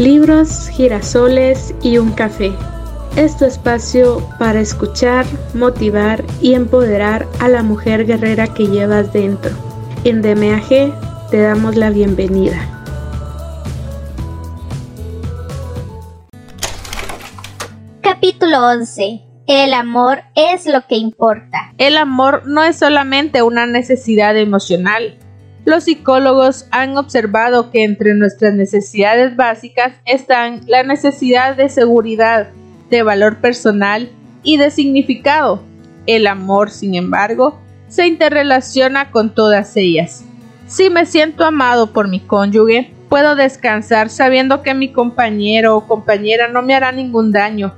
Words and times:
libros, 0.00 0.70
girasoles 0.70 1.74
y 1.82 1.98
un 1.98 2.12
café. 2.12 2.52
Es 3.16 3.36
tu 3.36 3.44
espacio 3.44 4.26
para 4.38 4.58
escuchar, 4.58 5.26
motivar 5.52 6.24
y 6.40 6.54
empoderar 6.54 7.26
a 7.38 7.48
la 7.48 7.62
mujer 7.62 8.06
guerrera 8.06 8.46
que 8.54 8.66
llevas 8.66 9.12
dentro. 9.12 9.50
En 10.04 10.22
DMAG 10.22 11.28
te 11.30 11.42
damos 11.42 11.76
la 11.76 11.90
bienvenida. 11.90 12.56
Capítulo 18.00 18.68
11. 18.68 19.20
El 19.46 19.74
amor 19.74 20.22
es 20.34 20.64
lo 20.64 20.86
que 20.86 20.96
importa. 20.96 21.74
El 21.76 21.98
amor 21.98 22.46
no 22.46 22.64
es 22.64 22.78
solamente 22.78 23.42
una 23.42 23.66
necesidad 23.66 24.34
emocional, 24.38 25.18
los 25.64 25.84
psicólogos 25.84 26.66
han 26.70 26.96
observado 26.96 27.70
que 27.70 27.84
entre 27.84 28.14
nuestras 28.14 28.54
necesidades 28.54 29.36
básicas 29.36 29.92
están 30.06 30.62
la 30.66 30.82
necesidad 30.82 31.56
de 31.56 31.68
seguridad, 31.68 32.48
de 32.88 33.02
valor 33.02 33.36
personal 33.38 34.10
y 34.42 34.56
de 34.56 34.70
significado. 34.70 35.62
El 36.06 36.26
amor, 36.26 36.70
sin 36.70 36.94
embargo, 36.94 37.60
se 37.88 38.06
interrelaciona 38.06 39.10
con 39.10 39.34
todas 39.34 39.76
ellas. 39.76 40.24
Si 40.66 40.88
me 40.88 41.04
siento 41.04 41.44
amado 41.44 41.92
por 41.92 42.08
mi 42.08 42.20
cónyuge, 42.20 42.92
puedo 43.08 43.36
descansar 43.36 44.08
sabiendo 44.08 44.62
que 44.62 44.72
mi 44.72 44.92
compañero 44.92 45.76
o 45.76 45.86
compañera 45.86 46.48
no 46.48 46.62
me 46.62 46.74
hará 46.74 46.90
ningún 46.90 47.32
daño. 47.32 47.74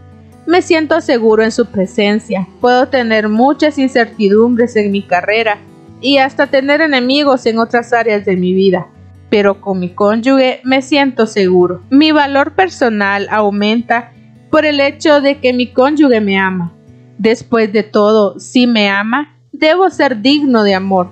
Me 0.46 0.62
siento 0.62 1.00
seguro 1.00 1.42
en 1.42 1.52
su 1.52 1.66
presencia. 1.66 2.46
Puedo 2.60 2.88
tener 2.88 3.28
muchas 3.28 3.78
incertidumbres 3.78 4.76
en 4.76 4.90
mi 4.90 5.02
carrera 5.02 5.58
y 6.02 6.18
hasta 6.18 6.48
tener 6.48 6.80
enemigos 6.80 7.46
en 7.46 7.58
otras 7.58 7.92
áreas 7.92 8.24
de 8.26 8.36
mi 8.36 8.52
vida. 8.52 8.88
Pero 9.30 9.60
con 9.60 9.78
mi 9.78 9.88
cónyuge 9.88 10.60
me 10.64 10.82
siento 10.82 11.26
seguro. 11.26 11.82
Mi 11.88 12.12
valor 12.12 12.52
personal 12.54 13.28
aumenta 13.30 14.12
por 14.50 14.66
el 14.66 14.80
hecho 14.80 15.22
de 15.22 15.38
que 15.38 15.54
mi 15.54 15.72
cónyuge 15.72 16.20
me 16.20 16.38
ama. 16.38 16.74
Después 17.16 17.72
de 17.72 17.84
todo, 17.84 18.38
si 18.38 18.66
me 18.66 18.90
ama, 18.90 19.38
debo 19.52 19.88
ser 19.88 20.20
digno 20.20 20.64
de 20.64 20.74
amor. 20.74 21.08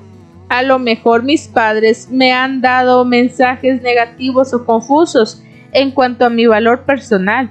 A 0.48 0.62
lo 0.62 0.78
mejor 0.80 1.22
mis 1.22 1.46
padres 1.46 2.08
me 2.10 2.32
han 2.32 2.60
dado 2.60 3.04
mensajes 3.04 3.80
negativos 3.80 4.52
o 4.52 4.66
confusos 4.66 5.42
en 5.72 5.92
cuanto 5.92 6.26
a 6.26 6.30
mi 6.30 6.46
valor 6.46 6.84
personal, 6.84 7.50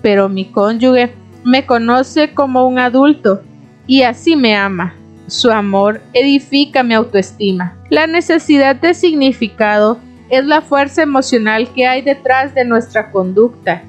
pero 0.00 0.28
mi 0.28 0.44
cónyuge 0.46 1.12
me 1.44 1.66
conoce 1.66 2.32
como 2.32 2.66
un 2.66 2.78
adulto 2.78 3.42
y 3.86 4.02
así 4.02 4.36
me 4.36 4.54
ama. 4.54 4.94
Su 5.28 5.50
amor 5.50 6.02
edifica 6.12 6.84
mi 6.84 6.94
autoestima. 6.94 7.76
La 7.90 8.06
necesidad 8.06 8.76
de 8.76 8.94
significado 8.94 9.98
es 10.30 10.44
la 10.44 10.60
fuerza 10.60 11.02
emocional 11.02 11.68
que 11.74 11.84
hay 11.84 12.02
detrás 12.02 12.54
de 12.54 12.64
nuestra 12.64 13.10
conducta. 13.10 13.82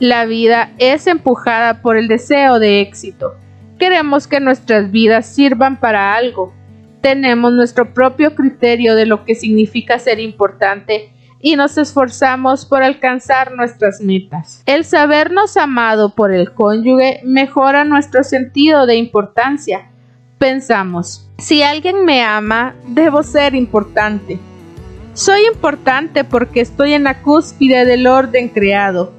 La 0.00 0.24
vida 0.24 0.72
es 0.78 1.06
empujada 1.06 1.82
por 1.82 1.96
el 1.96 2.08
deseo 2.08 2.58
de 2.58 2.80
éxito. 2.80 3.34
Queremos 3.78 4.26
que 4.26 4.40
nuestras 4.40 4.90
vidas 4.90 5.26
sirvan 5.26 5.78
para 5.78 6.16
algo. 6.16 6.52
Tenemos 7.00 7.52
nuestro 7.52 7.94
propio 7.94 8.34
criterio 8.34 8.96
de 8.96 9.06
lo 9.06 9.24
que 9.24 9.36
significa 9.36 10.00
ser 10.00 10.18
importante 10.18 11.12
y 11.40 11.54
nos 11.54 11.78
esforzamos 11.78 12.66
por 12.66 12.82
alcanzar 12.82 13.52
nuestras 13.52 14.00
metas. 14.00 14.62
El 14.66 14.84
sabernos 14.84 15.56
amado 15.56 16.16
por 16.16 16.32
el 16.32 16.52
cónyuge 16.52 17.20
mejora 17.24 17.84
nuestro 17.84 18.24
sentido 18.24 18.86
de 18.86 18.96
importancia 18.96 19.91
pensamos, 20.42 21.30
si 21.38 21.62
alguien 21.62 22.04
me 22.04 22.20
ama, 22.20 22.74
debo 22.88 23.22
ser 23.22 23.54
importante. 23.54 24.40
Soy 25.14 25.46
importante 25.46 26.24
porque 26.24 26.60
estoy 26.60 26.94
en 26.94 27.04
la 27.04 27.22
cúspide 27.22 27.84
del 27.84 28.08
orden 28.08 28.48
creado. 28.48 29.12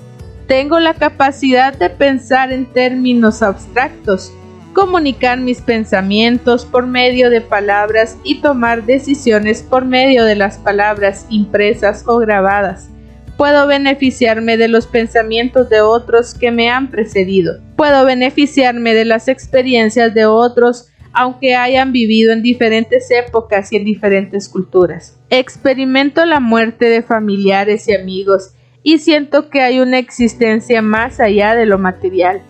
Tengo 0.50 0.80
la 0.80 0.96
capacidad 0.96 1.74
de 1.74 1.90
pensar 1.90 2.52
en 2.52 2.66
términos 2.66 3.42
abstractos, 3.42 4.34
comunicar 4.74 5.40
mis 5.40 5.62
pensamientos 5.62 6.66
por 6.66 6.88
medio 6.88 7.30
de 7.30 7.40
palabras 7.40 8.18
y 8.26 8.42
tomar 8.42 8.84
decisiones 8.84 9.64
por 9.64 9.86
medio 9.86 10.26
de 10.26 10.36
las 10.36 10.58
palabras 10.58 11.26
impresas 11.30 12.04
o 12.06 12.18
grabadas. 12.18 12.90
Puedo 13.38 13.66
beneficiarme 13.66 14.58
de 14.58 14.68
los 14.68 14.88
pensamientos 14.88 15.70
de 15.70 15.80
otros 15.80 16.34
que 16.34 16.52
me 16.52 16.70
han 16.70 16.92
precedido. 16.92 17.62
Puedo 17.78 18.04
beneficiarme 18.04 18.94
de 18.94 19.06
las 19.06 19.30
experiencias 19.30 20.14
de 20.14 20.26
otros 20.26 20.90
aunque 21.14 21.56
hayan 21.56 21.92
vivido 21.92 22.34
en 22.34 22.42
diferentes 22.42 23.10
épocas 23.12 23.72
y 23.72 23.78
en 23.78 23.86
diferentes 23.86 24.50
culturas. 24.50 25.18
Experimento 25.30 26.26
la 26.26 26.40
muerte 26.40 26.86
de 26.86 27.04
familiares 27.04 27.88
y 27.88 27.94
amigos 27.94 28.54
y 28.82 28.98
siento 28.98 29.50
que 29.50 29.62
hay 29.62 29.80
una 29.80 30.00
existencia 30.00 30.82
más 30.82 31.20
allá 31.20 31.56
de 31.56 31.66
lo 31.66 31.78
material. 31.78 32.42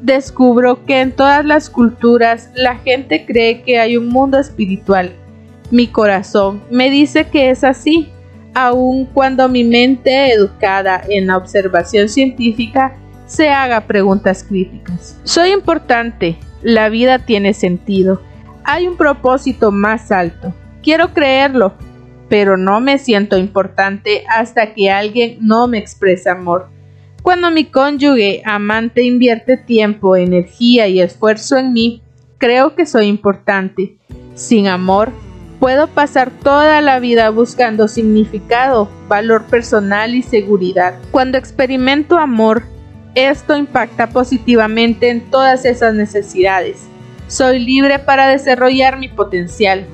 Descubro 0.00 0.84
que 0.84 1.00
en 1.00 1.12
todas 1.12 1.44
las 1.44 1.70
culturas 1.70 2.50
la 2.54 2.76
gente 2.76 3.24
cree 3.24 3.62
que 3.62 3.78
hay 3.78 3.96
un 3.96 4.08
mundo 4.08 4.38
espiritual. 4.38 5.12
Mi 5.70 5.86
corazón 5.86 6.62
me 6.70 6.90
dice 6.90 7.28
que 7.28 7.50
es 7.50 7.64
así, 7.64 8.08
aun 8.54 9.06
cuando 9.06 9.48
mi 9.48 9.64
mente 9.64 10.32
educada 10.32 11.02
en 11.08 11.28
la 11.28 11.36
observación 11.36 12.08
científica 12.08 12.96
se 13.26 13.48
haga 13.48 13.86
preguntas 13.86 14.44
críticas. 14.44 15.18
Soy 15.24 15.50
importante, 15.50 16.36
la 16.62 16.88
vida 16.88 17.20
tiene 17.20 17.54
sentido. 17.54 18.22
Hay 18.64 18.86
un 18.86 18.96
propósito 18.96 19.72
más 19.72 20.12
alto. 20.12 20.54
Quiero 20.82 21.12
creerlo, 21.12 21.74
pero 22.28 22.56
no 22.56 22.80
me 22.80 22.98
siento 22.98 23.36
importante 23.36 24.24
hasta 24.28 24.74
que 24.74 24.90
alguien 24.90 25.38
no 25.40 25.68
me 25.68 25.78
expresa 25.78 26.32
amor. 26.32 26.68
Cuando 27.22 27.50
mi 27.50 27.66
cónyuge 27.66 28.42
amante 28.44 29.02
invierte 29.02 29.56
tiempo, 29.56 30.16
energía 30.16 30.88
y 30.88 31.00
esfuerzo 31.00 31.56
en 31.56 31.72
mí, 31.72 32.02
creo 32.38 32.74
que 32.74 32.86
soy 32.86 33.06
importante. 33.06 33.96
Sin 34.34 34.66
amor, 34.66 35.12
puedo 35.60 35.86
pasar 35.86 36.32
toda 36.32 36.80
la 36.80 36.98
vida 36.98 37.30
buscando 37.30 37.86
significado, 37.86 38.88
valor 39.06 39.44
personal 39.44 40.16
y 40.16 40.22
seguridad. 40.22 40.94
Cuando 41.12 41.38
experimento 41.38 42.18
amor, 42.18 42.64
esto 43.14 43.56
impacta 43.56 44.08
positivamente 44.08 45.10
en 45.10 45.20
todas 45.30 45.64
esas 45.64 45.94
necesidades. 45.94 46.88
Soy 47.28 47.58
libre 47.58 47.98
para 47.98 48.28
desarrollar 48.28 48.98
mi 48.98 49.08
potencial. 49.08 49.86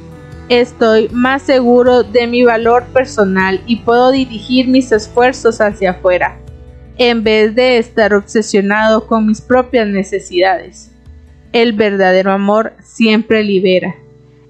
Estoy 0.49 1.09
más 1.11 1.43
seguro 1.43 2.03
de 2.05 2.27
mi 2.27 2.43
valor 2.45 2.85
personal 2.87 3.61
y 3.67 3.77
puedo 3.77 4.11
dirigir 4.11 4.69
mis 4.69 4.93
esfuerzos 4.93 5.61
hacia 5.61 5.91
afuera, 5.91 6.39
en 6.97 7.23
vez 7.23 7.55
de 7.55 7.79
estar 7.79 8.15
obsesionado 8.15 9.07
con 9.07 9.27
mis 9.27 9.41
propias 9.41 9.89
necesidades. 9.89 10.93
El 11.53 11.73
verdadero 11.73 12.33
amor 12.33 12.75
siempre 12.83 13.43
libera. 13.45 13.95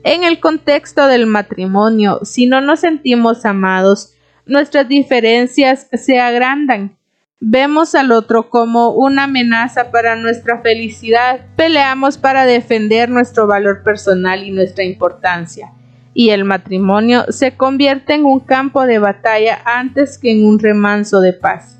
En 0.04 0.24
el 0.24 0.40
contexto 0.40 1.06
del 1.06 1.26
matrimonio, 1.26 2.20
si 2.22 2.46
no 2.46 2.60
nos 2.60 2.80
sentimos 2.80 3.44
amados, 3.44 4.14
nuestras 4.46 4.88
diferencias 4.88 5.88
se 5.92 6.20
agrandan 6.20 6.97
Vemos 7.40 7.94
al 7.94 8.10
otro 8.10 8.50
como 8.50 8.90
una 8.90 9.24
amenaza 9.24 9.92
para 9.92 10.16
nuestra 10.16 10.60
felicidad. 10.60 11.46
Peleamos 11.54 12.18
para 12.18 12.44
defender 12.44 13.08
nuestro 13.10 13.46
valor 13.46 13.84
personal 13.84 14.42
y 14.42 14.50
nuestra 14.50 14.82
importancia. 14.82 15.72
Y 16.14 16.30
el 16.30 16.44
matrimonio 16.44 17.26
se 17.28 17.56
convierte 17.56 18.14
en 18.14 18.24
un 18.24 18.40
campo 18.40 18.86
de 18.86 18.98
batalla 18.98 19.60
antes 19.64 20.18
que 20.18 20.32
en 20.32 20.44
un 20.44 20.58
remanso 20.58 21.20
de 21.20 21.32
paz. 21.32 21.78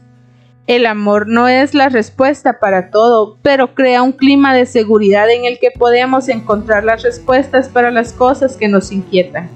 El 0.69 0.87
amor 0.87 1.27
no 1.27 1.49
es 1.49 1.75
la 1.75 1.89
respuesta 1.89 2.61
para 2.61 2.91
todo, 2.91 3.37
pero 3.43 3.75
crea 3.75 4.03
un 4.03 4.13
clima 4.13 4.55
de 4.55 4.65
seguridad 4.65 5.29
en 5.29 5.45
el 5.45 5.59
que 5.59 5.73
podemos 5.77 6.29
encontrar 6.29 6.85
las 6.85 7.03
respuestas 7.03 7.69
para 7.69 7.91
las 7.91 8.13
cosas 8.13 8.57
que 8.57 8.69
nos 8.69 8.93
inquietan. 8.93 9.51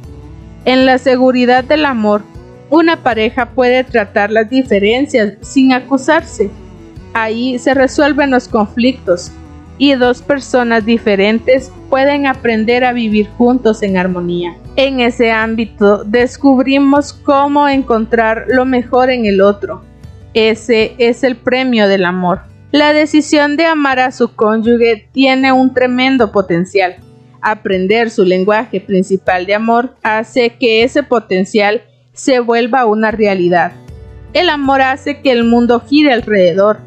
En 0.64 0.84
la 0.84 0.98
seguridad 0.98 1.62
del 1.62 1.84
amor 1.84 2.22
una 2.72 3.02
pareja 3.02 3.50
puede 3.50 3.84
tratar 3.84 4.30
las 4.30 4.48
diferencias 4.48 5.34
sin 5.42 5.74
acusarse. 5.74 6.48
Ahí 7.12 7.58
se 7.58 7.74
resuelven 7.74 8.30
los 8.30 8.48
conflictos 8.48 9.30
y 9.76 9.92
dos 9.94 10.22
personas 10.22 10.86
diferentes 10.86 11.70
pueden 11.90 12.26
aprender 12.26 12.82
a 12.84 12.94
vivir 12.94 13.28
juntos 13.36 13.82
en 13.82 13.98
armonía. 13.98 14.56
En 14.76 15.00
ese 15.00 15.30
ámbito 15.30 16.02
descubrimos 16.04 17.12
cómo 17.12 17.68
encontrar 17.68 18.46
lo 18.48 18.64
mejor 18.64 19.10
en 19.10 19.26
el 19.26 19.42
otro. 19.42 19.84
Ese 20.32 20.94
es 20.96 21.24
el 21.24 21.36
premio 21.36 21.88
del 21.88 22.06
amor. 22.06 22.40
La 22.70 22.94
decisión 22.94 23.58
de 23.58 23.66
amar 23.66 23.98
a 23.98 24.12
su 24.12 24.34
cónyuge 24.34 25.06
tiene 25.12 25.52
un 25.52 25.74
tremendo 25.74 26.32
potencial. 26.32 26.96
Aprender 27.42 28.08
su 28.08 28.24
lenguaje 28.24 28.80
principal 28.80 29.44
de 29.44 29.56
amor 29.56 29.94
hace 30.02 30.54
que 30.58 30.84
ese 30.84 31.02
potencial 31.02 31.82
se 32.12 32.40
vuelva 32.40 32.84
una 32.86 33.10
realidad. 33.10 33.72
El 34.32 34.48
amor 34.48 34.82
hace 34.82 35.20
que 35.20 35.30
el 35.30 35.44
mundo 35.44 35.80
gire 35.80 36.12
alrededor. 36.12 36.78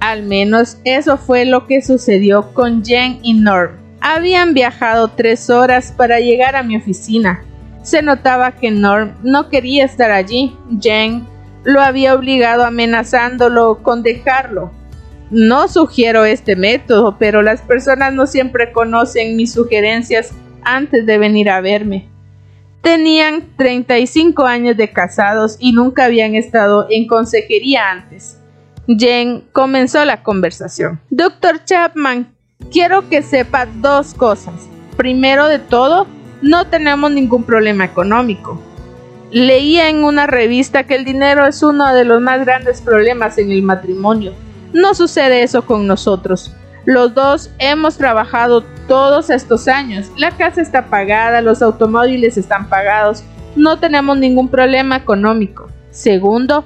Al 0.00 0.22
menos 0.22 0.78
eso 0.84 1.18
fue 1.18 1.44
lo 1.44 1.66
que 1.66 1.82
sucedió 1.82 2.52
con 2.54 2.84
Jen 2.84 3.18
y 3.22 3.34
Norm. 3.34 3.72
Habían 4.00 4.54
viajado 4.54 5.08
tres 5.08 5.50
horas 5.50 5.92
para 5.96 6.20
llegar 6.20 6.56
a 6.56 6.62
mi 6.62 6.76
oficina. 6.76 7.44
Se 7.82 8.02
notaba 8.02 8.52
que 8.52 8.70
Norm 8.70 9.14
no 9.22 9.48
quería 9.48 9.84
estar 9.84 10.10
allí. 10.10 10.56
Jen 10.80 11.26
lo 11.64 11.82
había 11.82 12.14
obligado 12.14 12.64
amenazándolo 12.64 13.82
con 13.82 14.02
dejarlo. 14.02 14.72
No 15.30 15.68
sugiero 15.68 16.24
este 16.24 16.56
método, 16.56 17.16
pero 17.18 17.42
las 17.42 17.60
personas 17.60 18.12
no 18.12 18.26
siempre 18.26 18.72
conocen 18.72 19.36
mis 19.36 19.52
sugerencias 19.52 20.32
antes 20.62 21.06
de 21.06 21.18
venir 21.18 21.50
a 21.50 21.60
verme. 21.60 22.08
Tenían 22.82 23.44
35 23.56 24.46
años 24.46 24.76
de 24.76 24.90
casados 24.90 25.56
y 25.58 25.72
nunca 25.72 26.06
habían 26.06 26.34
estado 26.34 26.86
en 26.88 27.06
consejería 27.06 27.90
antes. 27.90 28.38
Jen 28.86 29.44
comenzó 29.52 30.04
la 30.04 30.22
conversación. 30.22 31.00
Doctor 31.10 31.64
Chapman, 31.64 32.32
quiero 32.72 33.08
que 33.08 33.22
sepa 33.22 33.66
dos 33.66 34.14
cosas. 34.14 34.54
Primero 34.96 35.46
de 35.46 35.58
todo, 35.58 36.06
no 36.42 36.66
tenemos 36.66 37.10
ningún 37.10 37.44
problema 37.44 37.84
económico. 37.84 38.60
Leía 39.30 39.88
en 39.90 40.02
una 40.02 40.26
revista 40.26 40.84
que 40.84 40.96
el 40.96 41.04
dinero 41.04 41.46
es 41.46 41.62
uno 41.62 41.94
de 41.94 42.04
los 42.04 42.20
más 42.20 42.40
grandes 42.40 42.80
problemas 42.80 43.38
en 43.38 43.52
el 43.52 43.62
matrimonio. 43.62 44.32
No 44.72 44.94
sucede 44.94 45.42
eso 45.42 45.62
con 45.66 45.86
nosotros. 45.86 46.52
Los 46.86 47.14
dos 47.14 47.50
hemos 47.58 47.98
trabajado 47.98 48.62
todos 48.88 49.30
estos 49.30 49.68
años. 49.68 50.10
La 50.16 50.30
casa 50.30 50.62
está 50.62 50.86
pagada, 50.86 51.42
los 51.42 51.60
automóviles 51.60 52.38
están 52.38 52.68
pagados. 52.68 53.22
No 53.54 53.78
tenemos 53.78 54.16
ningún 54.16 54.48
problema 54.48 54.96
económico. 54.96 55.66
Segundo, 55.90 56.64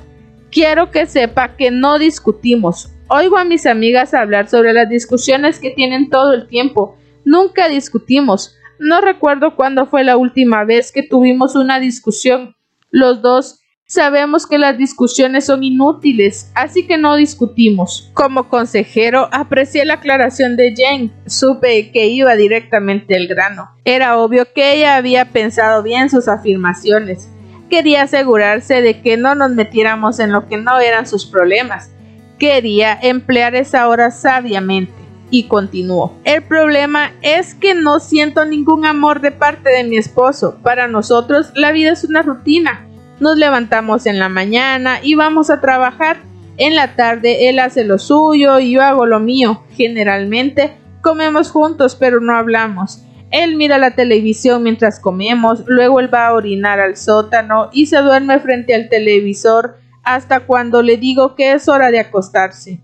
quiero 0.50 0.90
que 0.90 1.06
sepa 1.06 1.56
que 1.56 1.70
no 1.70 1.98
discutimos. 1.98 2.90
Oigo 3.08 3.36
a 3.36 3.44
mis 3.44 3.66
amigas 3.66 4.14
hablar 4.14 4.48
sobre 4.48 4.72
las 4.72 4.88
discusiones 4.88 5.58
que 5.58 5.70
tienen 5.70 6.10
todo 6.10 6.32
el 6.32 6.46
tiempo. 6.46 6.96
Nunca 7.24 7.68
discutimos. 7.68 8.56
No 8.78 9.00
recuerdo 9.00 9.56
cuándo 9.56 9.86
fue 9.86 10.04
la 10.04 10.16
última 10.16 10.64
vez 10.64 10.92
que 10.92 11.02
tuvimos 11.02 11.56
una 11.56 11.80
discusión. 11.80 12.54
Los 12.90 13.20
dos 13.20 13.60
sabemos 13.94 14.46
que 14.46 14.58
las 14.58 14.76
discusiones 14.76 15.46
son 15.46 15.62
inútiles, 15.62 16.50
así 16.54 16.84
que 16.86 16.98
no 16.98 17.14
discutimos. 17.14 18.10
Como 18.12 18.48
consejero, 18.48 19.28
aprecié 19.30 19.84
la 19.84 19.94
aclaración 19.94 20.56
de 20.56 20.74
Jane. 20.76 21.10
Supe 21.26 21.92
que 21.92 22.08
iba 22.08 22.34
directamente 22.34 23.14
al 23.14 23.28
grano. 23.28 23.70
Era 23.84 24.18
obvio 24.18 24.52
que 24.52 24.74
ella 24.74 24.96
había 24.96 25.26
pensado 25.26 25.82
bien 25.84 26.10
sus 26.10 26.26
afirmaciones. 26.26 27.30
Quería 27.70 28.02
asegurarse 28.02 28.82
de 28.82 29.00
que 29.00 29.16
no 29.16 29.36
nos 29.36 29.52
metiéramos 29.52 30.18
en 30.18 30.32
lo 30.32 30.46
que 30.48 30.56
no 30.56 30.80
eran 30.80 31.06
sus 31.06 31.24
problemas. 31.24 31.92
Quería 32.38 32.98
emplear 33.00 33.54
esa 33.54 33.86
hora 33.88 34.10
sabiamente 34.10 34.92
y 35.30 35.44
continuó. 35.44 36.16
El 36.24 36.42
problema 36.42 37.12
es 37.22 37.54
que 37.54 37.74
no 37.74 38.00
siento 38.00 38.44
ningún 38.44 38.86
amor 38.86 39.20
de 39.20 39.30
parte 39.30 39.70
de 39.70 39.84
mi 39.84 39.96
esposo. 39.96 40.58
Para 40.64 40.88
nosotros 40.88 41.52
la 41.54 41.70
vida 41.70 41.92
es 41.92 42.02
una 42.02 42.22
rutina. 42.22 42.88
Nos 43.20 43.36
levantamos 43.36 44.06
en 44.06 44.18
la 44.18 44.28
mañana 44.28 44.98
y 45.02 45.14
vamos 45.14 45.50
a 45.50 45.60
trabajar. 45.60 46.16
En 46.56 46.74
la 46.74 46.94
tarde 46.96 47.48
él 47.48 47.58
hace 47.58 47.84
lo 47.84 47.98
suyo 47.98 48.58
y 48.58 48.72
yo 48.72 48.82
hago 48.82 49.06
lo 49.06 49.20
mío. 49.20 49.62
Generalmente 49.70 50.76
comemos 51.00 51.50
juntos 51.50 51.96
pero 51.96 52.20
no 52.20 52.36
hablamos. 52.36 53.04
Él 53.30 53.56
mira 53.56 53.78
la 53.78 53.92
televisión 53.92 54.62
mientras 54.62 55.00
comemos, 55.00 55.64
luego 55.66 55.98
él 55.98 56.12
va 56.12 56.28
a 56.28 56.34
orinar 56.34 56.78
al 56.78 56.96
sótano 56.96 57.68
y 57.72 57.86
se 57.86 57.98
duerme 57.98 58.38
frente 58.38 58.74
al 58.74 58.88
televisor 58.88 59.76
hasta 60.04 60.40
cuando 60.40 60.82
le 60.82 60.98
digo 60.98 61.34
que 61.34 61.52
es 61.52 61.68
hora 61.68 61.90
de 61.90 61.98
acostarse. 61.98 62.80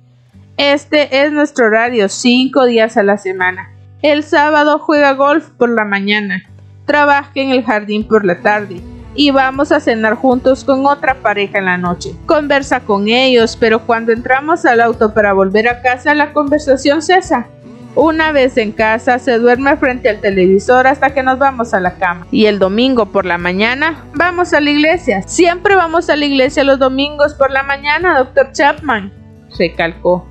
Este 0.56 1.22
es 1.22 1.30
nuestro 1.30 1.66
horario, 1.66 2.08
cinco 2.08 2.66
días 2.66 2.96
a 2.96 3.04
la 3.04 3.16
semana. 3.16 3.70
El 4.02 4.24
sábado 4.24 4.80
juega 4.80 5.12
golf 5.12 5.50
por 5.50 5.70
la 5.70 5.84
mañana, 5.84 6.42
trabaja 6.84 7.30
en 7.34 7.50
el 7.50 7.62
jardín 7.64 8.08
por 8.08 8.24
la 8.24 8.40
tarde 8.40 8.80
y 9.14 9.30
vamos 9.30 9.72
a 9.72 9.80
cenar 9.80 10.14
juntos 10.14 10.64
con 10.64 10.86
otra 10.86 11.14
pareja 11.16 11.58
en 11.58 11.64
la 11.66 11.76
noche. 11.76 12.14
Conversa 12.26 12.80
con 12.80 13.08
ellos, 13.08 13.56
pero 13.58 13.86
cuando 13.86 14.12
entramos 14.12 14.64
al 14.64 14.80
auto 14.80 15.12
para 15.14 15.32
volver 15.32 15.68
a 15.68 15.82
casa 15.82 16.14
la 16.14 16.32
conversación 16.32 17.02
cesa. 17.02 17.48
Una 17.96 18.30
vez 18.30 18.56
en 18.56 18.70
casa 18.70 19.18
se 19.18 19.38
duerme 19.38 19.76
frente 19.76 20.08
al 20.08 20.20
televisor 20.20 20.86
hasta 20.86 21.12
que 21.12 21.24
nos 21.24 21.40
vamos 21.40 21.74
a 21.74 21.80
la 21.80 21.94
cama. 21.94 22.26
Y 22.30 22.46
el 22.46 22.60
domingo 22.60 23.06
por 23.06 23.26
la 23.26 23.36
mañana 23.36 24.04
vamos 24.14 24.52
a 24.52 24.60
la 24.60 24.70
iglesia. 24.70 25.22
Siempre 25.22 25.74
vamos 25.74 26.08
a 26.08 26.14
la 26.14 26.24
iglesia 26.24 26.62
los 26.62 26.78
domingos 26.78 27.34
por 27.34 27.50
la 27.50 27.64
mañana, 27.64 28.16
doctor 28.16 28.52
Chapman, 28.52 29.12
recalcó. 29.58 30.28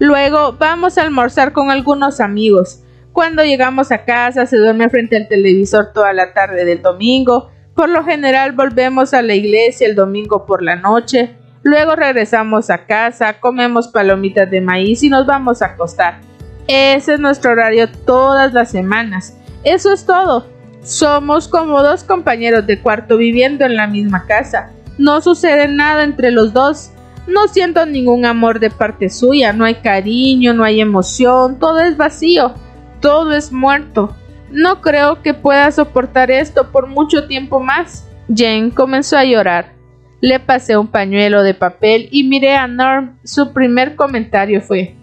Luego 0.00 0.56
vamos 0.58 0.98
a 0.98 1.02
almorzar 1.02 1.52
con 1.52 1.70
algunos 1.70 2.20
amigos. 2.20 2.82
Cuando 3.12 3.44
llegamos 3.44 3.92
a 3.92 4.04
casa 4.04 4.44
se 4.44 4.58
duerme 4.58 4.90
frente 4.90 5.16
al 5.16 5.28
televisor 5.28 5.92
toda 5.94 6.12
la 6.12 6.34
tarde 6.34 6.64
del 6.64 6.82
domingo. 6.82 7.50
Por 7.76 7.90
lo 7.90 8.04
general 8.04 8.52
volvemos 8.52 9.12
a 9.12 9.20
la 9.20 9.34
iglesia 9.34 9.86
el 9.86 9.94
domingo 9.94 10.46
por 10.46 10.62
la 10.62 10.76
noche. 10.76 11.36
Luego 11.62 11.94
regresamos 11.94 12.70
a 12.70 12.86
casa, 12.86 13.38
comemos 13.38 13.88
palomitas 13.88 14.50
de 14.50 14.62
maíz 14.62 15.02
y 15.02 15.10
nos 15.10 15.26
vamos 15.26 15.60
a 15.60 15.66
acostar. 15.66 16.20
Ese 16.66 17.14
es 17.14 17.20
nuestro 17.20 17.52
horario 17.52 17.86
todas 18.06 18.54
las 18.54 18.70
semanas. 18.70 19.36
Eso 19.62 19.92
es 19.92 20.06
todo. 20.06 20.46
Somos 20.82 21.48
como 21.48 21.82
dos 21.82 22.02
compañeros 22.02 22.66
de 22.66 22.80
cuarto 22.80 23.18
viviendo 23.18 23.66
en 23.66 23.76
la 23.76 23.86
misma 23.86 24.24
casa. 24.24 24.70
No 24.96 25.20
sucede 25.20 25.68
nada 25.68 26.02
entre 26.02 26.30
los 26.30 26.54
dos. 26.54 26.92
No 27.26 27.46
siento 27.46 27.84
ningún 27.84 28.24
amor 28.24 28.58
de 28.58 28.70
parte 28.70 29.10
suya, 29.10 29.52
no 29.52 29.66
hay 29.66 29.74
cariño, 29.76 30.54
no 30.54 30.64
hay 30.64 30.80
emoción, 30.80 31.58
todo 31.58 31.80
es 31.80 31.98
vacío, 31.98 32.54
todo 33.00 33.34
es 33.34 33.52
muerto. 33.52 34.16
No 34.56 34.80
creo 34.80 35.20
que 35.20 35.34
pueda 35.34 35.70
soportar 35.70 36.30
esto 36.30 36.72
por 36.72 36.86
mucho 36.86 37.26
tiempo 37.26 37.60
más. 37.60 38.08
Jane 38.34 38.70
comenzó 38.74 39.18
a 39.18 39.24
llorar. 39.26 39.74
Le 40.22 40.40
pasé 40.40 40.78
un 40.78 40.86
pañuelo 40.86 41.42
de 41.42 41.52
papel 41.52 42.08
y 42.10 42.24
miré 42.24 42.54
a 42.54 42.66
Norm. 42.66 43.18
Su 43.22 43.52
primer 43.52 43.96
comentario 43.96 44.62
fue 44.62 44.94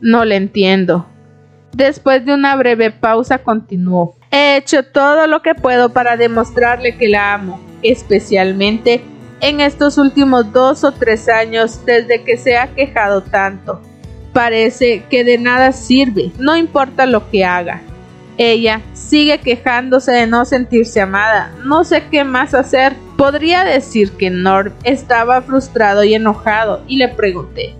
No 0.00 0.24
le 0.24 0.36
entiendo. 0.36 1.04
Después 1.74 2.24
de 2.24 2.32
una 2.32 2.56
breve 2.56 2.90
pausa 2.90 3.36
continuó. 3.36 4.16
He 4.30 4.56
hecho 4.56 4.82
todo 4.82 5.26
lo 5.26 5.42
que 5.42 5.54
puedo 5.54 5.90
para 5.90 6.16
demostrarle 6.16 6.96
que 6.96 7.08
la 7.08 7.34
amo, 7.34 7.60
especialmente 7.82 9.02
en 9.42 9.60
estos 9.60 9.98
últimos 9.98 10.50
dos 10.54 10.84
o 10.84 10.92
tres 10.92 11.28
años 11.28 11.84
desde 11.84 12.24
que 12.24 12.38
se 12.38 12.56
ha 12.56 12.68
quejado 12.68 13.20
tanto. 13.20 13.82
Parece 14.32 15.04
que 15.10 15.22
de 15.22 15.36
nada 15.36 15.72
sirve, 15.72 16.32
no 16.38 16.56
importa 16.56 17.04
lo 17.04 17.28
que 17.28 17.44
haga. 17.44 17.82
Ella 18.38 18.80
sigue 19.12 19.40
quejándose 19.40 20.10
de 20.10 20.26
no 20.26 20.46
sentirse 20.46 20.98
amada. 20.98 21.54
No 21.66 21.84
sé 21.84 22.04
qué 22.10 22.24
más 22.24 22.54
hacer. 22.54 22.94
Podría 23.18 23.62
decir 23.62 24.12
que 24.12 24.30
Norm 24.30 24.72
estaba 24.84 25.42
frustrado 25.42 26.02
y 26.02 26.14
enojado 26.14 26.82
y 26.88 26.96
le 26.96 27.08
pregunté, 27.08 27.74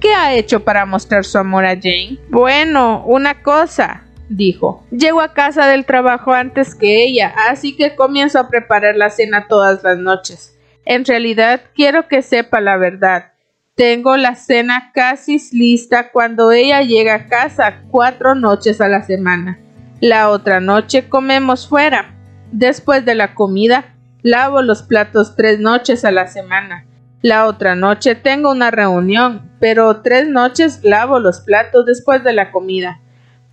¿qué 0.00 0.12
ha 0.12 0.34
hecho 0.34 0.64
para 0.64 0.84
mostrar 0.84 1.24
su 1.24 1.38
amor 1.38 1.64
a 1.64 1.76
Jane? 1.76 2.18
Bueno, 2.30 3.04
una 3.06 3.44
cosa, 3.44 4.02
dijo. 4.28 4.84
Llego 4.90 5.20
a 5.20 5.34
casa 5.34 5.68
del 5.68 5.84
trabajo 5.84 6.32
antes 6.32 6.74
que 6.74 7.04
ella, 7.04 7.32
así 7.48 7.76
que 7.76 7.94
comienzo 7.94 8.40
a 8.40 8.48
preparar 8.48 8.96
la 8.96 9.10
cena 9.10 9.46
todas 9.48 9.84
las 9.84 9.98
noches. 9.98 10.58
En 10.84 11.04
realidad 11.04 11.60
quiero 11.76 12.08
que 12.08 12.22
sepa 12.22 12.60
la 12.60 12.76
verdad. 12.76 13.34
Tengo 13.76 14.16
la 14.16 14.34
cena 14.34 14.90
casi 14.92 15.38
lista 15.52 16.10
cuando 16.10 16.50
ella 16.50 16.82
llega 16.82 17.14
a 17.14 17.26
casa 17.28 17.82
cuatro 17.88 18.34
noches 18.34 18.80
a 18.80 18.88
la 18.88 19.04
semana. 19.04 19.60
La 20.02 20.30
otra 20.30 20.58
noche 20.58 21.08
comemos 21.08 21.68
fuera. 21.68 22.16
Después 22.50 23.04
de 23.04 23.14
la 23.14 23.36
comida, 23.36 23.94
lavo 24.22 24.60
los 24.60 24.82
platos 24.82 25.36
tres 25.36 25.60
noches 25.60 26.04
a 26.04 26.10
la 26.10 26.26
semana. 26.26 26.84
La 27.20 27.46
otra 27.46 27.76
noche 27.76 28.16
tengo 28.16 28.50
una 28.50 28.72
reunión, 28.72 29.48
pero 29.60 30.02
tres 30.02 30.26
noches 30.26 30.80
lavo 30.82 31.20
los 31.20 31.38
platos 31.42 31.86
después 31.86 32.24
de 32.24 32.32
la 32.32 32.50
comida. 32.50 32.98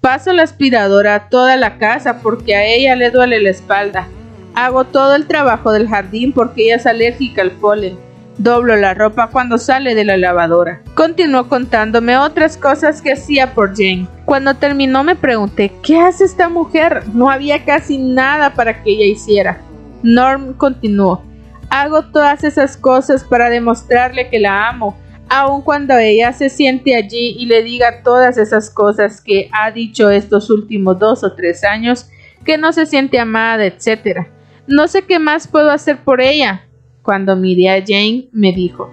Paso 0.01 0.34
la 0.34 0.41
aspiradora 0.41 1.13
a 1.13 1.29
toda 1.29 1.56
la 1.56 1.77
casa 1.77 2.20
porque 2.24 2.56
a 2.56 2.65
ella 2.65 2.96
le 2.96 3.12
duele 3.12 3.39
la 3.39 3.51
espalda. 3.51 4.08
Hago 4.56 4.86
todo 4.86 5.13
el 5.13 5.27
trabajo 5.27 5.72
del 5.72 5.88
jardín 5.88 6.34
porque 6.34 6.63
ella 6.63 6.77
es 6.77 6.88
alérgica 6.88 7.44
al 7.44 7.51
polen. 7.51 8.00
Doblo 8.39 8.77
la 8.77 8.93
ropa 8.93 9.27
cuando 9.27 9.58
sale 9.58 9.96
de 9.96 10.05
la 10.05 10.15
lavadora. 10.15 10.81
Continuó 10.93 11.50
contándome 11.50 12.17
otras 12.17 12.55
cosas 12.55 13.01
que 13.01 13.12
hacía 13.12 13.53
por 13.53 13.72
Jane. 13.75 14.08
Cuando 14.24 14.53
terminó 14.53 15.03
me 15.03 15.17
pregunté, 15.17 15.74
¿qué 15.84 16.00
hace 16.00 16.24
esta 16.24 16.48
mujer? 16.48 17.03
No 17.13 17.29
había 17.29 17.65
casi 17.65 17.98
nada 17.98 18.53
para 18.53 18.81
que 18.81 18.91
ella 18.91 19.03
hiciera. 19.03 19.60
Norm 20.03 20.53
continuó, 20.53 21.22
hago 21.69 22.03
todas 22.03 22.46
esas 22.46 22.77
cosas 22.77 23.25
para 23.25 23.50
demostrarle 23.50 24.29
que 24.29 24.39
la 24.39 24.69
amo, 24.69 24.98
aun 25.27 25.62
cuando 25.62 25.98
ella 25.98 26.31
se 26.31 26.48
siente 26.48 26.96
allí 26.96 27.36
y 27.38 27.46
le 27.46 27.62
diga 27.62 28.03
todas 28.03 28.38
esas 28.38 28.69
cosas 28.69 29.19
que 29.19 29.50
ha 29.51 29.69
dicho 29.72 30.10
estos 30.10 30.50
últimos 30.50 30.98
dos 30.98 31.25
o 31.25 31.34
tres 31.34 31.65
años, 31.65 32.10
que 32.46 32.58
no 32.58 32.72
se 32.72 32.86
siente 32.86 33.19
amada, 33.19 33.65
etc. 33.65 34.27
No 34.65 34.88
sé 34.88 35.01
qué 35.01 35.19
más 35.19 35.46
puedo 35.46 35.72
hacer 35.72 35.98
por 35.98 36.22
ella. 36.22 36.68
Cuando 37.01 37.36
miré 37.36 37.70
a 37.70 37.84
Jane, 37.86 38.27
me 38.32 38.51
dijo, 38.51 38.89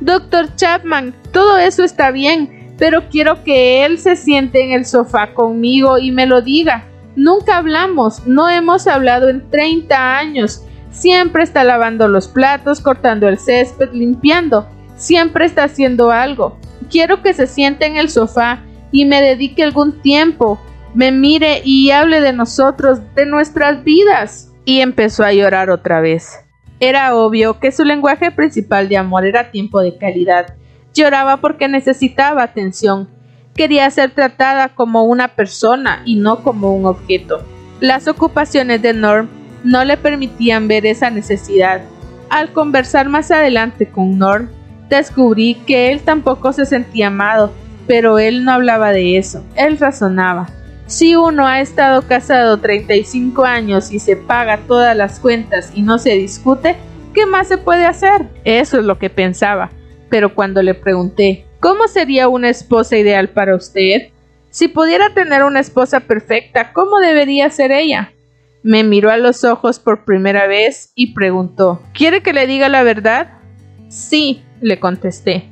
Doctor 0.00 0.54
Chapman, 0.54 1.14
todo 1.32 1.58
eso 1.58 1.82
está 1.82 2.10
bien, 2.10 2.74
pero 2.78 3.08
quiero 3.08 3.42
que 3.42 3.84
él 3.84 3.98
se 3.98 4.16
siente 4.16 4.62
en 4.62 4.72
el 4.72 4.86
sofá 4.86 5.34
conmigo 5.34 5.98
y 5.98 6.12
me 6.12 6.26
lo 6.26 6.40
diga. 6.42 6.84
Nunca 7.16 7.56
hablamos, 7.56 8.26
no 8.26 8.48
hemos 8.48 8.86
hablado 8.86 9.28
en 9.28 9.50
30 9.50 10.18
años. 10.18 10.62
Siempre 10.90 11.42
está 11.42 11.64
lavando 11.64 12.06
los 12.06 12.28
platos, 12.28 12.80
cortando 12.80 13.28
el 13.28 13.38
césped, 13.38 13.90
limpiando. 13.92 14.68
Siempre 14.96 15.44
está 15.44 15.64
haciendo 15.64 16.12
algo. 16.12 16.58
Quiero 16.90 17.22
que 17.22 17.34
se 17.34 17.48
siente 17.48 17.86
en 17.86 17.96
el 17.96 18.08
sofá 18.08 18.62
y 18.92 19.04
me 19.04 19.20
dedique 19.20 19.62
algún 19.62 20.00
tiempo, 20.00 20.60
me 20.94 21.12
mire 21.12 21.60
y 21.64 21.90
hable 21.90 22.20
de 22.20 22.32
nosotros, 22.32 23.00
de 23.14 23.26
nuestras 23.26 23.82
vidas. 23.82 24.52
Y 24.64 24.80
empezó 24.80 25.24
a 25.24 25.32
llorar 25.32 25.70
otra 25.70 26.00
vez. 26.00 26.47
Era 26.80 27.16
obvio 27.16 27.58
que 27.58 27.72
su 27.72 27.84
lenguaje 27.84 28.30
principal 28.30 28.88
de 28.88 28.96
amor 28.96 29.26
era 29.26 29.50
tiempo 29.50 29.80
de 29.80 29.96
calidad. 29.96 30.54
Lloraba 30.94 31.38
porque 31.38 31.66
necesitaba 31.66 32.42
atención. 32.42 33.08
Quería 33.54 33.90
ser 33.90 34.12
tratada 34.12 34.68
como 34.68 35.04
una 35.04 35.28
persona 35.28 36.02
y 36.04 36.16
no 36.16 36.44
como 36.44 36.72
un 36.74 36.86
objeto. 36.86 37.42
Las 37.80 38.06
ocupaciones 38.06 38.80
de 38.82 38.92
Norm 38.92 39.28
no 39.64 39.84
le 39.84 39.96
permitían 39.96 40.68
ver 40.68 40.86
esa 40.86 41.10
necesidad. 41.10 41.80
Al 42.30 42.52
conversar 42.52 43.08
más 43.08 43.30
adelante 43.32 43.86
con 43.86 44.18
Norm, 44.18 44.48
descubrí 44.88 45.54
que 45.66 45.90
él 45.90 46.00
tampoco 46.00 46.52
se 46.52 46.66
sentía 46.66 47.08
amado, 47.08 47.52
pero 47.88 48.18
él 48.18 48.44
no 48.44 48.52
hablaba 48.52 48.92
de 48.92 49.18
eso. 49.18 49.44
Él 49.56 49.78
razonaba. 49.78 50.48
Si 50.88 51.14
uno 51.14 51.46
ha 51.46 51.60
estado 51.60 52.00
casado 52.00 52.56
35 52.56 53.44
años 53.44 53.92
y 53.92 53.98
se 53.98 54.16
paga 54.16 54.56
todas 54.66 54.96
las 54.96 55.20
cuentas 55.20 55.70
y 55.74 55.82
no 55.82 55.98
se 55.98 56.14
discute, 56.14 56.76
¿qué 57.12 57.26
más 57.26 57.46
se 57.46 57.58
puede 57.58 57.84
hacer? 57.84 58.26
Eso 58.44 58.78
es 58.78 58.86
lo 58.86 58.98
que 58.98 59.10
pensaba. 59.10 59.70
Pero 60.08 60.34
cuando 60.34 60.62
le 60.62 60.72
pregunté, 60.72 61.44
¿cómo 61.60 61.88
sería 61.88 62.28
una 62.28 62.48
esposa 62.48 62.96
ideal 62.96 63.28
para 63.28 63.54
usted? 63.54 64.08
Si 64.48 64.68
pudiera 64.68 65.12
tener 65.12 65.44
una 65.44 65.60
esposa 65.60 66.00
perfecta, 66.00 66.72
¿cómo 66.72 67.00
debería 67.00 67.50
ser 67.50 67.70
ella? 67.70 68.14
Me 68.62 68.82
miró 68.82 69.10
a 69.10 69.18
los 69.18 69.44
ojos 69.44 69.78
por 69.78 70.06
primera 70.06 70.46
vez 70.46 70.90
y 70.94 71.12
preguntó 71.12 71.82
¿Quiere 71.92 72.22
que 72.22 72.32
le 72.32 72.46
diga 72.46 72.70
la 72.70 72.82
verdad? 72.82 73.28
Sí, 73.90 74.42
le 74.62 74.80
contesté. 74.80 75.50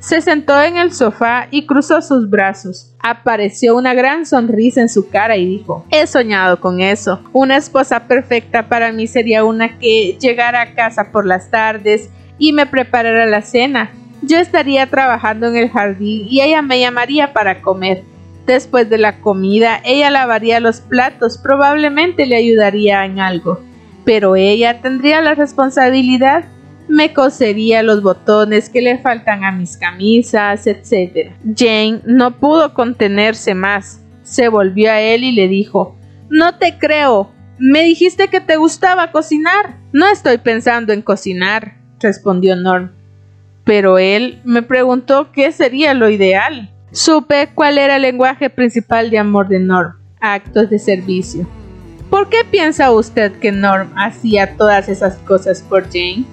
Se 0.00 0.20
sentó 0.20 0.60
en 0.62 0.76
el 0.76 0.92
sofá 0.92 1.48
y 1.50 1.66
cruzó 1.66 2.00
sus 2.02 2.30
brazos. 2.30 2.94
Apareció 3.00 3.76
una 3.76 3.94
gran 3.94 4.26
sonrisa 4.26 4.80
en 4.80 4.88
su 4.88 5.08
cara 5.08 5.36
y 5.36 5.44
dijo 5.44 5.84
He 5.90 6.06
soñado 6.06 6.60
con 6.60 6.80
eso. 6.80 7.20
Una 7.32 7.56
esposa 7.56 8.06
perfecta 8.06 8.68
para 8.68 8.92
mí 8.92 9.08
sería 9.08 9.44
una 9.44 9.78
que 9.78 10.16
llegara 10.20 10.62
a 10.62 10.74
casa 10.74 11.10
por 11.10 11.26
las 11.26 11.50
tardes 11.50 12.10
y 12.38 12.52
me 12.52 12.66
preparara 12.66 13.26
la 13.26 13.42
cena. 13.42 13.90
Yo 14.22 14.38
estaría 14.38 14.86
trabajando 14.86 15.48
en 15.48 15.56
el 15.56 15.70
jardín 15.70 16.26
y 16.28 16.42
ella 16.42 16.62
me 16.62 16.80
llamaría 16.80 17.32
para 17.32 17.60
comer. 17.60 18.04
Después 18.46 18.88
de 18.88 18.98
la 18.98 19.20
comida, 19.20 19.80
ella 19.84 20.10
lavaría 20.10 20.60
los 20.60 20.80
platos, 20.80 21.38
probablemente 21.38 22.24
le 22.24 22.36
ayudaría 22.36 23.04
en 23.04 23.20
algo, 23.20 23.60
pero 24.04 24.36
ella 24.36 24.80
tendría 24.80 25.20
la 25.20 25.34
responsabilidad, 25.34 26.46
me 26.88 27.12
cosería 27.12 27.82
los 27.82 28.02
botones 28.02 28.68
que 28.68 28.80
le 28.80 28.98
faltan 28.98 29.44
a 29.44 29.52
mis 29.52 29.76
camisas, 29.76 30.66
etc. 30.66 31.32
Jane 31.54 32.00
no 32.04 32.36
pudo 32.38 32.74
contenerse 32.74 33.54
más. 33.54 34.02
Se 34.22 34.48
volvió 34.48 34.90
a 34.90 35.00
él 35.00 35.24
y 35.24 35.32
le 35.32 35.48
dijo 35.48 35.96
No 36.28 36.56
te 36.56 36.78
creo. 36.78 37.30
Me 37.58 37.82
dijiste 37.82 38.28
que 38.28 38.40
te 38.40 38.56
gustaba 38.56 39.10
cocinar. 39.10 39.76
No 39.92 40.06
estoy 40.08 40.38
pensando 40.38 40.92
en 40.92 41.02
cocinar, 41.02 41.76
respondió 42.00 42.56
Norm. 42.56 42.92
Pero 43.64 43.98
él 43.98 44.40
me 44.44 44.62
preguntó 44.62 45.30
qué 45.32 45.52
sería 45.52 45.92
lo 45.92 46.08
ideal. 46.08 46.70
Supe 46.90 47.50
cuál 47.54 47.76
era 47.76 47.96
el 47.96 48.02
lenguaje 48.02 48.48
principal 48.48 49.10
de 49.10 49.18
amor 49.18 49.48
de 49.48 49.58
Norm, 49.58 49.94
actos 50.20 50.70
de 50.70 50.78
servicio. 50.78 51.46
¿Por 52.08 52.30
qué 52.30 52.38
piensa 52.50 52.90
usted 52.90 53.32
que 53.32 53.52
Norm 53.52 53.92
hacía 53.96 54.56
todas 54.56 54.88
esas 54.88 55.16
cosas 55.18 55.60
por 55.60 55.84
Jane? 55.84 56.24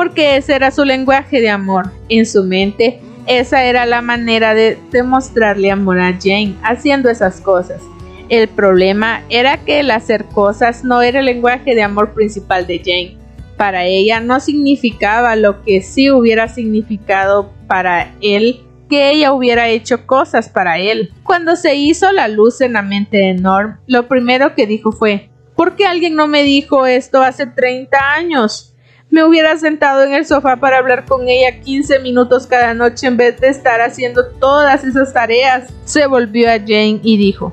Porque 0.00 0.38
ese 0.38 0.54
era 0.54 0.70
su 0.70 0.86
lenguaje 0.86 1.42
de 1.42 1.50
amor. 1.50 1.90
En 2.08 2.24
su 2.24 2.42
mente, 2.42 3.00
esa 3.26 3.64
era 3.64 3.84
la 3.84 4.00
manera 4.00 4.54
de 4.54 4.78
demostrarle 4.90 5.70
amor 5.70 6.00
a 6.00 6.14
Jane, 6.14 6.56
haciendo 6.62 7.10
esas 7.10 7.42
cosas. 7.42 7.82
El 8.30 8.48
problema 8.48 9.22
era 9.28 9.58
que 9.58 9.80
el 9.80 9.90
hacer 9.90 10.24
cosas 10.24 10.84
no 10.84 11.02
era 11.02 11.20
el 11.20 11.26
lenguaje 11.26 11.74
de 11.74 11.82
amor 11.82 12.14
principal 12.14 12.66
de 12.66 12.78
Jane. 12.78 13.18
Para 13.58 13.84
ella 13.84 14.20
no 14.20 14.40
significaba 14.40 15.36
lo 15.36 15.62
que 15.64 15.82
sí 15.82 16.10
hubiera 16.10 16.48
significado 16.48 17.52
para 17.66 18.14
él 18.22 18.62
que 18.88 19.10
ella 19.10 19.34
hubiera 19.34 19.68
hecho 19.68 20.06
cosas 20.06 20.48
para 20.48 20.78
él. 20.78 21.12
Cuando 21.24 21.56
se 21.56 21.74
hizo 21.74 22.10
la 22.12 22.28
luz 22.28 22.62
en 22.62 22.72
la 22.72 22.80
mente 22.80 23.18
de 23.18 23.34
Norm, 23.34 23.76
lo 23.86 24.08
primero 24.08 24.54
que 24.54 24.66
dijo 24.66 24.92
fue 24.92 25.28
¿Por 25.60 25.76
qué 25.76 25.84
alguien 25.84 26.14
no 26.14 26.26
me 26.26 26.42
dijo 26.42 26.86
esto 26.86 27.20
hace 27.20 27.44
30 27.44 27.98
años? 28.14 28.69
Me 29.10 29.24
hubiera 29.24 29.58
sentado 29.58 30.04
en 30.04 30.14
el 30.14 30.24
sofá 30.24 30.56
para 30.56 30.78
hablar 30.78 31.04
con 31.04 31.28
ella 31.28 31.60
15 31.60 31.98
minutos 31.98 32.46
cada 32.46 32.74
noche 32.74 33.08
en 33.08 33.16
vez 33.16 33.40
de 33.40 33.48
estar 33.48 33.80
haciendo 33.80 34.24
todas 34.38 34.84
esas 34.84 35.12
tareas. 35.12 35.72
Se 35.84 36.06
volvió 36.06 36.48
a 36.48 36.60
Jane 36.60 37.00
y 37.02 37.16
dijo 37.18 37.52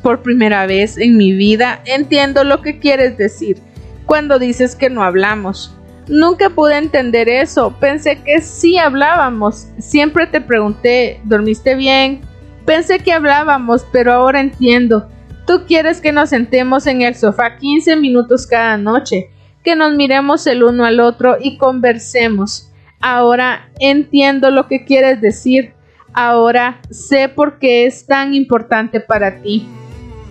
Por 0.00 0.22
primera 0.22 0.64
vez 0.66 0.96
en 0.96 1.16
mi 1.16 1.32
vida 1.32 1.82
entiendo 1.86 2.44
lo 2.44 2.62
que 2.62 2.78
quieres 2.78 3.18
decir 3.18 3.58
cuando 4.06 4.38
dices 4.38 4.76
que 4.76 4.90
no 4.90 5.02
hablamos. 5.02 5.76
Nunca 6.06 6.50
pude 6.50 6.76
entender 6.76 7.28
eso. 7.28 7.74
Pensé 7.80 8.22
que 8.22 8.40
sí 8.40 8.78
hablábamos. 8.78 9.68
Siempre 9.78 10.28
te 10.28 10.40
pregunté, 10.40 11.20
¿dormiste 11.24 11.74
bien? 11.74 12.20
Pensé 12.64 13.00
que 13.00 13.12
hablábamos, 13.12 13.84
pero 13.92 14.12
ahora 14.12 14.40
entiendo. 14.40 15.08
Tú 15.48 15.64
quieres 15.66 16.00
que 16.00 16.12
nos 16.12 16.28
sentemos 16.28 16.86
en 16.86 17.02
el 17.02 17.16
sofá 17.16 17.56
15 17.56 17.96
minutos 17.96 18.46
cada 18.46 18.76
noche, 18.76 19.30
que 19.62 19.76
nos 19.76 19.94
miremos 19.94 20.46
el 20.46 20.62
uno 20.62 20.84
al 20.84 21.00
otro 21.00 21.36
y 21.40 21.56
conversemos. 21.56 22.70
Ahora 23.00 23.68
entiendo 23.80 24.50
lo 24.50 24.68
que 24.68 24.84
quieres 24.84 25.20
decir. 25.20 25.74
Ahora 26.14 26.80
sé 26.90 27.28
por 27.28 27.58
qué 27.58 27.86
es 27.86 28.06
tan 28.06 28.34
importante 28.34 29.00
para 29.00 29.40
ti. 29.42 29.66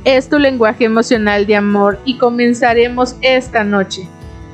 Es 0.04 0.30
tu 0.30 0.40
lenguaje 0.40 0.86
emocional 0.86 1.46
de 1.46 1.56
amor 1.56 2.00
y 2.06 2.18
comenzaremos 2.18 3.16
esta 3.22 3.64
noche. 3.64 4.08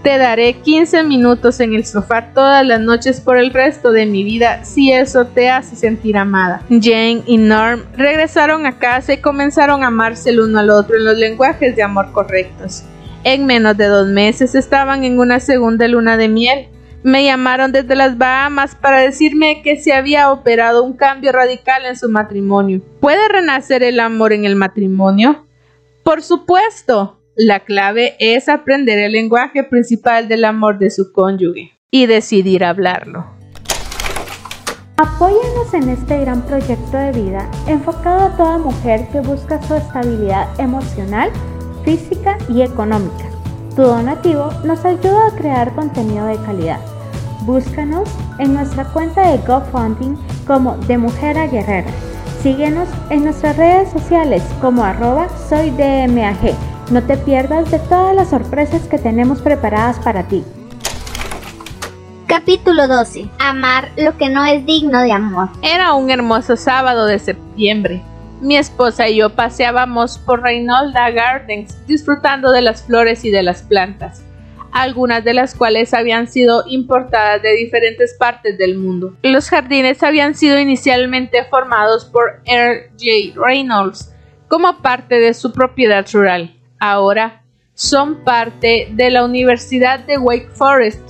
Te 0.03 0.17
daré 0.17 0.53
15 0.53 1.03
minutos 1.03 1.59
en 1.59 1.73
el 1.73 1.85
sofá 1.85 2.33
todas 2.33 2.65
las 2.65 2.79
noches 2.79 3.19
por 3.19 3.37
el 3.37 3.51
resto 3.51 3.91
de 3.91 4.05
mi 4.05 4.23
vida 4.23 4.63
si 4.63 4.91
eso 4.91 5.25
te 5.25 5.49
hace 5.49 5.75
sentir 5.75 6.17
amada. 6.17 6.61
Jane 6.69 7.23
y 7.25 7.37
Norm 7.37 7.83
regresaron 7.93 8.65
a 8.65 8.77
casa 8.77 9.13
y 9.13 9.17
comenzaron 9.17 9.83
a 9.83 9.87
amarse 9.87 10.29
el 10.29 10.39
uno 10.39 10.59
al 10.59 10.69
otro 10.69 10.95
en 10.95 11.05
los 11.05 11.17
lenguajes 11.17 11.75
de 11.75 11.83
amor 11.83 12.11
correctos. 12.13 12.83
En 13.29 13.45
menos 13.45 13.75
de 13.75 13.87
dos 13.87 14.07
meses 14.07 14.55
estaban 14.55 15.03
en 15.03 15.19
una 15.19 15.41
segunda 15.41 15.85
luna 15.89 16.15
de 16.15 16.29
miel. 16.29 16.69
Me 17.03 17.25
llamaron 17.25 17.73
desde 17.73 17.93
las 17.93 18.17
Bahamas 18.17 18.73
para 18.75 19.01
decirme 19.01 19.61
que 19.63 19.81
se 19.81 19.91
había 19.91 20.31
operado 20.31 20.81
un 20.81 20.93
cambio 20.93 21.33
radical 21.33 21.83
en 21.83 21.97
su 21.97 22.07
matrimonio. 22.07 22.79
¿Puede 23.01 23.27
renacer 23.27 23.83
el 23.83 23.99
amor 23.99 24.31
en 24.31 24.45
el 24.45 24.55
matrimonio? 24.55 25.45
Por 26.05 26.23
supuesto, 26.23 27.19
la 27.35 27.65
clave 27.65 28.15
es 28.19 28.47
aprender 28.47 28.97
el 28.97 29.11
lenguaje 29.11 29.65
principal 29.65 30.29
del 30.29 30.45
amor 30.45 30.79
de 30.79 30.89
su 30.89 31.11
cónyuge 31.11 31.77
y 31.91 32.05
decidir 32.05 32.63
hablarlo. 32.63 33.25
Apóyanos 34.95 35.73
en 35.73 35.89
este 35.89 36.21
gran 36.21 36.43
proyecto 36.43 36.97
de 36.97 37.11
vida 37.11 37.51
enfocado 37.67 38.27
a 38.27 38.37
toda 38.37 38.57
mujer 38.57 39.05
que 39.11 39.19
busca 39.19 39.61
su 39.63 39.75
estabilidad 39.75 40.47
emocional, 40.61 41.29
física 41.87 42.37
y 42.49 42.63
económica. 42.63 43.29
Tu 43.73 43.81
donativo 43.81 44.49
nos 44.65 44.83
ayuda 44.83 45.27
a 45.27 45.35
crear 45.37 45.73
contenido 45.73 46.25
de 46.25 46.35
calidad. 46.37 46.81
Búscanos 47.43 48.09
en 48.39 48.55
nuestra 48.55 48.83
cuenta 48.91 49.31
de 49.31 49.37
GoFundMe 49.37 50.17
como 50.45 50.75
De 50.79 50.97
Mujer 50.97 51.37
a 51.37 51.47
Guerrera. 51.47 51.89
Síguenos 52.43 52.89
en 53.09 53.23
nuestras 53.23 53.55
redes 53.55 53.89
sociales 53.89 54.43
como 54.59 54.83
arroba 54.83 55.29
soydmag 55.47 56.57
no 56.91 57.03
te 57.03 57.15
pierdas 57.17 57.71
de 57.71 57.79
todas 57.79 58.13
las 58.13 58.31
sorpresas 58.31 58.81
que 58.83 58.97
tenemos 58.97 59.41
preparadas 59.41 59.97
para 59.99 60.23
ti. 60.23 60.43
Capítulo 62.27 62.89
12. 62.89 63.29
Amar 63.39 63.91
lo 63.95 64.17
que 64.17 64.29
no 64.29 64.43
es 64.43 64.65
digno 64.65 65.01
de 65.01 65.13
amor. 65.13 65.49
Era 65.61 65.93
un 65.93 66.09
hermoso 66.09 66.57
sábado 66.57 67.05
de 67.05 67.19
septiembre. 67.19 68.03
Mi 68.41 68.55
esposa 68.55 69.07
y 69.09 69.17
yo 69.17 69.31
paseábamos 69.31 70.19
por 70.19 70.43
Reynolda 70.43 71.09
Gardens 71.09 71.85
disfrutando 71.87 72.51
de 72.51 72.61
las 72.61 72.83
flores 72.83 73.25
y 73.25 73.31
de 73.31 73.41
las 73.41 73.63
plantas, 73.63 74.23
algunas 74.71 75.23
de 75.23 75.33
las 75.33 75.55
cuales 75.55 75.93
habían 75.93 76.27
sido 76.27 76.63
importadas 76.67 77.41
de 77.41 77.53
diferentes 77.53 78.15
partes 78.19 78.57
del 78.57 78.77
mundo. 78.77 79.15
Los 79.23 79.49
jardines 79.49 80.03
habían 80.03 80.35
sido 80.35 80.59
inicialmente 80.59 81.45
formados 81.45 82.05
por 82.05 82.41
R. 82.45 82.91
J. 82.99 83.39
Reynolds 83.43 84.13
como 84.47 84.81
parte 84.81 85.15
de 85.15 85.33
su 85.33 85.51
propiedad 85.51 86.05
rural 86.13 86.57
ahora 86.79 87.41
son 87.73 88.23
parte 88.23 88.87
de 88.91 89.11
la 89.11 89.23
Universidad 89.23 89.99
de 89.99 90.17
Wake 90.17 90.49
Forest. 90.53 91.01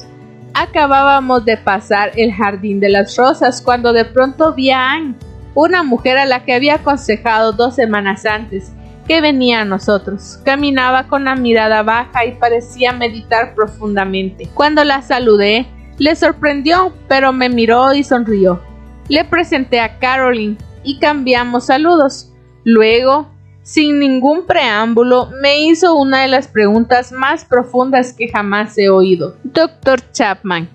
Acabábamos 0.53 1.45
de 1.45 1.57
pasar 1.57 2.11
el 2.15 2.33
Jardín 2.33 2.79
de 2.79 2.89
las 2.89 3.15
Rosas 3.15 3.61
cuando 3.61 3.93
de 3.93 4.05
pronto 4.05 4.53
vi 4.53 4.71
a 4.71 4.91
Anne, 4.91 5.15
una 5.59 5.81
mujer 5.81 6.19
a 6.19 6.27
la 6.27 6.45
que 6.45 6.53
había 6.53 6.75
aconsejado 6.75 7.51
dos 7.51 7.73
semanas 7.73 8.27
antes, 8.27 8.71
que 9.07 9.21
venía 9.21 9.61
a 9.61 9.65
nosotros. 9.65 10.39
Caminaba 10.45 11.07
con 11.07 11.25
la 11.25 11.35
mirada 11.35 11.81
baja 11.81 12.25
y 12.25 12.33
parecía 12.33 12.93
meditar 12.93 13.55
profundamente. 13.55 14.47
Cuando 14.53 14.83
la 14.83 15.01
saludé, 15.01 15.65
le 15.97 16.15
sorprendió, 16.15 16.93
pero 17.07 17.33
me 17.33 17.49
miró 17.49 17.91
y 17.95 18.03
sonrió. 18.03 18.61
Le 19.07 19.25
presenté 19.25 19.79
a 19.79 19.97
Caroline 19.97 20.57
y 20.83 20.99
cambiamos 20.99 21.65
saludos. 21.65 22.31
Luego, 22.63 23.27
sin 23.63 23.97
ningún 23.97 24.45
preámbulo, 24.45 25.31
me 25.41 25.61
hizo 25.63 25.95
una 25.95 26.21
de 26.21 26.27
las 26.27 26.47
preguntas 26.47 27.11
más 27.11 27.45
profundas 27.45 28.13
que 28.13 28.27
jamás 28.27 28.77
he 28.77 28.89
oído. 28.89 29.37
Doctor 29.43 30.01
Chapman, 30.11 30.69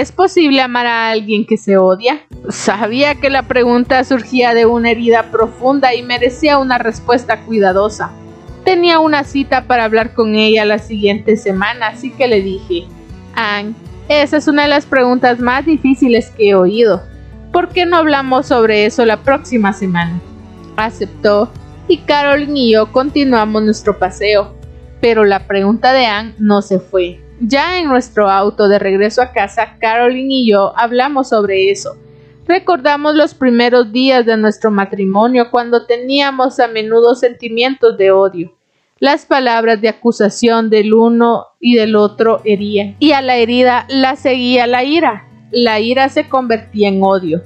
¿es 0.00 0.10
posible 0.10 0.62
amar 0.62 0.86
a 0.86 1.10
alguien 1.10 1.44
que 1.44 1.58
se 1.58 1.76
odia? 1.76 2.22
Sabía 2.48 3.16
que 3.16 3.28
la 3.28 3.42
pregunta 3.42 4.02
surgía 4.04 4.54
de 4.54 4.64
una 4.64 4.90
herida 4.90 5.30
profunda 5.30 5.94
y 5.94 6.02
merecía 6.02 6.56
una 6.56 6.78
respuesta 6.78 7.40
cuidadosa. 7.40 8.10
Tenía 8.64 9.00
una 9.00 9.22
cita 9.24 9.66
para 9.66 9.84
hablar 9.84 10.14
con 10.14 10.34
ella 10.34 10.64
la 10.64 10.78
siguiente 10.78 11.36
semana, 11.36 11.88
así 11.88 12.10
que 12.10 12.26
le 12.26 12.40
dije, 12.40 12.86
Anne, 13.34 13.74
esa 14.08 14.38
es 14.38 14.48
una 14.48 14.62
de 14.62 14.68
las 14.68 14.86
preguntas 14.86 15.40
más 15.40 15.66
difíciles 15.66 16.30
que 16.30 16.48
he 16.48 16.54
oído. 16.54 17.02
¿Por 17.52 17.68
qué 17.68 17.84
no 17.84 17.98
hablamos 17.98 18.46
sobre 18.46 18.86
eso 18.86 19.04
la 19.04 19.18
próxima 19.18 19.74
semana? 19.74 20.18
Aceptó 20.76 21.52
y 21.86 21.98
Caroline 21.98 22.58
y 22.58 22.72
yo 22.72 22.90
continuamos 22.92 23.62
nuestro 23.62 23.98
paseo, 23.98 24.54
pero 25.02 25.24
la 25.24 25.46
pregunta 25.46 25.92
de 25.92 26.06
Anne 26.06 26.34
no 26.38 26.62
se 26.62 26.80
fue. 26.80 27.21
Ya 27.44 27.80
en 27.80 27.88
nuestro 27.88 28.30
auto 28.30 28.68
de 28.68 28.78
regreso 28.78 29.20
a 29.20 29.32
casa, 29.32 29.74
Caroline 29.80 30.32
y 30.32 30.50
yo 30.50 30.72
hablamos 30.76 31.30
sobre 31.30 31.72
eso. 31.72 31.96
Recordamos 32.46 33.16
los 33.16 33.34
primeros 33.34 33.90
días 33.90 34.24
de 34.24 34.36
nuestro 34.36 34.70
matrimonio 34.70 35.50
cuando 35.50 35.84
teníamos 35.84 36.60
a 36.60 36.68
menudo 36.68 37.16
sentimientos 37.16 37.98
de 37.98 38.12
odio. 38.12 38.54
Las 39.00 39.26
palabras 39.26 39.80
de 39.80 39.88
acusación 39.88 40.70
del 40.70 40.94
uno 40.94 41.46
y 41.58 41.74
del 41.74 41.96
otro 41.96 42.42
herían, 42.44 42.94
y 43.00 43.10
a 43.10 43.20
la 43.22 43.34
herida 43.34 43.86
la 43.88 44.14
seguía 44.14 44.68
la 44.68 44.84
ira. 44.84 45.26
La 45.50 45.80
ira 45.80 46.08
se 46.10 46.28
convertía 46.28 46.90
en 46.90 47.02
odio. 47.02 47.42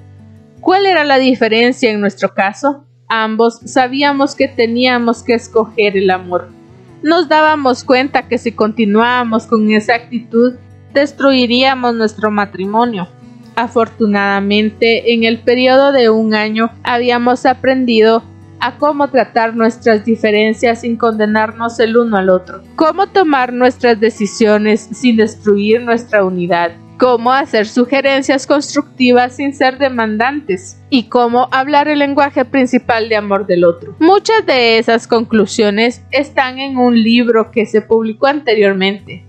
¿Cuál 0.61 0.85
era 0.85 1.05
la 1.05 1.17
diferencia 1.17 1.91
en 1.91 2.03
nuestro 2.03 2.35
caso? 2.35 2.85
Ambos 3.09 3.61
sabíamos 3.65 4.35
que 4.35 4.47
teníamos 4.47 5.23
que 5.23 5.33
escoger 5.33 5.97
el 5.97 6.11
amor. 6.11 6.56
Nos 7.03 7.29
dábamos 7.29 7.85
cuenta 7.85 8.27
que 8.29 8.39
si 8.39 8.53
continuábamos 8.53 9.47
con 9.47 9.71
esa 9.71 9.95
actitud, 9.95 10.55
destruiríamos 10.93 11.95
nuestro 11.95 12.31
matrimonio. 12.31 13.09
Afortunadamente, 13.55 15.13
en 15.13 15.25
el 15.25 15.39
periodo 15.39 15.93
de 15.93 16.11
un 16.11 16.35
año 16.35 16.71
habíamos 16.83 17.47
aprendido 17.47 18.23
a 18.61 18.79
cómo 18.79 19.09
tratar 19.09 19.55
nuestras 19.55 20.05
diferencias 20.05 20.81
sin 20.81 20.97
condenarnos 20.97 21.79
el 21.81 21.97
uno 21.97 22.17
al 22.17 22.31
otro, 22.31 22.63
cómo 22.75 23.07
tomar 23.07 23.53
nuestras 23.53 24.01
decisiones 24.01 24.89
sin 24.93 25.17
destruir 25.17 25.83
nuestra 25.83 26.25
unidad, 26.25 26.73
cómo 26.99 27.33
hacer 27.33 27.67
sugerencias 27.67 28.47
constructivas 28.47 29.37
sin 29.37 29.55
ser 29.55 29.79
demandantes 29.79 30.81
y 30.91 31.05
cómo 31.05 31.49
hablar 31.53 31.89
el 31.89 31.99
lenguaje 31.99 32.45
principal 32.45 33.09
de 33.09 33.17
amor 33.17 33.47
del 33.47 33.65
otro. 33.65 33.95
Muchas 33.99 34.45
de 34.47 34.79
esas 34.79 35.07
conclusiones 35.07 36.03
están 36.11 36.59
en 36.59 36.77
un 36.77 37.03
libro 37.03 37.51
que 37.51 37.67
se 37.67 37.83
publicó 37.83 38.27
anteriormente, 38.27 39.25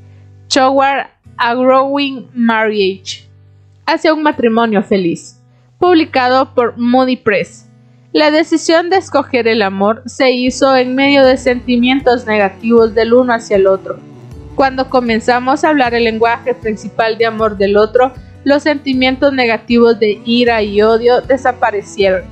Toward 0.48 1.08
a 1.38 1.54
Growing 1.54 2.28
Marriage, 2.34 3.28
hacia 3.86 4.14
un 4.14 4.24
matrimonio 4.24 4.84
feliz, 4.84 5.42
publicado 5.80 6.54
por 6.54 6.78
Moody 6.78 7.18
Press. 7.18 7.66
La 8.14 8.32
decisión 8.32 8.90
de 8.90 8.98
escoger 8.98 9.48
el 9.48 9.62
amor 9.62 10.02
se 10.06 10.32
hizo 10.32 10.76
en 10.76 10.96
medio 10.96 11.24
de 11.26 11.38
sentimientos 11.38 12.26
negativos 12.26 12.96
del 12.96 13.14
uno 13.14 13.34
hacia 13.34 13.58
el 13.58 13.68
otro. 13.68 14.00
Cuando 14.58 14.90
comenzamos 14.90 15.64
a 15.64 15.70
hablar 15.70 15.94
el 15.94 16.06
lenguaje 16.06 16.56
principal 16.56 17.20
de 17.20 17.28
amor 17.28 17.58
del 17.58 17.78
otro, 17.78 18.12
los 18.44 18.64
sentimientos 18.64 19.32
negativos 19.32 20.00
de 20.00 20.20
ira 20.26 20.64
y 20.64 20.82
odio 20.82 21.22
desaparecieron. 21.22 22.24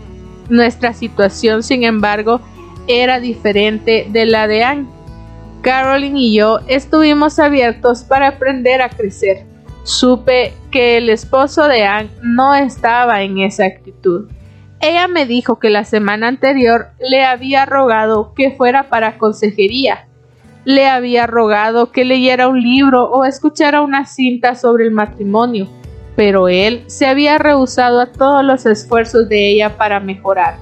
Nuestra 0.49 0.93
situación, 0.93 1.61
sin 1.61 1.83
embargo, 1.83 2.41
era 2.87 3.19
diferente 3.19 4.07
de 4.09 4.25
la 4.25 4.47
de 4.47 4.63
Anne. 4.63 4.87
Caroline 5.61 6.19
y 6.19 6.33
yo 6.33 6.61
estuvimos 6.67 7.37
abiertos 7.37 8.03
para 8.03 8.29
aprender 8.29 8.81
a 8.81 8.89
crecer. 8.89 9.45
Supe 9.83 10.51
que 10.71 10.97
el 10.97 11.11
esposo 11.11 11.67
de 11.67 11.83
Anne 11.83 12.09
no 12.23 12.55
estaba 12.55 13.21
en 13.21 13.37
esa 13.37 13.65
actitud. 13.65 14.31
Ella 14.79 15.07
me 15.07 15.27
dijo 15.27 15.59
que 15.59 15.69
la 15.69 15.83
semana 15.83 16.27
anterior 16.27 16.87
le 16.99 17.23
había 17.23 17.67
rogado 17.67 18.33
que 18.33 18.49
fuera 18.49 18.89
para 18.89 19.19
consejería. 19.19 20.07
Le 20.65 20.87
había 20.87 21.27
rogado 21.27 21.91
que 21.91 22.03
leyera 22.03 22.47
un 22.47 22.61
libro 22.61 23.05
o 23.05 23.23
escuchara 23.23 23.81
una 23.81 24.05
cinta 24.05 24.55
sobre 24.55 24.85
el 24.85 24.91
matrimonio, 24.91 25.69
pero 26.15 26.49
él 26.49 26.83
se 26.87 27.05
había 27.05 27.37
rehusado 27.37 28.01
a 28.01 28.11
todos 28.11 28.43
los 28.43 28.65
esfuerzos 28.65 29.29
de 29.29 29.51
ella 29.51 29.77
para 29.77 29.99
mejorar. 29.99 30.57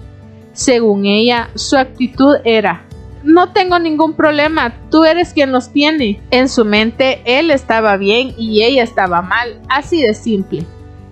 Según 0.51 1.05
ella, 1.05 1.49
su 1.55 1.77
actitud 1.77 2.35
era 2.43 2.85
no 3.23 3.53
tengo 3.53 3.79
ningún 3.79 4.13
problema, 4.13 4.73
tú 4.91 5.05
eres 5.05 5.33
quien 5.33 5.53
los 5.53 5.71
tiene. 5.71 6.21
En 6.29 6.49
su 6.49 6.65
mente, 6.65 7.21
él 7.23 7.51
estaba 7.51 7.95
bien 7.95 8.33
y 8.37 8.63
ella 8.63 8.83
estaba 8.83 9.21
mal, 9.21 9.61
así 9.69 10.01
de 10.01 10.13
simple. 10.13 10.65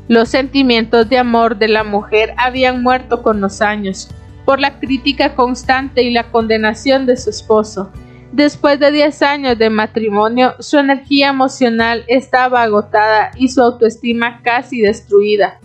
Los 0.10 0.28
sentimientos 0.28 1.08
de 1.08 1.18
amor 1.18 1.58
de 1.58 1.70
la 1.70 1.86
mujer 1.86 2.34
habían 2.36 2.84
muerto 2.84 3.24
con 3.24 3.40
los 3.40 3.62
años, 3.62 4.10
por 4.44 4.60
la 4.60 4.78
crítica 4.80 5.36
constante 5.36 6.04
y 6.04 6.12
la 6.12 6.30
condenación 6.32 7.06
de 7.06 7.16
su 7.16 7.30
esposo. 7.30 7.92
Después 8.32 8.80
de 8.80 8.92
10 8.92 9.22
años 9.24 9.58
de 9.58 9.70
matrimonio, 9.70 10.56
su 10.60 10.78
energía 10.78 11.30
emocional 11.30 12.04
estaba 12.08 12.64
agotada 12.64 13.32
y 13.36 13.50
su 13.50 13.62
autoestima 13.62 14.42
casi 14.42 14.82
destruida. 14.82 15.60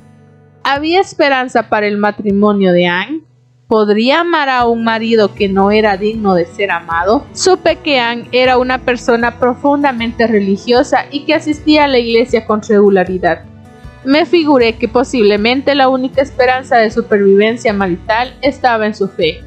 ¿Había 0.65 1.01
esperanza 1.01 1.69
para 1.69 1.87
el 1.87 1.97
matrimonio 1.97 2.73
de 2.73 2.87
Anne? 2.87 3.21
¿Podría 3.69 4.21
amar 4.21 4.49
a 4.49 4.67
un 4.67 4.85
marido 4.85 5.35
que 5.35 5.49
no 5.49 5.71
era 5.71 5.97
digno 5.97 6.35
de 6.35 6.47
ser 6.47 6.71
amado? 6.71 7.25
Supe 7.33 7.77
que 7.77 8.01
Anne 8.01 8.29
era 8.33 8.59
una 8.59 8.79
persona 8.79 9.39
profundamente 9.39 10.27
religiosa 10.27 11.07
y 11.11 11.25
que 11.25 11.35
asistía 11.35 11.85
a 11.85 11.89
la 11.89 11.99
iglesia 11.99 12.47
con 12.47 12.63
regularidad 12.63 13.45
me 14.07 14.25
figuré 14.25 14.75
que 14.75 14.87
posiblemente 14.87 15.75
la 15.75 15.89
única 15.89 16.23
esperanza 16.23 16.77
de 16.77 16.93
supervivencia 16.93 17.73
marital 17.73 18.35
estaba 18.41 18.87
en 18.87 18.95
su 18.95 19.09
fe. 19.09 19.41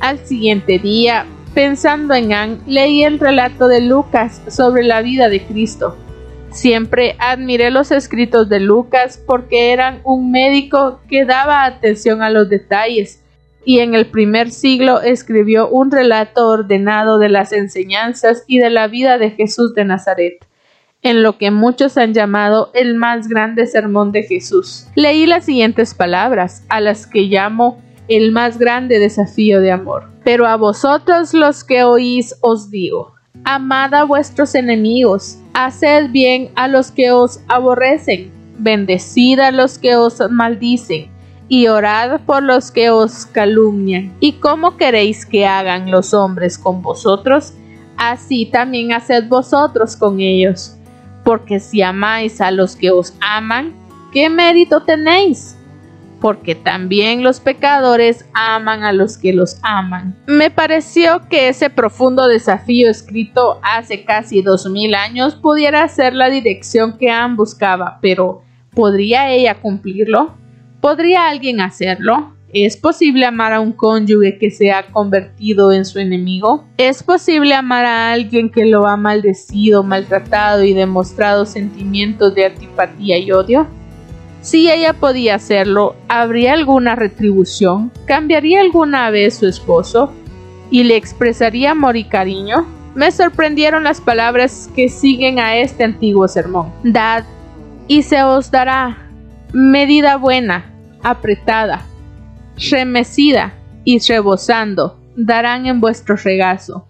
Al 0.00 0.18
siguiente 0.20 0.78
día, 0.78 1.26
pensando 1.54 2.14
en 2.14 2.32
Anne, 2.32 2.58
leí 2.66 3.04
el 3.04 3.18
relato 3.18 3.68
de 3.68 3.80
Lucas 3.80 4.42
sobre 4.48 4.82
la 4.82 5.02
vida 5.02 5.28
de 5.28 5.44
Cristo. 5.44 5.96
Siempre 6.50 7.16
admiré 7.18 7.70
los 7.70 7.90
escritos 7.90 8.48
de 8.48 8.60
Lucas 8.60 9.22
porque 9.24 9.72
eran 9.72 10.00
un 10.04 10.30
médico 10.30 11.00
que 11.08 11.24
daba 11.24 11.64
atención 11.64 12.22
a 12.22 12.30
los 12.30 12.48
detalles 12.48 13.22
y 13.64 13.80
en 13.80 13.94
el 13.94 14.06
primer 14.06 14.50
siglo 14.50 15.00
escribió 15.00 15.68
un 15.68 15.90
relato 15.90 16.48
ordenado 16.48 17.18
de 17.18 17.28
las 17.28 17.52
enseñanzas 17.52 18.44
y 18.46 18.58
de 18.58 18.70
la 18.70 18.88
vida 18.88 19.18
de 19.18 19.30
Jesús 19.30 19.74
de 19.74 19.84
Nazaret 19.84 20.44
en 21.02 21.22
lo 21.22 21.38
que 21.38 21.50
muchos 21.50 21.96
han 21.96 22.12
llamado 22.12 22.70
el 22.74 22.94
más 22.94 23.28
grande 23.28 23.66
sermón 23.66 24.12
de 24.12 24.22
Jesús. 24.22 24.86
Leí 24.94 25.26
las 25.26 25.46
siguientes 25.46 25.94
palabras, 25.94 26.64
a 26.68 26.80
las 26.80 27.06
que 27.06 27.22
llamo 27.22 27.80
el 28.10 28.32
más 28.32 28.58
grande 28.58 28.98
desafío 28.98 29.62
de 29.62 29.72
amor. 29.72 30.10
Pero 30.22 30.46
a 30.46 30.56
vosotros 30.56 31.32
los 31.32 31.64
que 31.64 31.82
oís 31.82 32.34
os 32.42 32.70
digo, 32.70 33.14
amad 33.44 33.94
a 33.94 34.04
vuestros 34.04 34.54
enemigos, 34.54 35.38
haced 35.54 36.10
bien 36.10 36.50
a 36.56 36.68
los 36.68 36.90
que 36.90 37.10
os 37.10 37.40
aborrecen, 37.48 38.30
bendecid 38.58 39.38
a 39.38 39.50
los 39.50 39.78
que 39.78 39.96
os 39.96 40.20
maldicen, 40.28 41.10
y 41.48 41.68
orad 41.68 42.20
por 42.26 42.42
los 42.42 42.70
que 42.70 42.90
os 42.90 43.24
calumnian. 43.24 44.12
¿Y 44.20 44.32
cómo 44.32 44.76
queréis 44.76 45.24
que 45.24 45.46
hagan 45.46 45.90
los 45.90 46.12
hombres 46.12 46.58
con 46.58 46.82
vosotros? 46.82 47.54
Así 47.96 48.44
también 48.44 48.92
haced 48.92 49.26
vosotros 49.28 49.96
con 49.96 50.20
ellos 50.20 50.76
porque 51.24 51.60
si 51.60 51.82
amáis 51.82 52.40
a 52.40 52.50
los 52.50 52.76
que 52.76 52.90
os 52.90 53.14
aman, 53.20 53.74
¿qué 54.12 54.28
mérito 54.28 54.82
tenéis? 54.82 55.56
Porque 56.20 56.54
también 56.54 57.22
los 57.22 57.40
pecadores 57.40 58.26
aman 58.34 58.84
a 58.84 58.92
los 58.92 59.16
que 59.16 59.32
los 59.32 59.58
aman. 59.62 60.16
Me 60.26 60.50
pareció 60.50 61.22
que 61.28 61.48
ese 61.48 61.70
profundo 61.70 62.26
desafío 62.26 62.90
escrito 62.90 63.58
hace 63.62 64.04
casi 64.04 64.42
dos 64.42 64.68
mil 64.68 64.94
años 64.94 65.34
pudiera 65.34 65.86
ser 65.88 66.14
la 66.14 66.28
dirección 66.28 66.98
que 66.98 67.10
Anne 67.10 67.36
buscaba, 67.36 67.98
pero 68.02 68.42
¿podría 68.74 69.30
ella 69.30 69.54
cumplirlo? 69.54 70.34
¿Podría 70.80 71.28
alguien 71.28 71.60
hacerlo? 71.60 72.34
¿Es 72.52 72.76
posible 72.76 73.26
amar 73.26 73.52
a 73.52 73.60
un 73.60 73.72
cónyuge 73.72 74.36
que 74.36 74.50
se 74.50 74.72
ha 74.72 74.86
convertido 74.90 75.70
en 75.72 75.84
su 75.84 76.00
enemigo? 76.00 76.64
¿Es 76.78 77.02
posible 77.02 77.54
amar 77.54 77.84
a 77.84 78.12
alguien 78.12 78.50
que 78.50 78.66
lo 78.66 78.88
ha 78.88 78.96
maldecido, 78.96 79.84
maltratado 79.84 80.64
y 80.64 80.74
demostrado 80.74 81.46
sentimientos 81.46 82.34
de 82.34 82.46
antipatía 82.46 83.18
y 83.18 83.30
odio? 83.30 83.68
Si 84.42 84.70
ella 84.70 84.94
podía 84.94 85.34
hacerlo, 85.34 85.96
¿habría 86.08 86.54
alguna 86.54 86.96
retribución? 86.96 87.92
¿Cambiaría 88.06 88.60
alguna 88.60 89.10
vez 89.10 89.36
su 89.36 89.46
esposo? 89.46 90.12
¿Y 90.70 90.84
le 90.84 90.96
expresaría 90.96 91.72
amor 91.72 91.96
y 91.96 92.04
cariño? 92.04 92.66
Me 92.94 93.12
sorprendieron 93.12 93.84
las 93.84 94.00
palabras 94.00 94.70
que 94.74 94.88
siguen 94.88 95.38
a 95.38 95.56
este 95.56 95.84
antiguo 95.84 96.26
sermón. 96.26 96.72
Dad 96.82 97.24
y 97.86 98.02
se 98.02 98.22
os 98.22 98.50
dará 98.50 99.10
medida 99.52 100.16
buena, 100.16 100.72
apretada, 101.02 101.84
remecida 102.70 103.52
y 103.84 103.98
rebosando, 103.98 104.98
darán 105.16 105.66
en 105.66 105.80
vuestro 105.80 106.16
regazo, 106.16 106.86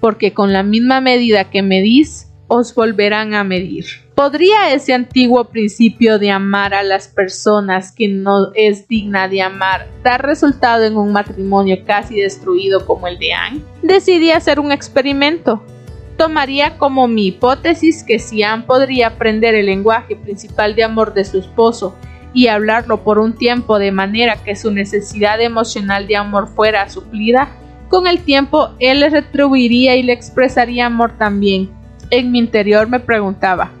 porque 0.00 0.32
con 0.32 0.52
la 0.52 0.62
misma 0.62 1.00
medida 1.00 1.50
que 1.50 1.62
medís, 1.62 2.30
os 2.48 2.74
volverán 2.74 3.34
a 3.34 3.44
medir. 3.44 3.86
¿Podría 4.14 4.72
ese 4.72 4.94
antiguo 4.94 5.44
principio 5.46 6.18
de 6.18 6.30
amar 6.30 6.72
a 6.72 6.82
las 6.82 7.08
personas 7.08 7.90
que 7.90 8.06
no 8.06 8.52
es 8.54 8.86
digna 8.86 9.26
de 9.28 9.42
amar 9.42 9.88
dar 10.04 10.24
resultado 10.24 10.84
en 10.84 10.96
un 10.96 11.12
matrimonio 11.12 11.78
casi 11.84 12.20
destruido 12.20 12.86
como 12.86 13.08
el 13.08 13.18
de 13.18 13.32
Anne? 13.32 13.60
Decidí 13.82 14.30
hacer 14.30 14.60
un 14.60 14.70
experimento. 14.70 15.62
Tomaría 16.16 16.78
como 16.78 17.08
mi 17.08 17.26
hipótesis 17.26 18.04
que 18.04 18.20
si 18.20 18.44
Anne 18.44 18.64
podría 18.66 19.08
aprender 19.08 19.56
el 19.56 19.66
lenguaje 19.66 20.14
principal 20.14 20.76
de 20.76 20.84
amor 20.84 21.12
de 21.12 21.24
su 21.24 21.38
esposo 21.38 21.96
y 22.32 22.46
hablarlo 22.46 23.02
por 23.02 23.18
un 23.18 23.32
tiempo 23.32 23.78
de 23.78 23.90
manera 23.90 24.36
que 24.44 24.54
su 24.54 24.70
necesidad 24.70 25.40
emocional 25.40 26.06
de 26.06 26.16
amor 26.16 26.48
fuera 26.48 26.88
suplida, 26.88 27.48
con 27.88 28.06
el 28.06 28.20
tiempo 28.20 28.70
él 28.78 29.00
le 29.00 29.10
retribuiría 29.10 29.96
y 29.96 30.02
le 30.04 30.12
expresaría 30.12 30.86
amor 30.86 31.16
también. 31.18 31.70
En 32.16 32.30
mi 32.30 32.38
interior 32.38 32.88
me 32.88 33.00
preguntaba, 33.00 33.72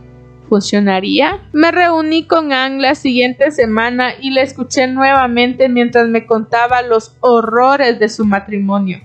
¿funcionaría? 0.48 1.38
Me 1.52 1.70
reuní 1.70 2.24
con 2.24 2.52
Anne 2.52 2.82
la 2.82 2.96
siguiente 2.96 3.52
semana 3.52 4.14
y 4.20 4.30
la 4.30 4.42
escuché 4.42 4.88
nuevamente 4.88 5.68
mientras 5.68 6.08
me 6.08 6.26
contaba 6.26 6.82
los 6.82 7.16
horrores 7.20 8.00
de 8.00 8.08
su 8.08 8.24
matrimonio. 8.24 8.98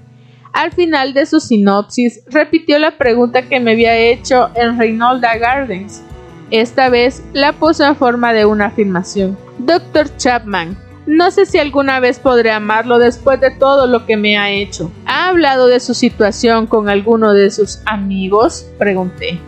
Al 0.51 0.71
final 0.71 1.13
de 1.13 1.27
su 1.27 1.39
sinopsis, 1.39 2.23
repitió 2.25 2.79
la 2.79 2.97
pregunta 2.97 3.43
que 3.43 3.59
me 3.59 3.73
había 3.73 3.95
hecho 3.95 4.49
en 4.55 4.79
Reynolda 4.79 5.37
Gardens. 5.37 6.01
Esta 6.49 6.89
vez 6.89 7.23
la 7.33 7.53
puso 7.53 7.85
en 7.85 7.95
forma 7.95 8.33
de 8.33 8.45
una 8.45 8.65
afirmación. 8.65 9.37
Doctor 9.59 10.09
Chapman, 10.17 10.75
no 11.09 11.31
sé 11.31 11.47
si 11.47 11.57
alguna 11.57 11.99
vez 11.99 12.19
podré 12.19 12.51
amarlo 12.51 12.99
después 12.99 13.41
de 13.41 13.49
todo 13.49 13.87
lo 13.87 14.05
que 14.05 14.15
me 14.15 14.37
ha 14.37 14.51
hecho. 14.51 14.91
¿Ha 15.07 15.29
hablado 15.29 15.65
de 15.65 15.79
su 15.79 15.95
situación 15.95 16.67
con 16.67 16.87
alguno 16.87 17.33
de 17.33 17.49
sus 17.49 17.81
amigos? 17.87 18.67
pregunté. 18.77 19.39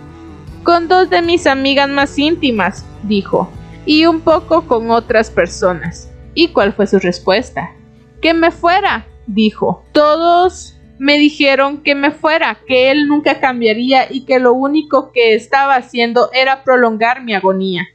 Con 0.63 0.87
dos 0.87 1.11
de 1.11 1.21
mis 1.21 1.45
amigas 1.45 1.87
más 1.87 2.17
íntimas, 2.17 2.83
dijo, 3.03 3.47
y 3.85 4.07
un 4.07 4.21
poco 4.21 4.65
con 4.65 4.89
otras 4.89 5.29
personas. 5.29 6.11
¿Y 6.33 6.47
cuál 6.47 6.73
fue 6.73 6.87
su 6.87 6.97
respuesta? 6.97 7.75
Que 8.23 8.33
me 8.33 8.49
fuera, 8.49 9.05
dijo. 9.27 9.83
Todos 9.91 10.79
me 10.97 11.19
dijeron 11.19 11.83
que 11.83 11.93
me 11.93 12.09
fuera, 12.09 12.57
que 12.65 12.89
él 12.89 13.07
nunca 13.07 13.39
cambiaría 13.39 14.11
y 14.11 14.25
que 14.25 14.39
lo 14.39 14.53
único 14.53 15.11
que 15.11 15.35
estaba 15.35 15.75
haciendo 15.75 16.31
era 16.33 16.63
prolongar 16.63 17.23
mi 17.23 17.35
agonía. 17.35 17.87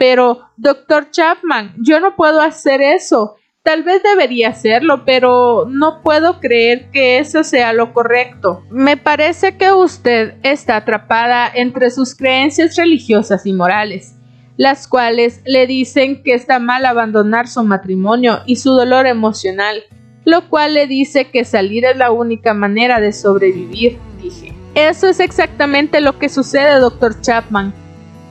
Pero, 0.00 0.48
doctor 0.56 1.10
Chapman, 1.10 1.74
yo 1.76 2.00
no 2.00 2.16
puedo 2.16 2.40
hacer 2.40 2.80
eso. 2.80 3.36
Tal 3.62 3.82
vez 3.82 4.02
debería 4.02 4.48
hacerlo, 4.48 5.04
pero 5.04 5.66
no 5.68 6.00
puedo 6.02 6.40
creer 6.40 6.90
que 6.90 7.18
eso 7.18 7.44
sea 7.44 7.74
lo 7.74 7.92
correcto. 7.92 8.62
Me 8.70 8.96
parece 8.96 9.58
que 9.58 9.72
usted 9.72 10.36
está 10.42 10.76
atrapada 10.76 11.50
entre 11.54 11.90
sus 11.90 12.16
creencias 12.16 12.76
religiosas 12.76 13.44
y 13.44 13.52
morales, 13.52 14.16
las 14.56 14.88
cuales 14.88 15.42
le 15.44 15.66
dicen 15.66 16.22
que 16.22 16.32
está 16.32 16.58
mal 16.58 16.86
abandonar 16.86 17.46
su 17.46 17.62
matrimonio 17.62 18.40
y 18.46 18.56
su 18.56 18.70
dolor 18.70 19.06
emocional, 19.06 19.82
lo 20.24 20.48
cual 20.48 20.72
le 20.72 20.86
dice 20.86 21.26
que 21.26 21.44
salir 21.44 21.84
es 21.84 21.98
la 21.98 22.10
única 22.10 22.54
manera 22.54 23.00
de 23.00 23.12
sobrevivir, 23.12 23.98
dije. 24.22 24.54
Eso 24.74 25.08
es 25.08 25.20
exactamente 25.20 26.00
lo 26.00 26.18
que 26.18 26.30
sucede, 26.30 26.80
doctor 26.80 27.20
Chapman. 27.20 27.74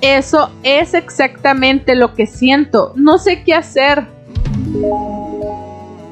Eso 0.02 0.50
es 0.64 0.94
exactamente 0.94 1.96
lo 1.96 2.14
que 2.14 2.26
siento. 2.26 2.94
No 2.96 3.18
sé 3.18 3.44
qué 3.44 3.54
hacer. 3.54 4.06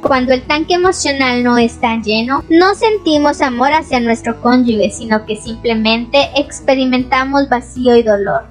Cuando 0.01 0.33
el 0.33 0.43
tanque 0.43 0.73
emocional 0.73 1.43
no 1.43 1.57
está 1.57 1.99
lleno, 2.01 2.43
no 2.49 2.75
sentimos 2.75 3.41
amor 3.41 3.71
hacia 3.71 3.99
nuestro 3.99 4.41
cónyuge, 4.41 4.91
sino 4.91 5.25
que 5.25 5.35
simplemente 5.35 6.17
experimentamos 6.35 7.49
vacío 7.49 7.95
y 7.95 8.03
dolor. 8.03 8.45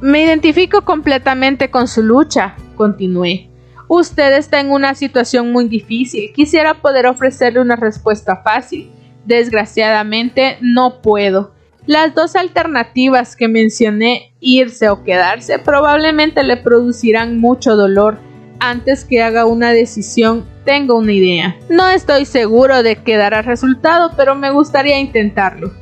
Me 0.00 0.24
identifico 0.24 0.82
completamente 0.82 1.70
con 1.70 1.86
su 1.86 2.02
lucha, 2.02 2.56
continué. 2.74 3.50
Usted 3.86 4.36
está 4.36 4.60
en 4.60 4.70
una 4.70 4.94
situación 4.94 5.52
muy 5.52 5.68
difícil. 5.68 6.32
Quisiera 6.32 6.74
poder 6.74 7.06
ofrecerle 7.06 7.60
una 7.60 7.76
respuesta 7.76 8.40
fácil. 8.42 8.90
Desgraciadamente 9.24 10.58
no 10.60 11.02
puedo. 11.02 11.52
Las 11.90 12.14
dos 12.14 12.36
alternativas 12.36 13.34
que 13.34 13.48
mencioné, 13.48 14.32
irse 14.38 14.88
o 14.90 15.02
quedarse, 15.02 15.58
probablemente 15.58 16.44
le 16.44 16.56
producirán 16.56 17.40
mucho 17.40 17.74
dolor. 17.74 18.20
Antes 18.60 19.04
que 19.04 19.20
haga 19.20 19.44
una 19.44 19.72
decisión, 19.72 20.46
tengo 20.64 20.96
una 20.96 21.12
idea. 21.12 21.56
No 21.68 21.88
estoy 21.88 22.26
seguro 22.26 22.84
de 22.84 22.94
que 22.94 23.16
dará 23.16 23.42
resultado, 23.42 24.12
pero 24.16 24.36
me 24.36 24.52
gustaría 24.52 25.00
intentarlo. 25.00 25.72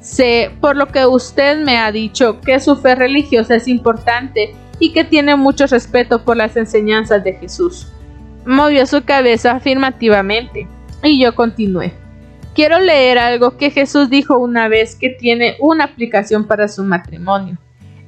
Sé, 0.00 0.50
por 0.62 0.76
lo 0.76 0.86
que 0.86 1.04
usted 1.04 1.62
me 1.62 1.76
ha 1.76 1.92
dicho, 1.92 2.40
que 2.40 2.58
su 2.58 2.76
fe 2.76 2.94
religiosa 2.94 3.56
es 3.56 3.68
importante 3.68 4.54
y 4.78 4.94
que 4.94 5.04
tiene 5.04 5.36
mucho 5.36 5.66
respeto 5.66 6.24
por 6.24 6.38
las 6.38 6.56
enseñanzas 6.56 7.22
de 7.22 7.34
Jesús. 7.34 7.86
Movió 8.46 8.86
su 8.86 9.04
cabeza 9.04 9.50
afirmativamente 9.50 10.66
y 11.02 11.22
yo 11.22 11.34
continué. 11.34 11.92
Quiero 12.54 12.78
leer 12.80 13.18
algo 13.18 13.56
que 13.56 13.70
Jesús 13.70 14.10
dijo 14.10 14.38
una 14.38 14.68
vez 14.68 14.96
que 14.96 15.10
tiene 15.10 15.56
una 15.60 15.84
aplicación 15.84 16.46
para 16.46 16.68
su 16.68 16.84
matrimonio. 16.84 17.58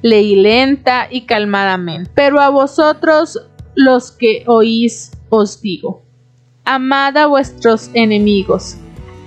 Leí 0.01 0.35
lenta 0.35 1.07
y 1.09 1.21
calmadamente. 1.21 2.11
Pero 2.13 2.41
a 2.41 2.49
vosotros 2.49 3.39
los 3.75 4.11
que 4.11 4.43
oís 4.47 5.11
os 5.29 5.61
digo, 5.61 6.03
amad 6.65 7.17
a 7.17 7.27
vuestros 7.27 7.89
enemigos, 7.93 8.75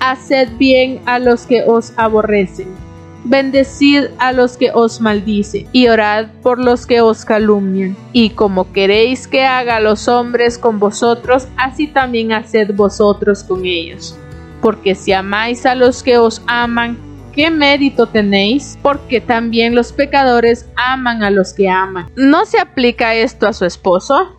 haced 0.00 0.50
bien 0.58 1.00
a 1.06 1.18
los 1.18 1.46
que 1.46 1.64
os 1.66 1.92
aborrecen 1.96 2.86
bendecid 3.28 4.04
a 4.18 4.32
los 4.32 4.56
que 4.56 4.70
os 4.72 5.00
maldicen, 5.00 5.66
y 5.72 5.88
orad 5.88 6.28
por 6.42 6.58
los 6.58 6.86
que 6.86 7.00
os 7.00 7.24
calumnian. 7.24 7.96
Y 8.12 8.30
como 8.30 8.72
queréis 8.72 9.26
que 9.26 9.44
haga 9.44 9.80
los 9.80 10.08
hombres 10.08 10.58
con 10.58 10.78
vosotros, 10.78 11.48
así 11.56 11.88
también 11.88 12.32
haced 12.32 12.74
vosotros 12.74 13.42
con 13.42 13.64
ellos. 13.64 14.16
Porque 14.60 14.94
si 14.94 15.12
amáis 15.12 15.66
a 15.66 15.74
los 15.74 16.02
que 16.02 16.18
os 16.18 16.42
aman, 16.46 16.98
¿qué 17.32 17.50
mérito 17.50 18.06
tenéis? 18.06 18.78
Porque 18.82 19.20
también 19.20 19.74
los 19.74 19.92
pecadores 19.92 20.68
aman 20.76 21.22
a 21.22 21.30
los 21.30 21.52
que 21.52 21.68
aman. 21.68 22.10
¿No 22.16 22.46
se 22.46 22.58
aplica 22.58 23.14
esto 23.14 23.46
a 23.46 23.52
su 23.52 23.64
esposo? 23.64 24.36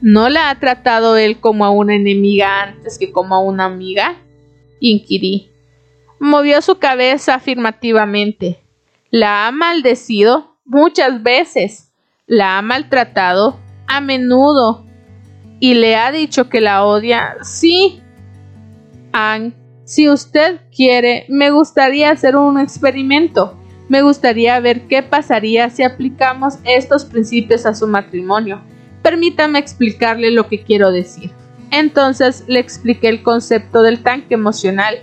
¿No 0.00 0.28
la 0.28 0.50
ha 0.50 0.58
tratado 0.58 1.16
él 1.16 1.38
como 1.38 1.64
a 1.64 1.70
una 1.70 1.94
enemiga 1.94 2.62
antes 2.62 2.98
que 2.98 3.12
como 3.12 3.36
a 3.36 3.38
una 3.38 3.66
amiga? 3.66 4.16
Inquirí. 4.80 5.50
Movió 6.18 6.60
su 6.60 6.78
cabeza 6.78 7.34
afirmativamente. 7.34 8.62
La 9.10 9.46
ha 9.46 9.52
maldecido 9.52 10.56
muchas 10.64 11.22
veces, 11.22 11.92
la 12.26 12.58
ha 12.58 12.62
maltratado 12.62 13.60
a 13.86 14.00
menudo 14.00 14.86
y 15.60 15.74
le 15.74 15.96
ha 15.96 16.10
dicho 16.10 16.48
que 16.48 16.60
la 16.60 16.84
odia. 16.84 17.36
Sí, 17.42 18.02
Anne, 19.12 19.54
si 19.84 20.08
usted 20.08 20.60
quiere, 20.74 21.26
me 21.28 21.50
gustaría 21.50 22.10
hacer 22.10 22.36
un 22.36 22.58
experimento. 22.58 23.58
Me 23.88 24.02
gustaría 24.02 24.58
ver 24.60 24.82
qué 24.88 25.02
pasaría 25.02 25.68
si 25.70 25.82
aplicamos 25.82 26.54
estos 26.64 27.04
principios 27.04 27.66
a 27.66 27.74
su 27.74 27.86
matrimonio. 27.86 28.62
Permítame 29.02 29.58
explicarle 29.58 30.30
lo 30.30 30.48
que 30.48 30.62
quiero 30.62 30.92
decir. 30.92 31.30
Entonces 31.70 32.44
le 32.46 32.60
expliqué 32.60 33.08
el 33.08 33.22
concepto 33.22 33.82
del 33.82 34.02
tanque 34.02 34.34
emocional 34.34 34.96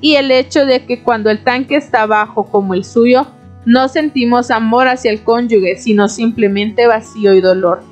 y 0.00 0.16
el 0.16 0.30
hecho 0.30 0.66
de 0.66 0.84
que 0.84 1.02
cuando 1.02 1.30
el 1.30 1.42
tanque 1.44 1.76
está 1.76 2.06
bajo 2.06 2.44
como 2.44 2.74
el 2.74 2.84
suyo, 2.84 3.26
no 3.64 3.88
sentimos 3.88 4.50
amor 4.50 4.88
hacia 4.88 5.10
el 5.10 5.22
cónyuge, 5.22 5.76
sino 5.76 6.08
simplemente 6.08 6.86
vacío 6.86 7.32
y 7.34 7.40
dolor. 7.40 7.82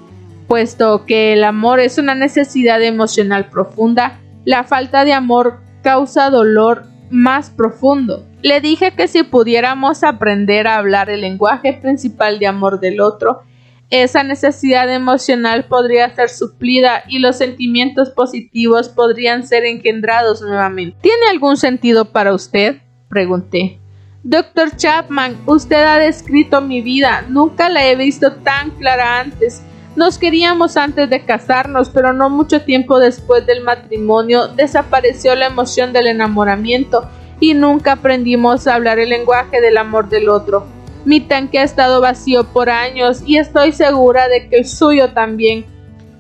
Puesto 0.49 1.07
que 1.07 1.33
el 1.33 1.45
amor 1.45 1.81
es 1.81 1.97
una 1.97 2.15
necesidad 2.15 2.83
emocional 2.83 3.49
profunda, 3.49 4.19
la 4.45 4.65
falta 4.65 5.05
de 5.05 5.13
amor 5.13 5.61
causa 5.83 6.31
dolor 6.31 6.85
más 7.11 7.51
profundo. 7.51 8.27
Le 8.43 8.61
dije 8.61 8.93
que 8.93 9.07
si 9.07 9.23
pudiéramos 9.23 10.03
aprender 10.03 10.67
a 10.67 10.77
hablar 10.79 11.11
el 11.11 11.21
lenguaje 11.21 11.75
principal 11.75 12.39
de 12.39 12.47
amor 12.47 12.81
del 12.81 13.01
otro, 13.01 13.43
esa 13.91 14.25
necesidad 14.25 14.93
emocional 14.93 15.67
podría 15.67 16.13
ser 16.15 16.31
suplida 16.31 17.05
y 17.07 17.19
los 17.19 17.37
sentimientos 17.37 18.09
positivos 18.11 18.89
podrían 18.89 19.47
ser 19.47 19.67
engendrados 19.67 20.41
nuevamente. 20.41 20.97
¿Tiene 21.03 21.27
algún 21.31 21.57
sentido 21.57 22.07
para 22.07 22.33
usted? 22.33 22.77
pregunté. 23.09 23.79
Doctor 24.25 24.75
Chapman, 24.77 25.37
usted 25.47 25.85
ha 25.85 25.99
descrito 25.99 26.63
mi 26.63 26.81
vida. 26.81 27.27
Nunca 27.29 27.69
la 27.69 27.87
he 27.87 27.95
visto 27.95 28.33
tan 28.33 28.71
clara 28.71 29.21
antes. 29.21 29.63
Nos 29.95 30.17
queríamos 30.17 30.79
antes 30.79 31.11
de 31.11 31.25
casarnos, 31.25 31.91
pero 31.91 32.15
no 32.15 32.31
mucho 32.31 32.63
tiempo 32.63 32.99
después 32.99 33.45
del 33.45 33.63
matrimonio 33.63 34.49
desapareció 34.49 35.35
la 35.35 35.47
emoción 35.47 35.93
del 35.93 36.07
enamoramiento 36.07 37.11
y 37.41 37.53
nunca 37.53 37.93
aprendimos 37.93 38.67
a 38.67 38.75
hablar 38.75 38.99
el 38.99 39.11
lenguaje 39.11 39.61
del 39.61 39.77
amor 39.77 40.09
del 40.09 40.31
otro. 40.31 40.67
Mi 41.05 41.21
tanque 41.21 41.59
ha 41.59 41.65
estado 41.65 42.01
vacío 42.01 42.45
por 42.45 42.71
años 42.71 43.23
y 43.27 43.37
estoy 43.37 43.73
segura 43.73 44.29
de 44.29 44.49
que 44.49 44.57
el 44.59 44.67
suyo 44.67 45.11
también. 45.13 45.67